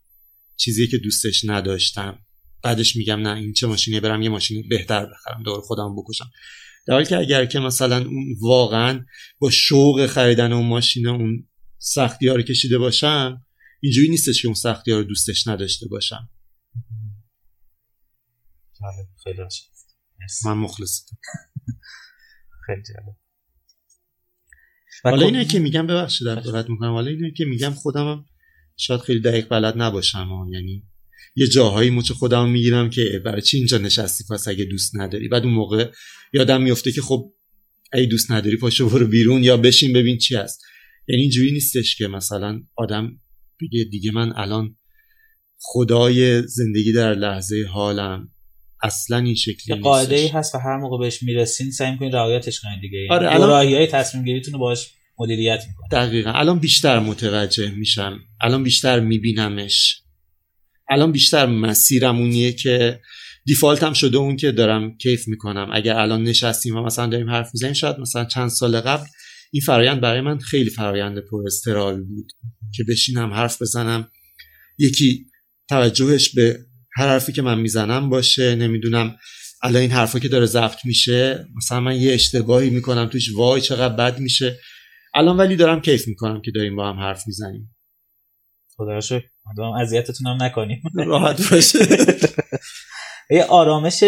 چیزی 0.57 0.87
که 0.87 0.97
دوستش 0.97 1.45
نداشتم. 1.45 2.19
بعدش 2.63 2.95
میگم 2.95 3.19
نه 3.19 3.37
این 3.37 3.53
چه 3.53 3.67
ماشینی 3.67 3.99
برم 3.99 4.21
یه 4.21 4.29
ماشین 4.29 4.69
بهتر 4.69 5.05
بخرم 5.05 5.43
دور 5.43 5.61
خودم 5.61 5.95
بکشم. 5.95 6.29
در 6.87 6.93
حالی 6.93 7.05
که 7.05 7.17
اگر 7.17 7.45
که 7.45 7.59
مثلا 7.59 7.97
اون 7.97 8.35
واقعا 8.41 9.05
با 9.39 9.49
شوق 9.49 10.05
خریدن 10.05 10.53
اون 10.53 10.67
ماشین 10.67 11.07
اون 11.07 11.47
سختی 11.77 12.27
ها 12.27 12.35
رو 12.35 12.41
کشیده 12.41 12.77
باشم 12.77 13.45
اینجوری 13.81 14.09
نیستش 14.09 14.41
که 14.41 14.47
اون 14.47 14.55
سختی 14.55 14.91
ها 14.91 14.97
رو 14.97 15.03
دوستش 15.03 15.47
نداشته 15.47 15.87
باشم. 15.87 16.29
خیلی 19.23 19.41
من 20.45 20.53
مخلصم. 20.53 21.17
خیلی 22.65 22.81
جالب. 22.81 23.15
حالا 25.03 25.25
اینه 25.25 25.45
که 25.45 25.59
میگم 25.59 25.87
ببخشید 25.87 26.27
در 26.27 26.35
دقت 26.35 26.69
می‌کنم. 26.69 26.91
حالا 26.91 27.11
اینه 27.11 27.31
که 27.31 27.45
میگم 27.45 27.71
خودم 27.71 28.25
شاید 28.77 29.01
خیلی 29.01 29.21
دقیق 29.21 29.49
بلد 29.49 29.73
نباشم 29.77 30.47
یعنی 30.51 30.89
یه 31.39 31.47
جاهایی 31.47 31.89
مچ 31.89 32.11
خودم 32.11 32.49
می‌گیرم 32.49 32.89
که 32.89 33.21
برای 33.25 33.41
چی 33.41 33.57
اینجا 33.57 33.77
نشستی 33.77 34.23
پس 34.29 34.47
اگه 34.47 34.65
دوست 34.65 34.95
نداری؟ 34.95 35.27
بعد 35.27 35.43
اون 35.43 35.53
موقع 35.53 35.91
یادم 36.33 36.61
میفته 36.61 36.91
که 36.91 37.01
خب 37.01 37.33
اگه 37.91 38.05
دوست 38.05 38.31
نداری 38.31 38.57
پاشو 38.57 38.89
برو 38.89 39.07
بیرون 39.07 39.43
یا 39.43 39.57
بشین 39.57 39.93
ببین 39.93 40.17
چی 40.17 40.35
هست. 40.35 40.61
یعنی 41.07 41.21
اینجوری 41.21 41.51
نیستش 41.51 41.95
که 41.95 42.07
مثلا 42.07 42.61
آدم 42.75 43.11
بگه 43.61 43.83
دیگه 43.83 44.11
من 44.11 44.33
الان 44.35 44.75
خدای 45.59 46.41
زندگی 46.41 46.93
در 46.93 47.13
لحظه 47.13 47.65
حالم. 47.69 48.29
اصلا 48.83 49.17
این 49.17 49.35
شکلی 49.35 49.75
نیست 49.75 49.83
قاعده 49.83 50.15
ای 50.15 50.27
هست 50.27 50.55
و 50.55 50.57
هر 50.57 50.77
موقع 50.77 50.97
بهش 50.97 51.23
می‌رسین 51.23 51.71
سعی 51.71 51.91
می‌کنین 51.91 52.11
رعایتش 52.11 52.59
کنین 52.59 52.79
دیگه. 52.81 52.97
یعنی 52.97 53.13
آره 53.13 53.35
الان 53.35 53.49
های 53.49 53.87
تصمیم 53.87 54.23
گیریتون 54.23 54.53
رو 54.53 54.59
باهاش 54.59 54.89
مدیریت 55.19 55.63
می‌کنین. 55.67 55.89
دقیقا. 55.91 56.31
الان 56.31 56.59
بیشتر 56.59 56.99
متوجه 56.99 57.71
میشم. 57.71 58.19
الان 58.41 58.63
بیشتر 58.63 58.99
میبینمش. 58.99 60.01
الان 60.89 61.11
بیشتر 61.11 61.45
مسیرم 61.45 62.17
اونیه 62.17 62.51
که 62.51 62.99
دیفالت 63.45 63.83
هم 63.83 63.93
شده 63.93 64.17
اون 64.17 64.35
که 64.35 64.51
دارم 64.51 64.97
کیف 64.97 65.27
می‌کنم. 65.27 65.69
اگر 65.73 65.95
الان 65.95 66.23
نشستیم 66.23 66.75
و 66.75 66.83
مثلا 66.83 67.07
داریم 67.07 67.29
حرف 67.29 67.49
می‌زنیم 67.53 67.73
شاید 67.73 67.99
مثلا 67.99 68.25
چند 68.25 68.49
سال 68.49 68.81
قبل 68.81 69.05
این 69.51 69.61
فرایند 69.65 70.01
برای 70.01 70.21
من 70.21 70.39
خیلی 70.39 70.69
فرایند 70.69 71.19
پر 71.19 71.43
استرال 71.45 72.03
بود 72.03 72.31
که 72.75 72.83
بشینم 72.83 73.33
حرف 73.33 73.61
بزنم. 73.61 74.11
یکی 74.79 75.25
توجهش 75.69 76.29
به 76.29 76.59
هر 76.97 77.07
حرفی 77.07 77.31
که 77.31 77.41
من 77.41 77.59
می‌زنم 77.59 78.09
باشه. 78.09 78.55
نمی‌دونم 78.55 79.15
الان 79.63 79.81
این 79.81 79.91
حرفا 79.91 80.19
که 80.19 80.27
داره 80.27 80.45
ضبط 80.45 80.85
میشه 80.85 81.47
مثلا 81.55 81.79
من 81.79 81.95
یه 81.95 82.13
اشتباهی 82.13 82.69
می‌کنم 82.69 83.05
توش 83.05 83.35
وای 83.35 83.61
چقدر 83.61 83.95
بد 83.95 84.19
میشه. 84.19 84.59
الان 85.15 85.37
ولی 85.37 85.55
دارم 85.55 85.81
کیف 85.81 86.07
می‌کنم 86.07 86.41
که 86.41 86.51
داریم 86.51 86.75
با 86.75 86.89
هم 86.89 86.99
حرف 86.99 87.23
می‌زنیم. 87.27 87.76
خدا 88.77 89.01
شکر. 89.01 89.25
امیدوارم 89.45 89.81
اذیتتون 89.81 90.27
هم 90.27 90.43
نکنیم. 90.43 90.81
راحت 90.95 91.41
باشه. 91.51 91.79
یه 93.29 93.43
آرامش 93.43 94.03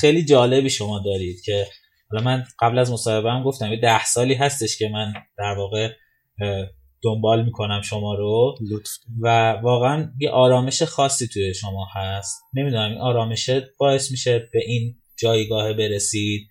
خیلی 0.00 0.24
جالبی 0.24 0.70
شما 0.70 1.02
دارید 1.04 1.40
که 1.44 1.66
حالا 2.10 2.24
من 2.24 2.44
قبل 2.60 2.78
از 2.78 2.92
مصاحبه 2.92 3.30
هم 3.30 3.42
گفتم 3.42 3.72
یه 3.72 3.80
ده 3.80 4.04
سالی 4.04 4.34
هستش 4.34 4.78
که 4.78 4.88
من 4.88 5.12
در 5.38 5.54
واقع 5.58 5.92
دنبال 7.02 7.44
می‌کنم 7.44 7.80
شما 7.82 8.14
رو. 8.14 8.54
لطف. 8.70 8.90
و 9.22 9.52
واقعا 9.62 10.12
یه 10.20 10.30
آرامش 10.30 10.82
خاصی 10.82 11.28
توی 11.28 11.54
شما 11.54 11.86
هست. 11.94 12.42
نمی‌دونم 12.54 12.90
این 12.90 13.00
آرامش 13.00 13.50
باعث 13.78 14.10
میشه 14.10 14.38
به 14.52 14.60
این 14.66 14.96
جایگاه 15.18 15.72
برسید. 15.72 16.48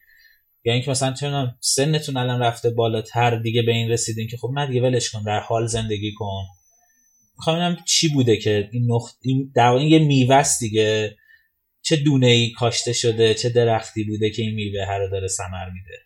یا 0.65 0.73
اینکه 0.73 0.91
مثلا 0.91 1.13
چون 1.13 1.55
سنتون 1.59 2.17
الان 2.17 2.39
رفته 2.41 2.69
بالاتر 2.69 3.35
دیگه 3.39 3.61
به 3.61 3.71
این 3.71 3.91
رسیدین 3.91 4.27
که 4.27 4.37
خب 4.37 4.49
نه 4.55 4.67
دیگه 4.67 4.81
ولش 4.81 5.09
کن 5.09 5.23
در 5.23 5.39
حال 5.39 5.67
زندگی 5.67 6.13
کن. 6.13 6.43
می‌خوام 7.37 7.77
چی 7.85 8.07
بوده 8.07 8.37
که 8.37 8.69
این 8.71 8.91
نقط 8.91 9.13
این 9.21 9.51
در 9.55 9.67
واقع 9.67 9.83
یه 9.83 9.99
میوه 9.99 10.43
دیگه. 10.59 11.17
چه 11.81 11.95
دونه 11.95 12.27
ای 12.27 12.51
کاشته 12.51 12.93
شده 12.93 13.33
چه 13.33 13.49
درختی 13.49 14.03
بوده 14.03 14.29
که 14.29 14.41
این 14.41 14.55
میوه 14.55 14.85
هر 14.85 14.99
رو 14.99 15.09
داره 15.09 15.27
ثمر 15.27 15.69
میده. 15.69 15.97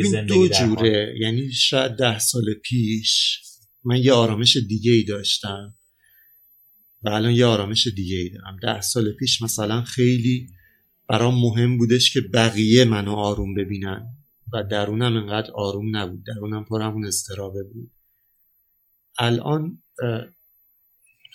ببین 0.00 0.26
دو 0.26 0.48
جوره. 0.48 1.14
یعنی 1.20 1.52
شاید 1.52 1.92
ده 1.92 2.18
سال 2.18 2.54
پیش 2.62 3.40
من 3.84 4.02
یه 4.02 4.12
آرامش 4.12 4.56
دیگه 4.68 4.92
ای 4.92 5.04
داشتم 5.04 5.74
و 7.02 7.08
الان 7.08 7.32
یه 7.32 7.46
آرامش 7.46 7.86
دیگه 7.86 8.16
ای 8.16 8.28
دارم. 8.28 8.56
ده 8.62 8.80
سال 8.80 9.12
پیش 9.12 9.42
مثلا 9.42 9.82
خیلی 9.82 10.48
برام 11.08 11.40
مهم 11.40 11.78
بودش 11.78 12.12
که 12.12 12.20
بقیه 12.20 12.84
منو 12.84 13.12
آروم 13.12 13.54
ببینن 13.54 14.06
و 14.52 14.62
درونم 14.70 15.16
انقدر 15.16 15.50
آروم 15.54 15.96
نبود. 15.96 16.24
درونم 16.26 16.64
پر 16.64 16.82
همون 16.82 17.06
استرابه 17.06 17.62
بود. 17.62 17.90
الان 19.18 19.82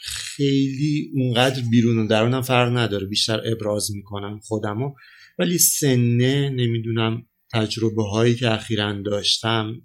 خیلی 0.03 1.11
اونقدر 1.13 1.61
بیرون 1.71 1.97
و 1.97 2.07
درونم 2.07 2.41
فرق 2.41 2.77
نداره. 2.77 3.07
بیشتر 3.07 3.41
ابراز 3.51 3.91
می‌کنم 3.91 4.39
خودمو. 4.39 4.95
ولی 5.39 5.57
سنه 5.57 6.49
نمی‌دونم 6.49 7.25
تجربه 7.53 8.03
هایی 8.03 8.35
که 8.35 8.51
اخیرا 8.51 9.01
داشتم 9.01 9.81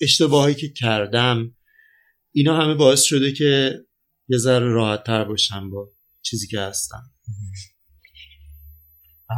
اشتباهایی 0.00 0.54
که 0.54 0.68
کردم 0.68 1.56
اینا 2.32 2.62
همه 2.62 2.74
باعث 2.74 3.02
شده 3.02 3.32
که 3.32 3.80
یه 4.28 4.38
ذره 4.38 4.68
راحت 4.68 5.04
تر 5.04 5.24
باشم 5.24 5.70
با 5.70 5.92
چیزی 6.22 6.46
که 6.46 6.60
هستم. 6.60 7.02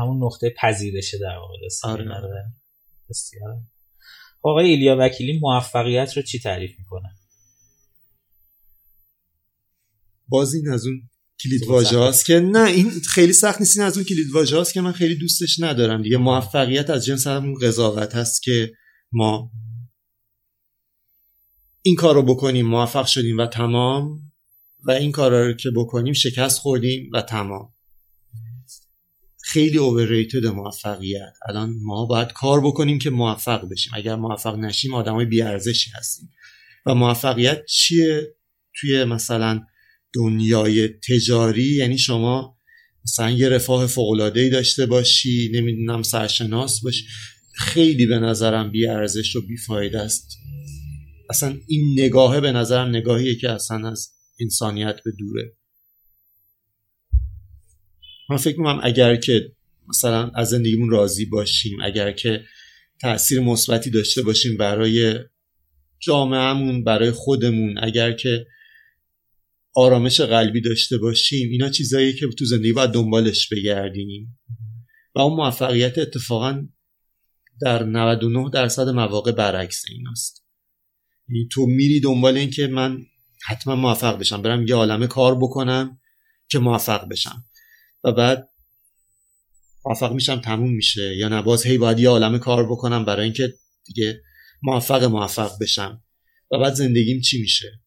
همون 0.00 0.24
نقطه 0.24 0.54
پذیرشه 0.62 1.18
در 1.18 1.36
واقع. 1.36 1.56
آره. 1.84 2.04
بسیار. 3.10 3.54
آقای 4.42 4.66
ایلیا 4.66 4.96
وکیلی 4.98 5.38
موفقیت 5.38 6.16
رو 6.16 6.22
چی 6.22 6.38
تعریف 6.38 6.78
می‌کنه؟ 6.78 7.17
باز 10.28 10.54
این 10.54 10.68
از 10.68 10.86
اون 10.86 11.08
کلید 11.44 11.66
واژه 11.66 12.12
که 12.26 12.40
نه 12.40 12.64
این 12.68 12.90
خیلی 12.90 13.32
سخت 13.32 13.60
نیست 13.60 13.78
این 13.78 13.86
از 13.86 13.96
اون 13.96 14.06
کلید 14.06 14.30
واژه 14.32 14.64
که 14.72 14.80
من 14.80 14.92
خیلی 14.92 15.14
دوستش 15.14 15.60
ندارم 15.60 16.02
دیگه. 16.02 16.16
موفقیت 16.16 16.90
از 16.90 17.04
جنس 17.04 17.26
همون 17.26 17.54
قضاوت 17.54 18.14
هست 18.14 18.42
که 18.42 18.72
ما 19.12 19.50
این 21.82 21.96
کار 21.96 22.14
رو 22.14 22.22
بکنیم 22.22 22.66
موفق 22.66 23.06
شدیم 23.06 23.38
و 23.38 23.46
تمام 23.46 24.20
و 24.84 24.90
این 24.90 25.12
کار 25.12 25.46
رو 25.46 25.52
که 25.52 25.70
بکنیم 25.70 26.12
شکست 26.12 26.58
خوردیم 26.58 27.10
و 27.12 27.22
تمام. 27.22 27.74
خیلی 29.42 29.78
اوورریتد 29.78 30.46
موفقیت. 30.46 31.32
الان 31.48 31.74
ما 31.82 32.06
باید 32.06 32.32
کار 32.32 32.60
بکنیم 32.60 32.98
که 32.98 33.10
موفق 33.10 33.68
بشیم. 33.68 33.92
اگر 33.96 34.16
موفق 34.16 34.56
نشیم 34.56 34.94
آدمای 34.94 35.24
بیارزشی 35.24 35.90
هستیم. 35.94 36.30
و 36.86 36.94
موفقیت 36.94 37.64
چیه؟ 37.64 38.34
توی 38.80 39.04
مثلا 39.04 39.66
دنیای 40.14 40.88
تجاری 40.88 41.76
یعنی 41.76 41.98
شما 41.98 42.58
مثلا 43.04 43.30
یه 43.30 43.48
رفاه 43.48 43.86
فوقلادهی 43.86 44.50
داشته 44.50 44.86
باشی 44.86 45.50
نمی‌دونم 45.54 46.02
سرشناس 46.02 46.80
باشی 46.80 47.04
خیلی 47.54 48.06
به 48.06 48.18
نظرم 48.18 48.70
بی 48.70 48.86
ارزش 48.86 49.36
و 49.36 49.46
بیفایده 49.46 50.00
است. 50.00 50.38
اصلا 51.30 51.56
این 51.66 52.00
نگاهه 52.00 52.40
به 52.40 52.52
نظرم 52.52 52.88
نگاهیه 52.88 53.34
که 53.34 53.50
اصلا 53.50 53.88
از 53.88 54.10
انسانیت 54.40 54.96
به 55.04 55.12
دوره. 55.18 55.56
من 58.30 58.36
فکر 58.36 58.58
می‌کنم 58.58 58.80
اگر 58.82 59.16
که 59.16 59.52
مثلا 59.88 60.30
از 60.34 60.48
زندگیمون 60.48 60.90
راضی 60.90 61.24
باشیم 61.24 61.78
اگر 61.82 62.12
که 62.12 62.44
تاثیر 63.00 63.40
مثبتی 63.40 63.90
داشته 63.90 64.22
باشیم 64.22 64.56
برای 64.56 65.14
جامعهمون 66.00 66.84
برای 66.84 67.10
خودمون 67.10 67.78
اگر 67.82 68.12
که 68.12 68.46
آرامش 69.78 70.20
قلبی 70.20 70.60
داشته 70.60 70.98
باشیم. 70.98 71.50
اینا 71.50 71.68
چیزایی 71.68 72.12
که 72.12 72.26
تو 72.38 72.44
زندگی 72.44 72.72
باید 72.72 72.90
دنبالش 72.90 73.48
بگردیم. 73.52 74.38
و 75.14 75.20
اون 75.20 75.36
موفقیت 75.36 75.98
اتفاقا 75.98 76.68
در 77.60 77.82
99 77.82 78.50
درصد 78.50 78.88
مواقع 78.88 79.32
برعکس 79.32 79.84
ایناست. 79.90 80.44
یعنی 81.28 81.48
تو 81.52 81.66
میری 81.66 82.00
دنبال 82.00 82.36
این 82.36 82.50
که 82.50 82.66
من 82.66 82.98
حتما 83.46 83.76
موفق 83.76 84.18
بشم. 84.18 84.42
برم 84.42 84.66
یه 84.66 84.74
عالمه 84.74 85.06
کار 85.06 85.34
بکنم 85.34 86.00
که 86.48 86.58
موفق 86.58 87.08
بشم. 87.08 87.44
و 88.04 88.12
بعد 88.12 88.48
موفق 89.84 90.12
میشم 90.12 90.40
تموم 90.40 90.72
میشه. 90.72 91.16
یا 91.16 91.28
نه 91.28 91.42
باز 91.42 91.66
هی 91.66 91.78
باید 91.78 91.98
یه 91.98 92.08
عالمه 92.08 92.38
کار 92.38 92.66
بکنم 92.70 93.04
برای 93.04 93.24
اینکه 93.24 93.54
دیگه 93.86 94.22
موفق 94.62 95.04
موفق 95.04 95.50
بشم. 95.60 96.04
و 96.52 96.58
بعد 96.58 96.74
زندگیم 96.74 97.20
چی 97.20 97.40
میشه؟ 97.40 97.80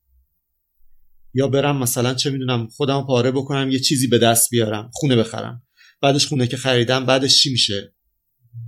یا 1.33 1.47
برم 1.47 1.77
مثلا 1.77 2.13
چه 2.13 2.29
می‌دونم 2.29 2.67
خودم 2.67 3.05
پاره 3.07 3.31
بکنم 3.31 3.71
یه 3.71 3.79
چیزی 3.79 4.07
به 4.07 4.17
دست 4.17 4.49
بیارم 4.49 4.89
خونه 4.93 5.15
بخرم. 5.15 5.63
بعدش 6.01 6.25
خونه 6.25 6.47
که 6.47 6.57
خریدم 6.57 7.05
بعدش 7.05 7.43
چی 7.43 7.51
میشه؟ 7.51 7.93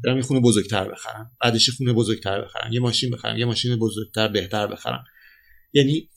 برم 0.03 0.17
یه 0.17 0.23
خونه 0.23 0.39
بزرگتر 0.39 0.91
بخرم. 0.91 1.31
بعدش 1.41 1.69
خونه 1.69 1.93
بزرگتر 1.93 2.41
بخرم. 2.41 2.73
یه 2.73 2.79
ماشین 2.79 3.11
بخرم 3.11 3.37
یه 3.37 3.45
ماشین 3.45 3.75
بزرگتر 3.75 4.27
بهتر 4.27 4.67
بخرم. 4.67 5.03
یعنی 5.73 6.09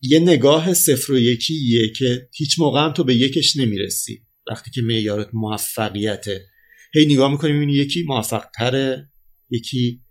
یه 0.00 0.18
نگاه 0.18 0.74
صفر 0.74 1.12
و 1.12 1.18
یکیه 1.18 1.92
که 1.92 2.28
هیچ 2.34 2.58
موقع 2.58 2.80
هم 2.84 2.92
تو 2.92 3.04
به 3.04 3.14
یکش 3.14 3.56
نمی‌رسی. 3.56 4.26
وقتی 4.50 4.70
که 4.70 4.82
معیارت 4.82 5.28
موفقیته. 5.32 6.46
هی 6.94 7.06
نگاه 7.06 7.30
می‌کنی 7.30 7.52
می‌بینی 7.52 7.72
یکی 7.72 8.02
موفق 8.02 8.44
تره 8.56 9.10
یکی 9.50 10.02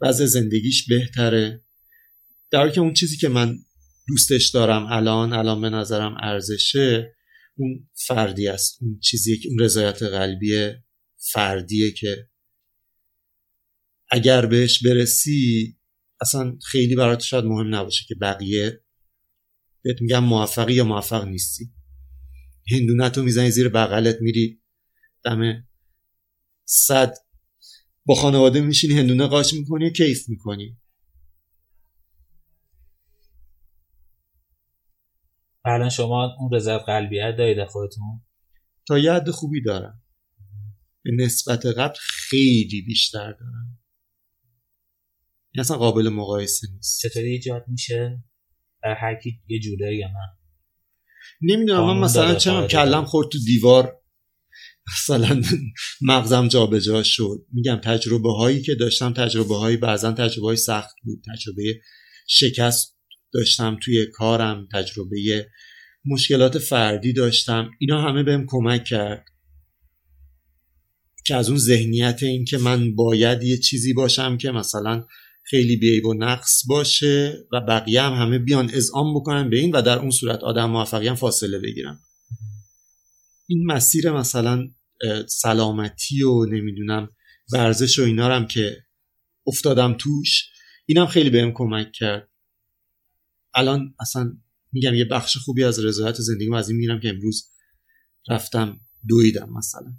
وضع 0.00 0.24
زندگیش 0.24 0.86
بهتره. 0.88 1.64
در 2.50 2.68
که 2.68 2.80
اون 2.80 2.94
چیزی 2.94 3.16
که 3.16 3.28
من 3.28 3.58
دوستش 4.08 4.48
دارم 4.48 4.86
الان 4.86 5.32
الان 5.32 5.60
به 5.60 5.70
نظرم 5.70 6.16
ارزشه. 6.20 7.14
اون 7.56 7.88
فردی 8.06 8.48
است 8.48 8.78
اون 8.80 8.98
چیزی 9.00 9.38
که 9.38 9.48
اون 9.48 9.58
رضایت 9.58 10.02
قلبی 10.02 10.72
فردیه 11.32 11.92
که 11.92 12.28
اگر 14.10 14.46
بهش 14.46 14.86
برسی 14.86 15.76
اصلا 16.20 16.58
خیلی 16.66 16.94
برات 16.94 17.20
شاید 17.20 17.44
مهم 17.44 17.74
نباشه 17.74 18.04
که 18.08 18.14
بقیه 18.14 18.84
بهت 19.82 19.96
میگم 20.00 20.24
موفقی 20.24 20.74
یا 20.74 20.84
موفق 20.84 21.24
نیستی. 21.24 21.72
هندونت 22.70 23.18
رو 23.18 23.24
می‌زنی 23.24 23.50
زیر 23.50 23.68
بغلت 23.68 24.16
میری 24.20 24.60
دم 25.24 25.66
صد. 26.64 27.14
با 28.04 28.14
خانواده 28.14 28.60
میشینی 28.60 28.94
هندونه 28.94 29.26
قاچ 29.26 29.54
می‌کنی 29.54 29.86
و 29.86 29.90
کیف 29.90 30.28
می‌کنی. 30.28 30.78
الان 35.64 35.88
شما 35.88 36.36
اون 36.38 36.50
رضایت 36.52 36.82
قلبیت 36.86 37.34
دارید 37.38 37.64
خودتون؟ 37.64 38.20
تا 38.88 38.98
یه 38.98 39.12
حد 39.12 39.30
خوبی 39.30 39.62
دارم. 39.62 40.02
به 41.04 41.10
نسبت 41.18 41.66
قبل 41.66 41.94
خیلی 42.00 42.82
بیشتر 42.86 43.32
دارم. 43.32 43.78
این 45.54 45.60
اصلا 45.60 45.76
قابل 45.76 46.08
مقایسه 46.08 46.66
نیست. 46.74 47.00
چطوری 47.00 47.30
ایجاد 47.30 47.64
میشه؟ 47.68 48.24
در 48.82 48.94
هر 48.94 49.14
کی 49.22 49.40
یه 49.48 49.60
جوره 49.60 49.96
یا 49.96 50.06
نه؟ 50.06 50.38
نمی‌دونم 51.42 51.86
من 51.86 51.98
مثلا 51.98 52.34
چرا 52.34 52.66
کلم 52.66 53.04
خورد 53.04 53.28
تو 53.28 53.38
دیوار؟ 53.38 54.02
مثلا 54.92 55.42
مغزم 56.00 56.48
جابجا 56.48 57.02
شد. 57.02 57.46
میگم 57.52 57.76
تجربه 57.76 58.32
هایی 58.32 58.62
که 58.62 58.74
داشتم 58.74 59.12
تجربه 59.12 59.56
هایی 59.56 59.76
بعضا 59.76 60.12
تجربه 60.12 60.46
های 60.46 60.56
سخت 60.56 60.94
بود. 61.04 61.24
تجربه 61.34 61.80
شکست 62.28 62.98
داشتم 63.32 63.78
توی 63.82 64.06
کارم 64.06 64.68
تجربه 64.72 65.50
مشکلات 66.04 66.58
فردی 66.58 67.12
داشتم. 67.12 67.70
اینا 67.78 68.02
همه 68.02 68.22
بهم 68.22 68.46
کمک 68.46 68.84
کرد 68.84 69.24
که 71.26 71.34
از 71.34 71.48
اون 71.48 71.58
ذهنیت 71.58 72.22
این 72.22 72.44
که 72.44 72.58
من 72.58 72.94
باید 72.94 73.42
یه 73.42 73.58
چیزی 73.58 73.92
باشم 73.92 74.36
که 74.36 74.50
مثلا 74.50 75.04
خیلی 75.44 75.76
بیعیب 75.76 76.06
و 76.06 76.14
نقص 76.14 76.62
باشه 76.68 77.46
و 77.52 77.60
بقیه 77.60 78.02
هم 78.02 78.12
همه 78.12 78.38
بیان 78.38 78.70
اذعان 78.74 79.14
بکنن 79.14 79.50
به 79.50 79.56
این 79.56 79.70
و 79.70 79.82
در 79.82 79.98
اون 79.98 80.10
صورت 80.10 80.40
آدم 80.40 80.70
موفقی 80.70 81.08
هم 81.08 81.14
فاصله 81.14 81.58
بگیرن. 81.58 81.98
این 83.46 83.66
مسیر 83.66 84.10
مثلا 84.10 84.68
سلامتی 85.28 86.22
و 86.22 86.44
نمی‌دونم 86.44 87.08
ورزش 87.52 87.98
و 87.98 88.02
اینا 88.02 88.36
هم 88.36 88.46
که 88.46 88.76
افتادم 89.46 89.96
توش 89.98 90.48
اینم 90.86 91.06
خیلی 91.06 91.30
بهم 91.30 91.52
کمک 91.54 91.92
کرد. 91.92 92.28
الان 93.54 93.94
اصلا 94.00 94.36
میگم 94.72 94.94
یه 94.94 95.04
بخش 95.04 95.36
خوبی 95.36 95.64
از 95.64 95.84
رضایت 95.84 96.14
زندگیم 96.14 96.52
از 96.52 96.68
این 96.68 96.78
میرم 96.78 97.00
که 97.00 97.08
امروز 97.08 97.48
رفتم 98.28 98.80
دویدم 99.08 99.52
مثلا. 99.52 99.92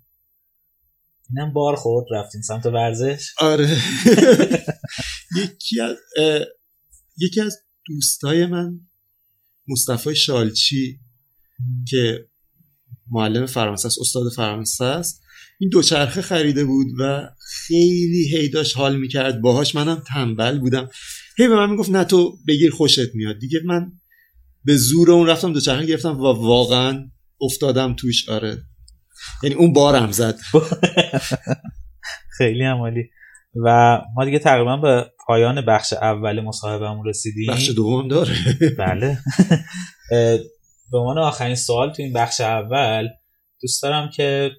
اینم 1.29 1.53
بار 1.53 1.75
خورد 1.75 2.05
رفتین 2.11 2.41
سمت 2.41 2.65
ورزش. 2.65 3.33
آره. 3.37 3.77
یکی 5.43 5.81
از 5.81 5.95
یکی 7.17 7.41
از 7.41 7.57
دوستای 7.85 8.45
من 8.45 8.79
مصطفی 9.67 10.15
شالچی 10.15 10.99
که 11.87 12.27
معلم 13.11 13.45
فرانسه 13.45 13.87
است 13.87 13.99
استاد 13.99 14.31
فرانسه 14.35 14.85
است. 14.85 15.23
این 15.59 15.69
دوچرخه 15.69 16.21
خریده 16.21 16.65
بود 16.65 16.87
و 16.99 17.29
خیلی 17.39 18.29
هی 18.37 18.49
داشت 18.49 18.77
حال 18.77 18.99
می‌کرد. 18.99 19.41
باهاش 19.41 19.75
منم 19.75 20.03
تنبل 20.07 20.59
بودم. 20.59 20.89
هی 21.37 21.47
به 21.47 21.55
من 21.55 21.69
می‌گفت 21.69 21.89
نه 21.89 22.03
تو 22.03 22.37
بگیر 22.47 22.71
خوشت 22.71 23.15
میاد. 23.15 23.39
دیگه 23.39 23.59
من 23.65 23.91
به 24.65 24.75
زور 24.75 25.11
اون 25.11 25.27
رفتم 25.27 25.53
دوچرخه 25.53 25.85
گرفتم 25.85 26.19
و 26.19 26.23
واقعا 26.23 27.09
افتادم 27.41 27.95
توش 27.95 28.29
آره. 28.29 28.57
یعنی 29.43 29.55
اون 29.55 29.73
بارم 29.73 30.11
زد. 30.11 30.39
خیلی 32.37 32.63
عمالی 32.63 33.03
و 33.55 33.99
ما 34.15 34.25
دیگه 34.25 34.39
تقریبا 34.39 34.77
به 34.77 35.11
پایان 35.27 35.65
بخش 35.65 35.93
اول 35.93 36.41
مصاحبهمون 36.41 37.07
رسیدیم. 37.07 37.51
بخش 37.51 37.69
دوم 37.69 38.07
داره. 38.07 38.35
بله. 38.77 39.17
به 40.91 40.97
عنوان 40.97 41.17
آخرین 41.17 41.55
سوال 41.55 41.93
تو 41.93 42.01
این 42.03 42.13
بخش 42.13 42.41
اول 42.41 43.07
دوست 43.61 43.83
دارم 43.83 44.09
که 44.15 44.51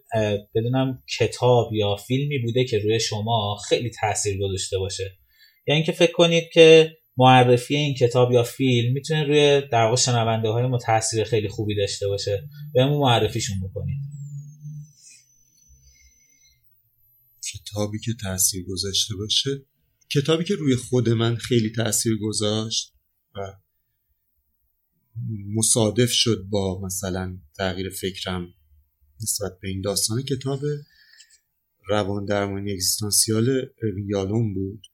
بدونم 0.55 1.03
کتاب 1.19 1.73
یا 1.73 1.97
فیلمی 1.97 2.39
بوده 2.39 2.65
که 2.65 2.79
روی 2.79 3.01
شما 3.01 3.57
خیلی 3.69 3.91
تاثیر 4.01 4.39
گذاشته 4.41 4.79
باشه. 4.79 5.19
یا 5.67 5.75
اینکه 5.75 5.93
فکر 5.93 6.13
کنید 6.13 6.45
که 6.53 6.97
معرفی 7.17 7.77
این 7.77 7.95
کتاب 7.95 8.33
یا 8.33 8.43
فیلم 8.43 8.93
می‌تونه 8.93 9.25
روی 9.25 9.63
در 9.73 9.85
واقع 9.85 9.97
شنونده 9.97 10.49
های 10.49 10.67
ما 10.67 10.79
تاثیر 10.79 11.25
خیلی 11.25 11.49
خوبی 11.49 11.77
داشته 11.77 12.09
باشه. 12.09 12.49
بهمون 12.75 12.99
معرفیشون 12.99 13.61
بکنید. 13.61 13.99
کتابی 17.53 17.99
که 17.99 18.13
تاثیر 18.23 18.65
گذاشته 18.65 19.15
باشه. 19.17 19.51
کتابی 20.11 20.45
که 20.45 20.55
روی 20.55 20.77
خود 20.77 21.09
من 21.09 21.37
خیلی 21.37 21.73
تاثیر 21.77 22.19
گذاشت 22.23 22.95
و 23.35 23.53
مصادف 25.57 26.11
شد 26.11 26.47
با 26.51 26.81
مثلا 26.81 27.39
تغییر 27.57 27.91
فکرم 27.91 28.55
نسبت 29.23 29.59
به 29.61 29.69
این 29.69 29.81
داستان 29.81 30.23
کتاب 30.23 30.61
روان 31.89 32.25
درمانی 32.25 32.73
اگزیستانسیال 32.73 33.69
یالون 34.07 34.55
بود. 34.55 34.87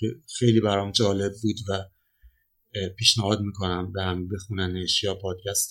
که 0.00 0.06
خیلی 0.38 0.60
برام 0.60 0.90
جالب 0.90 1.32
بود 1.42 1.56
و 1.68 1.84
پیشنهاد 2.98 3.40
می‌کنم 3.40 3.92
به 3.92 4.02
هم 4.02 4.28
بخوننش 4.28 5.02
یا 5.02 5.14
پادکست 5.14 5.70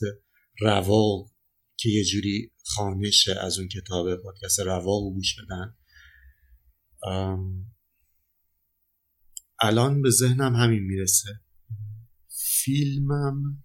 رواق 0.61 1.31
که 1.77 1.89
یه 1.89 2.03
جوری 2.03 2.51
خانشه 2.65 3.39
از 3.39 3.59
اون 3.59 3.67
کتاب 3.67 4.15
پادکست 4.15 4.59
رواق 4.59 5.03
رو 5.03 5.13
گوش 5.13 5.35
بدن. 5.39 5.75
الان 9.61 10.01
به 10.01 10.09
ذهنم 10.09 10.55
همین 10.55 10.83
می‌رسه. 10.83 11.41
فیلمم 12.63 13.63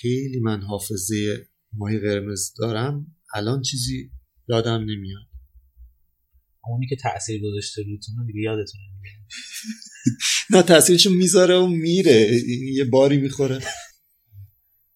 خیلی 0.00 0.40
من 0.40 0.62
حافظه 0.62 1.46
ماهی 1.72 1.98
قرمز 1.98 2.54
دارم. 2.58 3.16
الان 3.34 3.62
چیزی 3.62 4.12
یادم 4.48 4.80
نمیاد. 4.80 5.28
اونی 6.64 6.86
که 6.86 6.96
تاثیر 6.96 7.42
گذاشته 7.42 7.82
روتون 7.82 8.26
دیگه 8.26 8.40
یادتون 8.40 8.80
نمیاد 8.80 9.11
نه 10.50 10.62
تاثیرشو 10.62 11.10
می‌ذاره 11.10 11.54
و 11.54 11.66
میره. 11.66 12.40
یه 12.74 12.84
باری 12.84 13.16
می‌خوره. 13.16 13.60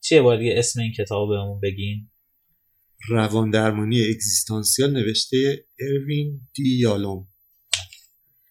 چیه 0.00 0.22
باری 0.22 0.52
اسم 0.52 0.80
این 0.80 0.92
کتاب 0.92 1.28
بهمون 1.28 1.60
بگین؟ 1.60 2.10
روان 3.08 3.50
درمانی 3.50 4.02
اگزیستانسیال 4.02 4.92
نوشته 4.92 5.66
اروین 5.80 6.48
دی 6.54 6.78
یالوم 6.78 7.28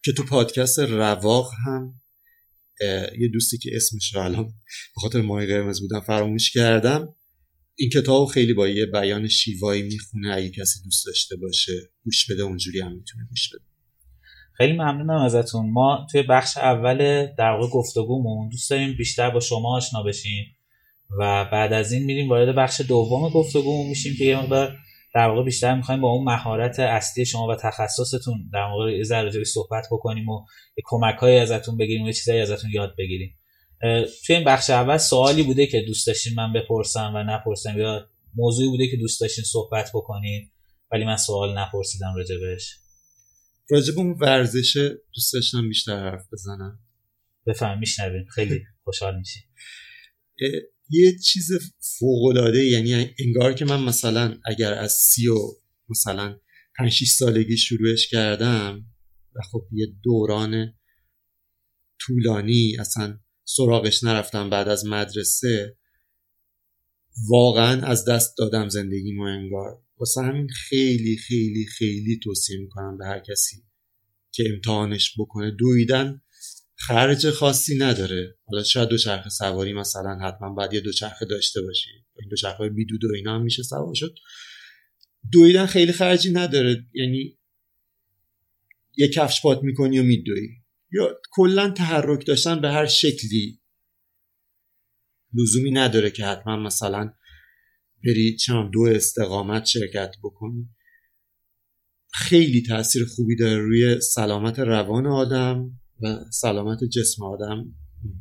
که 0.04 0.14
تو 0.14 0.24
پادکست 0.24 0.80
رواق 0.80 1.52
هم 1.66 2.02
یه 3.20 3.28
دوستی 3.34 3.58
که 3.58 3.72
اسمش 3.74 4.16
رو 4.16 4.22
الان 4.22 4.46
به 4.96 5.02
خاطر 5.02 5.22
ماهی 5.22 5.48
قرمز 5.48 5.82
بودم 5.82 6.00
فراموش 6.00 6.52
کردم. 6.52 7.16
این 7.76 7.90
کتاب 7.90 8.28
خیلی 8.28 8.54
با 8.54 8.68
یه 8.68 8.86
بیان 8.86 9.28
شیوایی 9.28 9.84
می‌خونه 9.84 10.34
اگه 10.34 10.50
کسی 10.50 10.84
دوست 10.84 11.06
داشته 11.06 11.36
باشه 11.36 11.92
گوش 12.04 12.32
بده 12.32 12.44
اونجوری 12.44 12.80
هم 12.80 12.96
می‌تونه 12.96 13.26
گوش 13.30 13.50
بده. 13.50 13.65
خیلی 14.58 14.74
ممنونم 14.74 15.22
ازتون. 15.22 15.70
ما 15.70 16.08
توی 16.12 16.24
بخش 16.24 16.58
اول 16.58 17.28
در 17.38 17.52
واقع 17.52 17.68
گفتگومون 17.68 18.50
دوست 18.50 18.70
داریم 18.70 18.98
بیشتر 18.98 19.30
با 19.30 19.40
شما 19.40 19.78
آشنا 19.78 20.04
بشیم 20.04 20.46
و 21.20 21.46
بعد 21.46 21.74
از 21.74 21.92
این 21.92 22.04
میریم 22.04 22.30
وارد 22.30 22.56
بخش 22.56 22.82
دوم 22.82 23.30
گفتگومون 23.30 23.88
میشیم 23.88 24.16
که 24.18 24.26
یه 24.26 24.38
مقدار 24.42 24.76
در 25.16 25.28
واقع 25.28 25.44
بیشتر 25.44 25.76
می‌خوایم 25.76 26.02
با 26.02 26.10
اون 26.10 26.24
مهارت 26.24 26.80
اصلی 26.80 27.26
شما 27.26 27.48
و 27.48 27.56
تخصصتون 27.56 28.50
در 28.54 28.64
واقع 28.64 28.98
یه 28.98 29.04
ذره 29.04 29.44
صحبت 29.44 29.88
بکنیم 29.92 30.30
و 30.30 30.46
کمک 30.84 31.16
های 31.16 31.40
ازتون 31.40 31.78
بگیریم 31.78 32.06
و 32.06 32.12
چیزایی 32.12 32.42
ازتون 32.42 32.72
یاد 32.74 32.96
بگیریم. 32.98 33.38
توی 34.26 34.36
این 34.36 34.46
بخش 34.46 34.70
اول 34.70 34.98
سوالی 34.98 35.44
بوده 35.44 35.68
که 35.68 35.82
دوست 35.82 36.08
داشتین 36.08 36.34
من 36.36 36.54
بپرسم 36.54 37.12
و 37.16 37.24
نپرسم 37.24 37.80
یا 37.80 38.06
موضوعی 38.36 38.70
بوده 38.70 38.88
که 38.88 38.98
دوست 38.98 39.22
داشتین 39.22 39.44
صحبت 39.44 39.92
بکنید 39.94 40.52
ولی 40.92 41.06
من 41.06 41.18
سوال 41.18 41.58
نپرسیدم 41.58 42.14
راجبش 42.16 42.76
راجب 43.70 44.00
اون 44.00 44.18
ورزش 44.22 44.78
دوست 45.14 45.34
داشتم 45.34 45.68
بیشتر 45.68 46.10
حرف 46.10 46.28
بزنم. 46.34 46.80
بفهم 47.48 47.80
میشنویم. 47.80 48.26
خیلی 48.26 48.64
خوشحال 48.84 49.18
میشیم. 49.18 49.44
یه 50.90 51.18
چیز 51.20 51.52
فوق 52.00 52.54
یعنی 52.56 53.16
انگار 53.20 53.54
که 53.54 53.66
من 53.66 53.84
مثلا 53.84 54.40
اگر 54.46 54.74
از 54.74 54.92
سی 54.92 55.28
و 55.28 55.38
مثلا 55.90 56.40
5 56.78 57.04
سالگی 57.04 57.58
شروعش 57.58 58.08
کردم 58.08 58.86
و 59.36 59.42
خب 59.52 59.68
یه 59.72 59.88
دوران 60.04 60.74
طولانی 62.00 62.78
اصلا 62.80 63.20
سراغش 63.44 64.04
نرفتم 64.04 64.50
بعد 64.50 64.68
از 64.68 64.86
مدرسه 64.86 65.78
واقعا 67.30 67.82
از 67.88 68.06
دست 68.06 68.38
دادم 68.38 68.70
زندگی 68.70 69.20
انگار. 69.22 69.85
واسه 69.98 70.22
همین 70.22 70.48
خیلی 70.48 71.18
خیلی 71.18 71.66
خیلی 71.66 72.20
توصیه 72.24 72.60
می‌کنم 72.60 72.98
به 72.98 73.06
هر 73.06 73.20
کسی 73.20 73.64
که 74.32 74.44
امتحانش 74.54 75.14
بکنه. 75.20 75.52
دویدن 75.52 76.22
خرج 76.76 77.30
خاصی 77.30 77.78
نداره. 77.78 78.38
حالا 78.46 78.64
شاید 78.64 78.90
دوچرخه 78.90 79.30
سواری 79.30 79.74
مثلا 79.74 80.18
حتما 80.22 80.54
باید 80.54 80.74
یه 80.74 80.80
دوچرخه 80.80 81.26
داشته 81.26 81.62
باشی. 81.62 81.90
این 82.20 82.30
دوچرخه 82.30 82.70
بیدود 82.70 83.04
و 83.04 83.14
اینا 83.16 83.36
هم 83.36 83.44
میشه 83.44 83.64
سوار 83.64 83.94
شد. 83.96 84.16
دویدن 85.32 85.66
خیلی 85.66 85.92
خرجی 85.92 86.32
نداره. 86.32 86.86
یعنی 86.94 87.38
یه 88.98 89.08
کفش 89.08 89.42
پات 89.42 89.64
می‌کنی 89.64 90.00
و 90.00 90.04
میدوی 90.04 90.50
یا 90.92 91.20
کلا 91.32 91.70
تحرک 91.70 92.26
داشتن 92.26 92.62
به 92.62 92.72
هر 92.72 92.86
شکلی 92.86 93.60
لزومی 95.34 95.72
نداره 95.72 96.12
که 96.12 96.26
حتما 96.26 96.58
مثلا 96.58 97.14
بری 98.06 98.36
چند 98.36 98.72
دو 98.72 98.82
استقامت 98.82 99.66
شرکت 99.66 100.16
بکنی. 100.24 100.70
خیلی 102.14 102.62
تاثیر 102.62 103.06
خوبی 103.06 103.36
داره 103.36 103.58
روی 103.58 104.02
سلامت 104.02 104.60
روان 104.60 105.08
آدم 105.08 105.80
و 106.02 106.20
سلامت 106.32 106.84
جسم 106.84 107.24
آدم. 107.26 107.66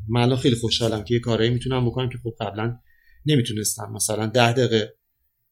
من 0.08 0.36
خیلی 0.36 0.54
خوشحالم 0.54 1.04
که 1.04 1.14
یه 1.14 1.20
کارایی 1.20 1.50
می‌تونم 1.50 1.86
بکنم 1.86 2.08
که 2.08 2.18
خب 2.22 2.34
قبلا 2.40 2.78
نمی‌تونستم. 3.26 3.92
مثلا 3.94 4.26
ده 4.26 4.52
دقیقه 4.52 4.94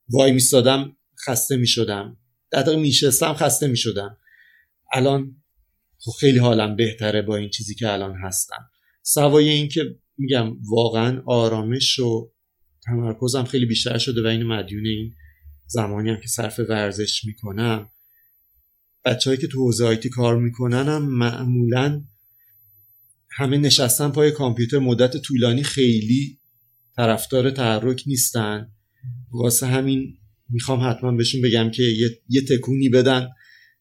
وای 0.09 0.32
میستادم 0.32 0.96
خسته 1.26 1.56
می‌شدم. 1.56 2.16
ده 2.50 2.62
دقیقه 2.62 2.80
میشستم 2.80 3.34
خسته 3.34 3.66
می‌شدم. 3.66 4.18
الان 4.92 5.42
خب 5.98 6.12
خیلی 6.20 6.38
حالم 6.38 6.76
بهتره 6.76 7.22
با 7.22 7.36
این 7.36 7.50
چیزی 7.50 7.74
که 7.74 7.92
الان 7.92 8.14
هستم. 8.24 8.70
سوای 9.02 9.48
این 9.48 9.68
که 9.68 9.82
میگم 10.18 10.56
واقعا 10.70 11.22
آرامش 11.26 11.98
و 11.98 12.32
تمرکزم 12.84 13.44
خیلی 13.44 13.66
بیشتر 13.66 13.98
شده 13.98 14.22
و 14.22 14.26
این 14.26 14.42
مدیون 14.42 14.86
این 14.86 15.14
زمانی 15.66 16.10
هم 16.10 16.20
که 16.20 16.28
صرف 16.28 16.60
ورزش 16.68 17.24
می‌کنم. 17.24 17.90
بچههایی 19.04 19.40
که 19.40 19.46
تو 19.46 19.59
حوزه 19.59 19.84
آیتی 19.84 20.09
کار 20.09 20.36
می‌کنن 20.36 20.88
هم 20.88 21.02
معمولا 21.02 22.04
همه 23.30 23.59
نشستن 23.59 24.09
پای 24.09 24.30
کامپیوتر 24.30 24.78
مدت 24.78 25.16
طولانی 25.16 25.62
خیلی 25.62 26.38
طرفدار 26.96 27.50
تحرک 27.50 28.02
نیستن. 28.06 28.72
واسه 29.32 29.66
همین 29.66 30.18
می‌خوام 30.48 30.90
حتما 30.90 31.12
بهشون 31.12 31.40
بگم 31.40 31.70
که 31.70 31.82
یه, 32.28 32.40
تکونی 32.48 32.88
بدن 32.88 33.28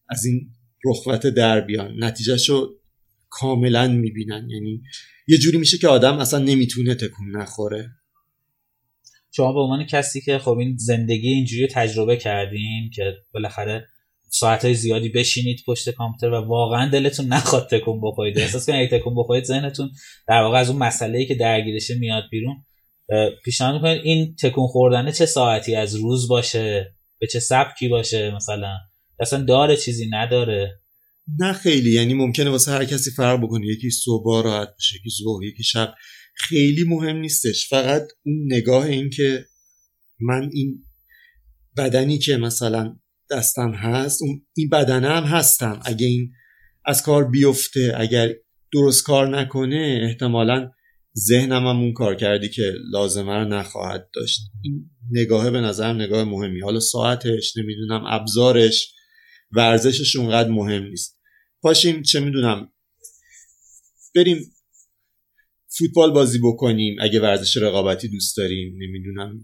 از 0.08 0.24
این 0.24 0.50
رخوت 0.84 1.26
در 1.26 1.60
بیان. 1.60 2.04
نتیجهشو 2.04 2.80
کاملا 3.30 3.88
می‌بینن. 3.88 4.48
یعنی 4.50 4.82
یه 5.28 5.38
جوری 5.38 5.58
میشه 5.58 5.78
که 5.78 5.88
آدم 5.88 6.18
اصلا 6.18 6.38
نمی‌تونه 6.38 6.94
تکون 6.94 7.36
نخوره. 7.36 7.90
شما 9.36 9.52
به 9.52 9.60
عنوان 9.60 9.86
کسی 9.86 10.20
که 10.20 10.38
خب 10.38 10.58
این 10.58 10.76
زندگی 10.76 11.28
اینجوری 11.28 11.66
تجربه 11.66 12.16
کردین 12.16 12.90
که 12.94 13.14
بالاخره 13.34 13.88
ساعت 14.28 14.72
زیادی 14.72 15.08
بشینید 15.08 15.62
پشت 15.66 15.90
کامپیوتر 15.90 16.34
و 16.34 16.46
واقعا 16.46 16.90
دلتون 16.90 17.26
نخواد 17.26 17.68
تکون 17.70 18.00
بخورید. 18.00 18.38
احساس 18.38 18.66
کنید 18.66 18.90
تکون 18.90 19.14
بخورید 19.14 19.44
ذهنتون 19.44 19.90
در 20.28 20.42
واقع 20.42 20.58
از 20.58 20.70
اون 20.70 20.78
مسئله 20.78 21.24
که 21.24 21.34
درگیرشه 21.34 21.94
میاد 21.94 22.24
بیرون. 22.30 22.64
پیشنهاد 23.44 23.74
می‌کنید 23.74 24.00
این 24.04 24.34
تکون 24.42 24.66
خوردن 24.66 25.10
چه 25.10 25.26
ساعتی 25.26 25.74
از 25.74 25.94
روز 25.94 26.28
باشه؟ 26.28 26.94
به 27.18 27.26
چه 27.26 27.40
سبکی 27.40 27.88
باشه 27.88 28.34
مثلا؟ 28.34 28.76
اصلا 29.20 29.44
داره 29.44 29.76
چیزی 29.76 30.06
نداره. 30.10 30.80
نه 31.38 31.52
خیلی 31.52 31.94
یعنی 31.94 32.14
ممکنه 32.14 32.50
واسه 32.50 32.72
هر 32.72 32.84
کسی 32.84 33.10
فرق 33.10 33.40
بکنه. 33.40 33.66
یکی 33.66 33.90
صبح 33.90 34.44
راحت 34.44 34.68
بشه 34.78 34.96
یکی 34.96 35.10
ظهر 35.22 35.44
یکی 35.44 35.62
شب. 35.62 35.94
خیلی 36.34 36.84
مهم 36.84 37.16
نیستش. 37.16 37.68
فقط 37.68 38.02
اون 38.26 38.36
نگاه 38.46 38.86
این 38.86 39.10
که 39.10 39.46
من 40.20 40.50
این 40.52 40.84
بدنی 41.76 42.18
که 42.18 42.36
مثلا 42.36 42.96
دستم 43.30 43.70
هست 43.70 44.22
اون 44.22 44.46
این 44.56 44.68
بدنه 44.68 45.08
هم 45.08 45.24
هستم. 45.24 45.80
اگه 45.84 46.06
این 46.06 46.32
از 46.84 47.02
کار 47.02 47.30
بیفته 47.30 47.94
اگر 47.96 48.32
درست 48.72 49.02
کار 49.02 49.38
نکنه 49.38 50.00
احتمالا 50.08 50.70
ذهنم 51.18 51.66
هم 51.66 51.80
اون 51.80 51.92
کار 51.92 52.14
کردی 52.14 52.48
که 52.48 52.72
لازمه 52.90 53.32
رو 53.32 53.44
نخواهد 53.44 54.08
داشت. 54.14 54.40
این 54.62 54.90
نگاهه 55.10 55.50
به 55.50 55.60
نظرم 55.60 55.96
نگاه 55.96 56.24
مهمی. 56.24 56.60
حالا 56.60 56.80
ساعتش 56.80 57.56
نمی‌دونم 57.56 58.04
ابزارش 58.06 58.94
ورزشش 59.52 60.16
اونقدر 60.16 60.48
مهم 60.48 60.82
نیست. 60.82 61.18
پاشیم 61.62 62.02
چه 62.02 62.20
می‌دونم 62.20 62.72
بریم 64.14 64.54
فوتبال 65.78 66.12
بازی 66.12 66.38
بکنیم 66.38 66.96
اگه 67.00 67.20
ورزش 67.20 67.56
رقابتی 67.56 68.08
دوست 68.08 68.36
داریم 68.36 68.74
نمی‌دونم. 68.78 69.40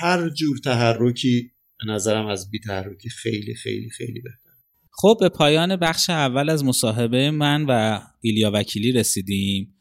هر 0.00 0.28
جور 0.28 0.58
تحرکی 0.58 1.50
به 1.78 1.92
نظرم 1.92 2.26
از 2.26 2.50
بی 2.50 2.60
تحرکی 2.60 3.08
خیلی 3.08 3.54
خیلی 3.54 3.90
خیلی 3.90 4.20
بهتر. 4.20 4.48
خب 4.90 5.16
به 5.20 5.28
پایان 5.28 5.76
بخش 5.76 6.10
اول 6.10 6.50
از 6.50 6.64
مصاحبه 6.64 7.30
من 7.30 7.66
و 7.68 8.00
ایلیا 8.20 8.50
وکیلی 8.54 8.92
رسیدیم. 8.92 9.74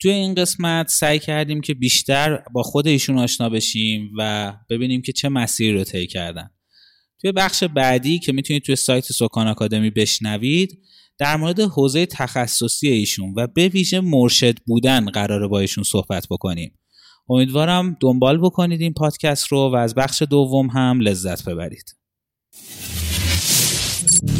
توی 0.00 0.10
این 0.10 0.34
قسمت 0.34 0.88
سعی 0.88 1.18
کردیم 1.18 1.60
که 1.60 1.74
بیشتر 1.74 2.42
با 2.52 2.62
خود 2.62 2.86
ایشون 2.86 3.18
آشنا 3.18 3.48
بشیم 3.48 4.10
و 4.18 4.52
ببینیم 4.70 5.02
که 5.02 5.12
چه 5.12 5.28
مسیری 5.28 5.72
رو 5.72 5.84
طی 5.84 6.06
کردن. 6.06 6.50
توی 7.20 7.32
بخش 7.32 7.64
بعدی 7.64 8.18
که 8.18 8.32
می‌تونید 8.32 8.62
توی 8.62 8.76
سایت 8.76 9.04
سکان 9.12 9.46
آکادمی 9.48 9.90
بشنوید 9.90 10.78
در 11.18 11.36
مورد 11.36 11.60
حوزه 11.60 12.06
تخصصی 12.06 12.88
ایشون 12.88 13.34
و 13.36 13.46
به 13.46 13.68
ویژه 13.68 14.00
مرشد 14.00 14.58
بودن 14.66 15.06
قراره 15.06 15.46
با 15.48 15.60
ایشون 15.60 15.84
صحبت 15.84 16.26
بکنیم. 16.30 16.78
امیدوارم 17.28 17.96
دنبال 18.00 18.38
بکنید 18.38 18.80
این 18.80 18.92
پادکست 18.92 19.46
رو 19.46 19.70
و 19.72 19.76
از 19.76 19.94
بخش 19.94 20.22
دوم 20.22 20.66
هم 20.66 21.00
لذت 21.00 21.48
ببرید. 21.48 21.94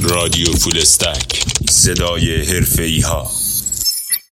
رادیو 0.02 0.52
فولستک 0.52 1.44
صدای 1.68 2.42
حرفه 2.42 3.00
ها. 3.06 3.47